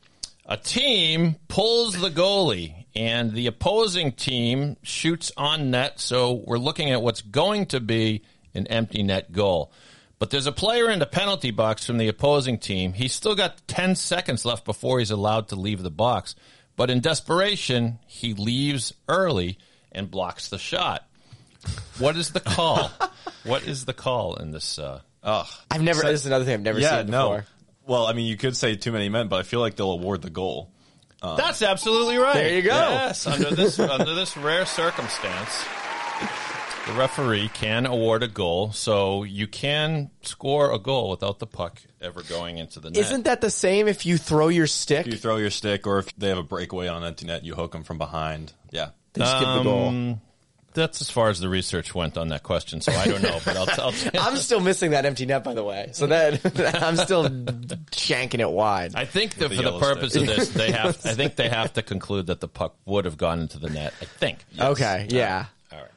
A 0.48 0.56
team 0.56 1.36
pulls 1.48 1.98
the 2.00 2.08
goalie, 2.10 2.86
and 2.94 3.32
the 3.32 3.48
opposing 3.48 4.12
team 4.12 4.76
shoots 4.82 5.32
on 5.36 5.70
net, 5.72 5.98
so 5.98 6.34
we're 6.46 6.58
looking 6.58 6.90
at 6.90 7.02
what's 7.02 7.20
going 7.20 7.66
to 7.66 7.80
be 7.80 8.22
an 8.54 8.66
empty 8.68 9.02
net 9.02 9.32
goal. 9.32 9.72
But 10.18 10.30
there's 10.30 10.46
a 10.46 10.52
player 10.52 10.88
in 10.88 10.98
the 11.00 11.06
penalty 11.06 11.50
box 11.50 11.84
from 11.84 11.98
the 11.98 12.08
opposing 12.08 12.58
team. 12.58 12.92
He's 12.92 13.12
still 13.12 13.34
got 13.34 13.66
10 13.66 13.96
seconds 13.96 14.44
left 14.44 14.64
before 14.64 14.98
he's 15.00 15.10
allowed 15.10 15.48
to 15.48 15.56
leave 15.56 15.82
the 15.82 15.90
box. 15.90 16.34
But 16.76 16.90
in 16.90 17.00
desperation, 17.00 17.98
he 18.06 18.32
leaves 18.32 18.94
early 19.08 19.58
and 19.92 20.10
blocks 20.10 20.48
the 20.48 20.58
shot. 20.58 21.06
What 21.98 22.16
is 22.16 22.30
the 22.30 22.40
call? 22.40 22.90
what 23.44 23.64
is 23.64 23.84
the 23.84 23.92
call 23.92 24.36
in 24.36 24.52
this? 24.52 24.78
Uh, 24.78 25.00
Ugh. 25.22 25.46
I've 25.70 25.82
never. 25.82 26.02
this 26.02 26.20
is 26.20 26.26
another 26.26 26.44
thing 26.44 26.54
I've 26.54 26.62
never 26.62 26.78
Yeah, 26.78 27.02
seen 27.02 27.10
no. 27.10 27.42
Before. 27.86 27.98
Well, 27.98 28.06
I 28.06 28.12
mean, 28.12 28.26
you 28.26 28.36
could 28.36 28.56
say 28.56 28.76
too 28.76 28.92
many 28.92 29.08
men, 29.08 29.28
but 29.28 29.36
I 29.36 29.42
feel 29.42 29.60
like 29.60 29.76
they'll 29.76 29.92
award 29.92 30.22
the 30.22 30.30
goal. 30.30 30.70
Um, 31.22 31.36
That's 31.36 31.62
absolutely 31.62 32.18
right. 32.18 32.34
There 32.34 32.54
you 32.54 32.62
go. 32.62 32.74
Yes, 32.74 33.26
under 33.26 33.54
this 33.54 33.78
under 33.78 34.14
this 34.14 34.36
rare 34.36 34.66
circumstance, 34.66 35.64
the 36.86 36.92
referee 36.92 37.48
can 37.54 37.86
award 37.86 38.22
a 38.22 38.28
goal, 38.28 38.72
so 38.72 39.22
you 39.22 39.46
can 39.46 40.10
score 40.22 40.72
a 40.72 40.78
goal 40.78 41.10
without 41.10 41.38
the 41.38 41.46
puck 41.46 41.80
ever 42.00 42.22
going 42.22 42.58
into 42.58 42.80
the 42.80 42.90
net. 42.90 42.98
Isn't 42.98 43.24
that 43.24 43.40
the 43.40 43.50
same 43.50 43.88
if 43.88 44.04
you 44.04 44.18
throw 44.18 44.48
your 44.48 44.66
stick? 44.66 45.06
You 45.06 45.16
throw 45.16 45.36
your 45.36 45.50
stick, 45.50 45.86
or 45.86 46.00
if 46.00 46.14
they 46.16 46.28
have 46.28 46.38
a 46.38 46.42
breakaway 46.42 46.88
on 46.88 47.02
an 47.02 47.08
empty 47.08 47.26
net, 47.26 47.44
you 47.44 47.54
hook 47.54 47.72
them 47.72 47.82
from 47.82 47.98
behind. 47.98 48.52
Yeah. 48.70 48.90
They 49.14 49.20
just 49.22 49.38
give 49.38 49.48
the 49.48 49.54
um, 49.54 49.64
goal. 49.64 50.20
That's 50.76 51.00
as 51.00 51.10
far 51.10 51.30
as 51.30 51.40
the 51.40 51.48
research 51.48 51.94
went 51.94 52.18
on 52.18 52.28
that 52.28 52.42
question, 52.42 52.82
so 52.82 52.92
I 52.92 53.06
don't 53.06 53.22
know. 53.22 53.40
But 53.44 53.56
I'll, 53.56 53.86
I'll 53.86 53.94
I'm 54.20 54.36
still 54.36 54.60
missing 54.60 54.90
that 54.90 55.06
empty 55.06 55.24
net, 55.24 55.42
by 55.42 55.54
the 55.54 55.64
way. 55.64 55.88
So 55.92 56.06
that 56.06 56.40
I'm 56.82 56.96
still 56.96 57.24
shanking 57.90 58.40
it 58.40 58.50
wide. 58.50 58.94
I 58.94 59.06
think 59.06 59.36
that 59.36 59.48
the 59.48 59.56
for 59.56 59.62
the 59.62 59.78
purpose 59.78 60.12
stick. 60.12 60.28
of 60.28 60.36
this, 60.36 60.48
they 60.50 60.70
have. 60.70 60.90
I 61.04 61.14
think 61.14 61.36
they 61.36 61.48
have 61.48 61.72
to 61.72 61.82
conclude 61.82 62.26
that 62.26 62.40
the 62.40 62.48
puck 62.48 62.76
would 62.84 63.06
have 63.06 63.16
gone 63.16 63.40
into 63.40 63.58
the 63.58 63.70
net. 63.70 63.94
I 64.00 64.04
think. 64.04 64.44
Okay, 64.60 65.08
yeah. 65.10 65.46
All 65.72 65.78
right. 65.78 65.90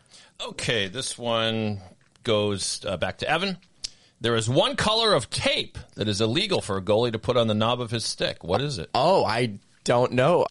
Okay, 0.49 0.87
this 0.87 1.17
one 1.17 1.81
goes 2.23 2.83
uh, 2.85 2.95
back 2.97 3.17
to 3.19 3.29
Evan. 3.29 3.57
There 4.21 4.35
is 4.35 4.49
one 4.49 4.75
color 4.77 5.13
of 5.13 5.29
tape 5.29 5.77
that 5.95 6.07
is 6.07 6.21
illegal 6.21 6.61
for 6.61 6.77
a 6.77 6.81
goalie 6.81 7.11
to 7.11 7.19
put 7.19 7.37
on 7.37 7.47
the 7.47 7.53
knob 7.53 7.81
of 7.81 7.91
his 7.91 8.05
stick. 8.05 8.43
What 8.43 8.61
is 8.61 8.77
it? 8.77 8.89
Oh, 8.95 9.25
I 9.25 9.59
don't 9.83 10.13
know. 10.13 10.45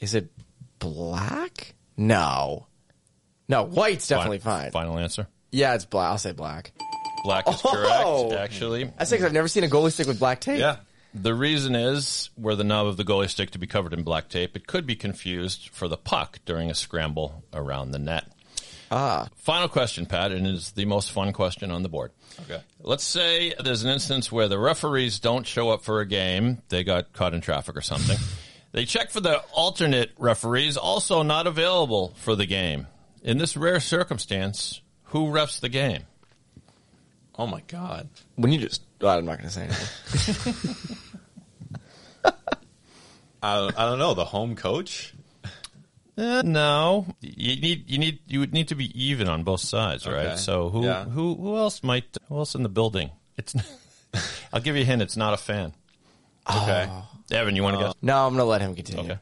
Is 0.00 0.14
it 0.14 0.30
black? 0.78 1.74
No. 1.96 2.66
No, 3.48 3.64
white's 3.64 4.08
definitely 4.08 4.38
fine. 4.38 4.70
Final 4.70 4.98
answer. 4.98 5.26
Yeah, 5.50 5.74
it's 5.74 5.84
black. 5.84 6.10
I'll 6.10 6.18
say 6.18 6.32
black. 6.32 6.72
Black 7.24 7.48
is 7.48 7.60
Oh! 7.64 8.28
correct. 8.30 8.40
Actually, 8.42 8.90
I 8.98 9.04
say 9.04 9.16
because 9.16 9.26
I've 9.26 9.32
never 9.32 9.48
seen 9.48 9.64
a 9.64 9.68
goalie 9.68 9.92
stick 9.92 10.06
with 10.06 10.18
black 10.18 10.40
tape. 10.40 10.58
Yeah. 10.60 10.76
the 11.14 11.34
reason 11.34 11.74
is 11.76 12.30
were 12.36 12.54
the 12.56 12.64
knob 12.64 12.86
of 12.86 12.96
the 12.96 13.04
goalie 13.04 13.30
stick 13.30 13.50
to 13.52 13.58
be 13.58 13.66
covered 13.66 13.92
in 13.92 14.02
black 14.02 14.28
tape. 14.28 14.56
It 14.56 14.66
could 14.66 14.86
be 14.86 14.96
confused 14.96 15.68
for 15.72 15.86
the 15.88 15.96
puck 15.96 16.40
during 16.44 16.70
a 16.70 16.74
scramble 16.74 17.44
around 17.52 17.92
the 17.92 17.98
net. 17.98 18.24
Ah. 18.90 19.28
Final 19.36 19.68
question, 19.68 20.06
Pat, 20.06 20.30
and 20.32 20.46
it 20.46 20.54
is 20.54 20.72
the 20.72 20.84
most 20.84 21.10
fun 21.12 21.32
question 21.32 21.70
on 21.70 21.82
the 21.82 21.88
board. 21.88 22.12
Okay. 22.42 22.60
Let's 22.80 23.04
say 23.04 23.54
there's 23.62 23.82
an 23.84 23.90
instance 23.90 24.30
where 24.30 24.46
the 24.48 24.58
referees 24.58 25.18
don't 25.20 25.46
show 25.46 25.70
up 25.70 25.82
for 25.82 26.00
a 26.00 26.06
game. 26.06 26.62
They 26.68 26.84
got 26.84 27.12
caught 27.12 27.32
in 27.34 27.40
traffic 27.40 27.76
or 27.76 27.80
something. 27.80 28.18
they 28.72 28.84
check 28.84 29.10
for 29.10 29.20
the 29.20 29.38
alternate 29.54 30.10
referees, 30.18 30.76
also 30.76 31.22
not 31.22 31.46
available 31.46 32.12
for 32.16 32.36
the 32.36 32.46
game. 32.46 32.86
In 33.24 33.38
this 33.38 33.56
rare 33.56 33.80
circumstance, 33.80 34.80
who 35.04 35.26
refs 35.28 35.58
the 35.58 35.68
game? 35.70 36.02
Oh 37.36 37.46
my 37.46 37.62
God. 37.66 38.08
When 38.36 38.52
you 38.52 38.60
just, 38.60 38.82
oh, 39.00 39.08
I'm 39.08 39.24
not 39.24 39.38
going 39.38 39.48
to 39.48 39.54
say 39.54 39.62
anything. 39.64 40.96
I 43.42 43.56
don't, 43.56 43.78
I 43.78 43.84
don't 43.86 43.98
know. 43.98 44.14
The 44.14 44.24
home 44.24 44.54
coach. 44.56 45.14
Uh, 46.16 46.42
no, 46.44 47.06
you 47.20 47.60
need 47.60 47.90
you 47.90 47.98
need 47.98 48.20
you 48.28 48.38
would 48.38 48.52
need 48.52 48.68
to 48.68 48.76
be 48.76 48.86
even 48.94 49.28
on 49.28 49.42
both 49.42 49.60
sides, 49.60 50.06
right? 50.06 50.26
Okay. 50.28 50.36
So 50.36 50.68
who 50.70 50.84
Yeah. 50.84 51.04
who 51.06 51.34
who 51.34 51.56
else 51.56 51.82
might 51.82 52.04
who 52.28 52.38
else 52.38 52.54
in 52.54 52.62
the 52.62 52.68
building? 52.68 53.10
It's 53.36 53.52
I'll 54.52 54.60
give 54.60 54.76
you 54.76 54.82
a 54.82 54.84
hint. 54.84 55.02
It's 55.02 55.16
not 55.16 55.34
a 55.34 55.36
fan. 55.36 55.74
Okay. 56.48 56.88
Evan, 57.32 57.56
you 57.56 57.64
want 57.64 57.76
to 57.78 57.84
go? 57.86 57.92
no, 58.00 58.26
I'm 58.26 58.32
going 58.34 58.38
to 58.38 58.44
let 58.44 58.60
him 58.60 58.76
continue. 58.76 59.02
Okay. 59.12 59.18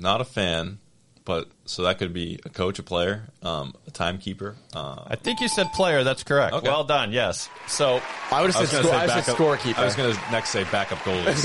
Not 0.00 0.20
a 0.20 0.24
fan, 0.24 0.78
but 1.24 1.48
so 1.66 1.82
that 1.82 1.98
could 1.98 2.12
be 2.12 2.40
a 2.44 2.48
coach, 2.48 2.78
a 2.78 2.82
player, 2.82 3.22
um, 3.42 3.74
a 3.86 3.90
timekeeper. 3.90 4.56
Uh, 4.74 5.04
I 5.06 5.16
think 5.16 5.40
you 5.40 5.48
said 5.48 5.68
player. 5.72 6.02
That's 6.04 6.22
correct. 6.24 6.54
Okay. 6.54 6.68
Well 6.68 6.84
done. 6.84 7.12
Yes. 7.12 7.48
So 7.68 8.00
I 8.30 8.40
would 8.40 8.50
have 8.52 8.60
was 8.60 8.70
said, 8.70 8.82
going 8.82 8.94
to 8.94 9.00
say 9.00 9.04
I 9.04 9.06
said 9.06 9.32
backup. 9.32 9.36
scorekeeper. 9.36 9.78
I 9.78 9.84
was 9.84 9.94
going 9.94 10.14
to 10.14 10.20
next 10.32 10.50
say 10.50 10.64
backup 10.64 10.98
goalies. 10.98 11.42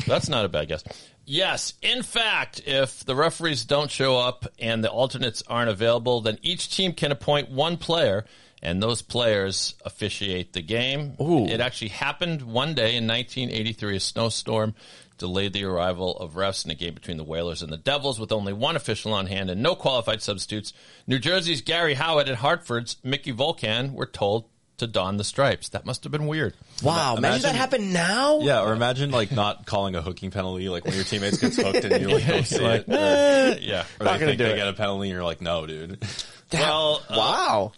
that's 0.06 0.28
not 0.28 0.44
a 0.44 0.48
bad 0.48 0.68
guess. 0.68 0.82
Yes. 1.24 1.74
In 1.82 2.02
fact, 2.02 2.62
if 2.66 3.04
the 3.04 3.14
referees 3.14 3.64
don't 3.64 3.90
show 3.90 4.18
up 4.18 4.46
and 4.58 4.82
the 4.82 4.90
alternates 4.90 5.42
aren't 5.46 5.70
available, 5.70 6.20
then 6.20 6.38
each 6.42 6.74
team 6.74 6.92
can 6.92 7.12
appoint 7.12 7.50
one 7.50 7.76
player. 7.76 8.24
And 8.62 8.82
those 8.82 9.00
players 9.00 9.74
officiate 9.86 10.52
the 10.52 10.60
game. 10.60 11.16
Ooh. 11.18 11.46
It 11.46 11.62
actually 11.62 11.88
happened 11.88 12.42
one 12.42 12.74
day 12.74 12.94
in 12.96 13.06
1983. 13.06 13.96
A 13.96 14.00
snowstorm 14.00 14.74
delayed 15.20 15.52
the 15.52 15.62
arrival 15.62 16.16
of 16.16 16.32
refs 16.32 16.64
in 16.64 16.72
a 16.72 16.74
game 16.74 16.94
between 16.94 17.16
the 17.16 17.22
Whalers 17.24 17.62
and 17.62 17.72
the 17.72 17.76
Devils 17.76 18.18
with 18.18 18.32
only 18.32 18.52
one 18.52 18.74
official 18.74 19.12
on 19.12 19.26
hand 19.26 19.48
and 19.50 19.62
no 19.62 19.76
qualified 19.76 20.20
substitutes. 20.22 20.72
New 21.06 21.20
Jersey's 21.20 21.60
Garry 21.62 21.94
Howatt 21.94 22.26
and 22.26 22.36
Hartford's 22.36 22.96
Mickey 23.04 23.30
Volcan 23.30 23.92
were 23.94 24.06
told 24.06 24.46
to 24.78 24.86
don 24.86 25.18
the 25.18 25.24
stripes. 25.24 25.68
That 25.68 25.84
must 25.84 26.04
have 26.04 26.10
been 26.10 26.26
weird. 26.26 26.54
wow, 26.82 27.16
imagine, 27.16 27.18
Imagine- 27.18 27.42
that 27.42 27.54
happened 27.54 27.92
now? 27.92 28.40
yeah, 28.40 28.62
or 28.62 28.72
imagine 28.72 29.10
like 29.10 29.30
not 29.30 29.66
calling 29.66 29.94
a 29.94 30.00
hooking 30.00 30.30
penalty, 30.30 30.68
like 30.70 30.84
when 30.86 30.94
your 30.94 31.04
teammates 31.04 31.36
gets 31.36 31.56
hooked 31.56 31.84
and 31.84 32.00
you're 32.00 32.10
like, 32.12 32.26
don't 32.26 32.46
see 32.46 32.58
like, 32.60 32.84
it. 32.88 33.58
Or, 33.58 33.58
yeah. 33.60 33.84
or 34.00 34.04
Not 34.06 34.18
they 34.20 34.26
think 34.26 34.38
do 34.38 34.44
they 34.44 34.52
it. 34.54 34.56
get 34.56 34.68
a 34.68 34.72
penalty 34.72 35.08
and 35.08 35.14
you're 35.14 35.22
like, 35.24 35.42
no, 35.42 35.66
dude. 35.66 36.02
Well, 36.52 37.02
uh, 37.08 37.14
wow. 37.16 37.72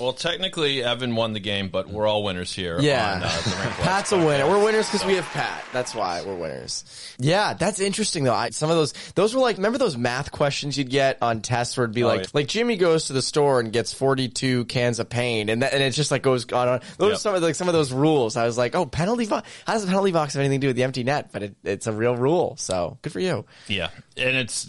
Well, 0.00 0.12
technically, 0.12 0.82
Evan 0.82 1.14
won 1.14 1.34
the 1.34 1.40
game, 1.40 1.68
but 1.68 1.88
we're 1.88 2.06
all 2.06 2.24
winners 2.24 2.52
here. 2.52 2.80
Yeah. 2.80 3.14
on, 3.14 3.22
uh, 3.22 3.28
the 3.44 3.50
Rank 3.50 3.78
Watch 3.78 3.86
Pat's 3.86 4.12
a 4.12 4.18
winner. 4.18 4.48
We're 4.48 4.64
winners 4.64 4.86
because 4.86 5.06
we 5.06 5.14
have 5.14 5.24
Pat. 5.26 5.64
That's 5.72 5.94
why 5.94 6.22
we're 6.24 6.34
winners. 6.34 6.84
Yeah, 7.18 7.54
that's 7.54 7.78
interesting 7.78 8.24
though. 8.24 8.34
I, 8.34 8.50
some 8.50 8.70
of 8.70 8.76
those, 8.76 8.92
those 9.14 9.34
were 9.34 9.40
like, 9.40 9.56
remember 9.56 9.78
those 9.78 9.96
math 9.96 10.32
questions 10.32 10.76
you'd 10.76 10.90
get 10.90 11.18
on 11.22 11.42
tests 11.42 11.76
where 11.76 11.84
it'd 11.84 11.94
be 11.94 12.04
like, 12.04 12.22
yeah. 12.22 12.26
like 12.34 12.48
Jimmy 12.48 12.76
goes 12.76 13.06
to 13.06 13.12
the 13.12 13.22
store 13.22 13.60
and 13.60 13.72
gets 13.72 13.94
42 13.94 14.64
cans 14.64 14.98
of 14.98 15.08
paint, 15.08 15.48
and 15.48 15.62
that, 15.62 15.72
and 15.72 15.82
it 15.82 15.90
just 15.92 16.10
like 16.10 16.22
goes 16.22 16.50
on. 16.52 16.68
on. 16.68 16.80
Those 16.98 17.14
are 17.14 17.18
some 17.18 17.34
of 17.34 17.42
like 17.42 17.54
some 17.54 17.68
of 17.68 17.74
those 17.74 17.92
rules. 17.92 18.36
I 18.36 18.46
was 18.46 18.58
like, 18.58 18.74
oh, 18.74 18.86
penalty 18.86 19.26
box. 19.26 19.48
How 19.64 19.74
does 19.74 19.82
the 19.82 19.88
penalty 19.88 20.10
box 20.12 20.34
have 20.34 20.40
anything 20.40 20.60
to 20.60 20.64
do 20.64 20.68
with 20.68 20.76
the 20.76 20.84
empty 20.84 21.04
net? 21.04 21.30
But 21.32 21.42
it, 21.44 21.56
it's 21.62 21.86
a 21.86 21.92
real 21.92 22.16
rule. 22.16 22.56
So 22.58 22.98
good 23.02 23.12
for 23.12 23.20
you. 23.20 23.44
Yeah, 23.68 23.90
and 24.16 24.36
it's 24.36 24.66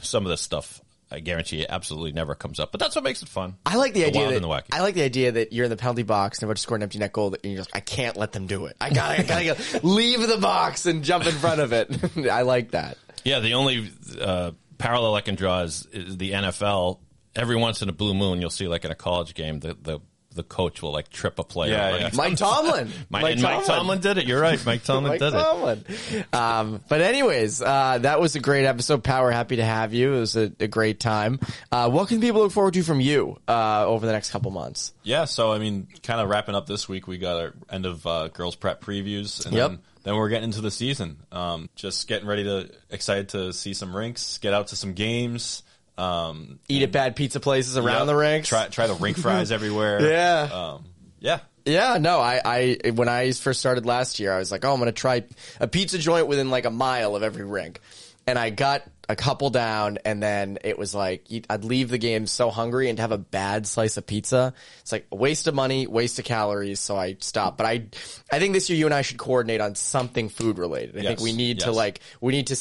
some 0.08 0.24
of 0.24 0.30
this 0.30 0.40
stuff. 0.40 0.80
I 1.10 1.20
guarantee 1.20 1.62
it 1.62 1.68
absolutely 1.70 2.12
never 2.12 2.34
comes 2.34 2.58
up. 2.58 2.72
But 2.72 2.80
that's 2.80 2.96
what 2.96 3.04
makes 3.04 3.22
it 3.22 3.28
fun. 3.28 3.56
I 3.64 3.76
like 3.76 3.94
the, 3.94 4.02
The 4.02 4.08
idea 4.08 4.28
that 4.28 4.42
the. 4.42 4.64
I 4.72 4.80
like 4.80 4.94
the 4.94 5.04
idea 5.04 5.32
that 5.32 5.52
you're 5.52 5.64
in 5.64 5.70
the 5.70 5.76
penalty 5.76 6.02
box 6.02 6.38
and 6.38 6.44
about 6.44 6.56
to 6.56 6.62
score 6.62 6.76
an 6.76 6.82
empty 6.82 6.98
net 6.98 7.12
goal, 7.12 7.34
and 7.34 7.52
you're 7.52 7.60
just 7.60 7.74
I 7.74 7.80
can't 7.80 8.16
let 8.16 8.32
them 8.32 8.46
do 8.46 8.66
it. 8.66 8.76
I 8.80 8.90
gotta, 8.90 9.20
I 9.20 9.22
gotta 9.22 9.44
go, 9.44 9.78
leave 9.88 10.26
the 10.26 10.38
box 10.38 10.86
and 10.86 11.04
jump 11.04 11.26
in 11.26 11.32
front 11.32 11.60
of 11.60 11.72
it. 11.72 11.88
I 12.30 12.42
like 12.42 12.72
that. 12.72 12.98
Yeah, 13.24 13.38
the 13.40 13.54
only 13.54 13.90
uh, 14.20 14.52
parallel 14.78 15.14
I 15.14 15.20
can 15.20 15.36
draw 15.36 15.62
is, 15.62 15.86
is 15.92 16.16
the 16.16 16.32
NFL. 16.32 16.98
Every 17.34 17.56
once 17.56 17.82
in 17.82 17.88
a 17.88 17.92
blue 17.92 18.14
moon, 18.14 18.40
you'll 18.40 18.50
see 18.50 18.66
like 18.66 18.84
in 18.84 18.90
a 18.90 18.96
college 18.96 19.34
game, 19.34 19.60
the 19.60 19.76
the, 19.80 20.00
the 20.36 20.44
coach 20.44 20.82
will 20.82 20.92
like 20.92 21.08
trip 21.08 21.38
a 21.38 21.42
player. 21.44 21.72
Yeah, 21.72 21.96
yeah. 21.96 22.10
Mike 22.14 22.36
Tomlin. 22.36 22.90
Mike, 23.10 23.32
and 23.32 23.42
Mike 23.42 23.64
Tomlin 23.64 24.00
did 24.00 24.18
it. 24.18 24.26
You're 24.26 24.40
right. 24.40 24.64
Mike 24.64 24.84
Tomlin 24.84 25.12
Mike 25.12 25.20
did 25.20 25.34
it. 25.34 25.38
Tomlin. 25.38 25.84
Um, 26.32 26.80
but 26.88 27.00
anyways, 27.00 27.60
uh, 27.62 27.98
that 27.98 28.20
was 28.20 28.36
a 28.36 28.40
great 28.40 28.64
episode. 28.66 29.02
Power, 29.02 29.30
happy 29.30 29.56
to 29.56 29.64
have 29.64 29.92
you. 29.94 30.14
It 30.14 30.20
was 30.20 30.36
a, 30.36 30.52
a 30.60 30.68
great 30.68 31.00
time. 31.00 31.40
Uh, 31.72 31.90
what 31.90 32.08
can 32.08 32.20
people 32.20 32.42
look 32.42 32.52
forward 32.52 32.74
to 32.74 32.82
from 32.82 33.00
you 33.00 33.38
uh, 33.48 33.84
over 33.86 34.06
the 34.06 34.12
next 34.12 34.30
couple 34.30 34.50
months? 34.50 34.92
Yeah, 35.02 35.24
so 35.24 35.52
I 35.52 35.58
mean, 35.58 35.88
kind 36.02 36.20
of 36.20 36.28
wrapping 36.28 36.54
up 36.54 36.66
this 36.66 36.88
week, 36.88 37.06
we 37.08 37.18
got 37.18 37.40
our 37.40 37.54
end 37.70 37.86
of 37.86 38.06
uh, 38.06 38.28
girls 38.28 38.54
prep 38.56 38.80
previews, 38.82 39.44
and 39.46 39.54
Yep. 39.54 39.70
then, 39.70 39.78
then 40.04 40.14
we're 40.16 40.28
getting 40.28 40.44
into 40.44 40.60
the 40.60 40.70
season. 40.70 41.16
Um, 41.32 41.68
just 41.74 42.06
getting 42.08 42.28
ready 42.28 42.44
to 42.44 42.70
excited 42.90 43.30
to 43.30 43.52
see 43.52 43.72
some 43.74 43.96
rinks, 43.96 44.38
get 44.38 44.52
out 44.52 44.68
to 44.68 44.76
some 44.76 44.92
games, 44.92 45.62
um, 45.98 46.58
Eat 46.68 46.82
at 46.82 46.92
bad 46.92 47.16
pizza 47.16 47.40
places 47.40 47.76
around 47.76 48.00
yep, 48.00 48.06
the 48.06 48.16
rinks. 48.16 48.48
Try 48.48 48.68
try 48.68 48.86
the 48.86 48.94
rink 48.94 49.16
fries 49.16 49.50
everywhere. 49.52 50.00
Yeah. 50.02 50.48
um, 50.52 50.84
yeah. 51.20 51.40
Yeah, 51.64 51.98
no, 51.98 52.20
I, 52.20 52.40
I, 52.44 52.90
when 52.90 53.08
I 53.08 53.32
first 53.32 53.58
started 53.58 53.86
last 53.86 54.20
year, 54.20 54.32
I 54.32 54.38
was 54.38 54.52
like, 54.52 54.64
oh, 54.64 54.72
I'm 54.72 54.78
going 54.78 54.86
to 54.86 54.92
try 54.92 55.24
a 55.58 55.66
pizza 55.66 55.98
joint 55.98 56.28
within 56.28 56.48
like 56.48 56.64
a 56.64 56.70
mile 56.70 57.16
of 57.16 57.24
every 57.24 57.44
rink. 57.44 57.80
And 58.24 58.38
I 58.38 58.50
got 58.50 58.84
a 59.08 59.16
couple 59.16 59.50
down 59.50 59.98
and 60.04 60.22
then 60.22 60.58
it 60.62 60.78
was 60.78 60.94
like, 60.94 61.26
I'd 61.50 61.64
leave 61.64 61.88
the 61.88 61.98
game 61.98 62.26
so 62.26 62.50
hungry 62.50 62.88
and 62.88 62.98
have 62.98 63.12
a 63.12 63.18
bad 63.18 63.66
slice 63.66 63.96
of 63.96 64.06
pizza. 64.06 64.54
It's 64.80 64.92
like 64.92 65.06
a 65.10 65.16
waste 65.16 65.46
of 65.46 65.54
money, 65.54 65.86
waste 65.86 66.18
of 66.18 66.24
calories. 66.24 66.80
So 66.80 66.96
I 66.96 67.16
stopped. 67.20 67.58
But 67.58 67.66
I, 67.66 67.86
I 68.30 68.38
think 68.38 68.52
this 68.52 68.70
year 68.70 68.78
you 68.78 68.86
and 68.86 68.94
I 68.94 69.02
should 69.02 69.18
coordinate 69.18 69.60
on 69.60 69.74
something 69.74 70.28
food 70.28 70.58
related. 70.58 70.98
I 70.98 71.02
think 71.02 71.20
we 71.20 71.32
need 71.32 71.60
to 71.60 71.72
like, 71.72 72.00
we 72.20 72.32
need 72.32 72.48
to 72.48 72.56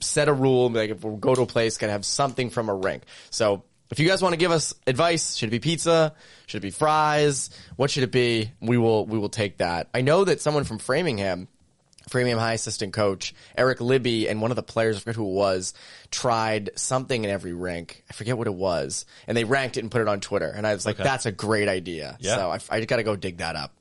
set 0.00 0.28
a 0.28 0.32
rule. 0.32 0.70
Like 0.70 0.90
if 0.90 1.04
we 1.04 1.16
go 1.16 1.34
to 1.34 1.42
a 1.42 1.46
place, 1.46 1.76
gotta 1.78 1.92
have 1.92 2.04
something 2.04 2.50
from 2.50 2.68
a 2.68 2.74
rink. 2.74 3.04
So 3.30 3.64
if 3.90 3.98
you 3.98 4.06
guys 4.06 4.20
want 4.22 4.34
to 4.34 4.36
give 4.38 4.50
us 4.50 4.74
advice, 4.86 5.34
should 5.36 5.48
it 5.48 5.52
be 5.52 5.60
pizza? 5.60 6.14
Should 6.46 6.58
it 6.58 6.66
be 6.66 6.70
fries? 6.70 7.50
What 7.76 7.90
should 7.90 8.02
it 8.02 8.12
be? 8.12 8.52
We 8.60 8.76
will 8.78 9.06
we 9.06 9.18
will 9.18 9.28
take 9.30 9.58
that. 9.58 9.88
I 9.94 10.02
know 10.02 10.24
that 10.24 10.40
someone 10.40 10.64
from 10.64 10.78
Framingham, 10.78 11.48
Framingham 12.08 12.38
High 12.38 12.52
assistant 12.54 12.92
coach 12.92 13.34
Eric 13.56 13.80
Libby, 13.80 14.28
and 14.28 14.40
one 14.42 14.50
of 14.50 14.56
the 14.56 14.62
players, 14.62 14.96
I 14.96 15.00
forget 15.00 15.16
who 15.16 15.28
it 15.28 15.34
was, 15.34 15.74
tried 16.10 16.70
something 16.76 17.24
in 17.24 17.30
every 17.30 17.52
rink. 17.52 18.02
I 18.10 18.12
forget 18.12 18.36
what 18.36 18.46
it 18.46 18.54
was, 18.54 19.06
and 19.26 19.36
they 19.36 19.44
ranked 19.44 19.76
it 19.76 19.80
and 19.80 19.90
put 19.90 20.00
it 20.02 20.08
on 20.08 20.20
Twitter. 20.20 20.50
And 20.54 20.66
I 20.66 20.74
was 20.74 20.84
like, 20.86 20.96
Okay. 20.96 21.04
that's 21.04 21.26
a 21.26 21.32
great 21.32 21.68
idea. 21.68 22.16
Yeah. 22.20 22.36
So 22.36 22.50
I, 22.50 22.58
I 22.70 22.84
got 22.84 22.96
to 22.96 23.02
go 23.02 23.16
dig 23.16 23.38
that 23.38 23.56
up. 23.56 23.72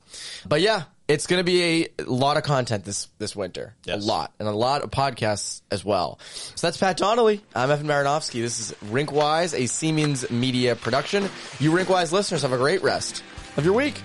But 0.47 0.61
yeah, 0.61 0.83
It's 1.07 1.25
going 1.25 1.39
to 1.39 1.45
be 1.45 1.87
a 1.99 2.03
lot 2.03 2.35
of 2.35 2.43
content 2.43 2.83
this 2.83 3.07
this 3.17 3.33
winter, 3.33 3.73
Yes. 3.85 4.03
a 4.03 4.05
lot, 4.05 4.33
and 4.39 4.47
a 4.47 4.51
lot 4.51 4.81
of 4.81 4.91
podcasts 4.91 5.61
as 5.71 5.85
well. 5.85 6.19
So 6.55 6.67
that's 6.67 6.75
Pat 6.77 6.97
Donnelly. 6.97 7.41
I'm 7.55 7.71
Evan 7.71 7.87
Marinofsky. 7.87 8.41
This 8.41 8.59
is 8.59 8.71
Rinkwise, 8.91 9.53
a 9.53 9.63
Seamans 9.63 10.29
Media 10.29 10.75
production. 10.75 11.29
You 11.59 11.71
Rinkwise 11.71 12.11
listeners 12.11 12.41
have 12.41 12.51
a 12.51 12.57
great 12.57 12.83
rest 12.83 13.23
of 13.55 13.63
your 13.63 13.73
week. 13.73 14.01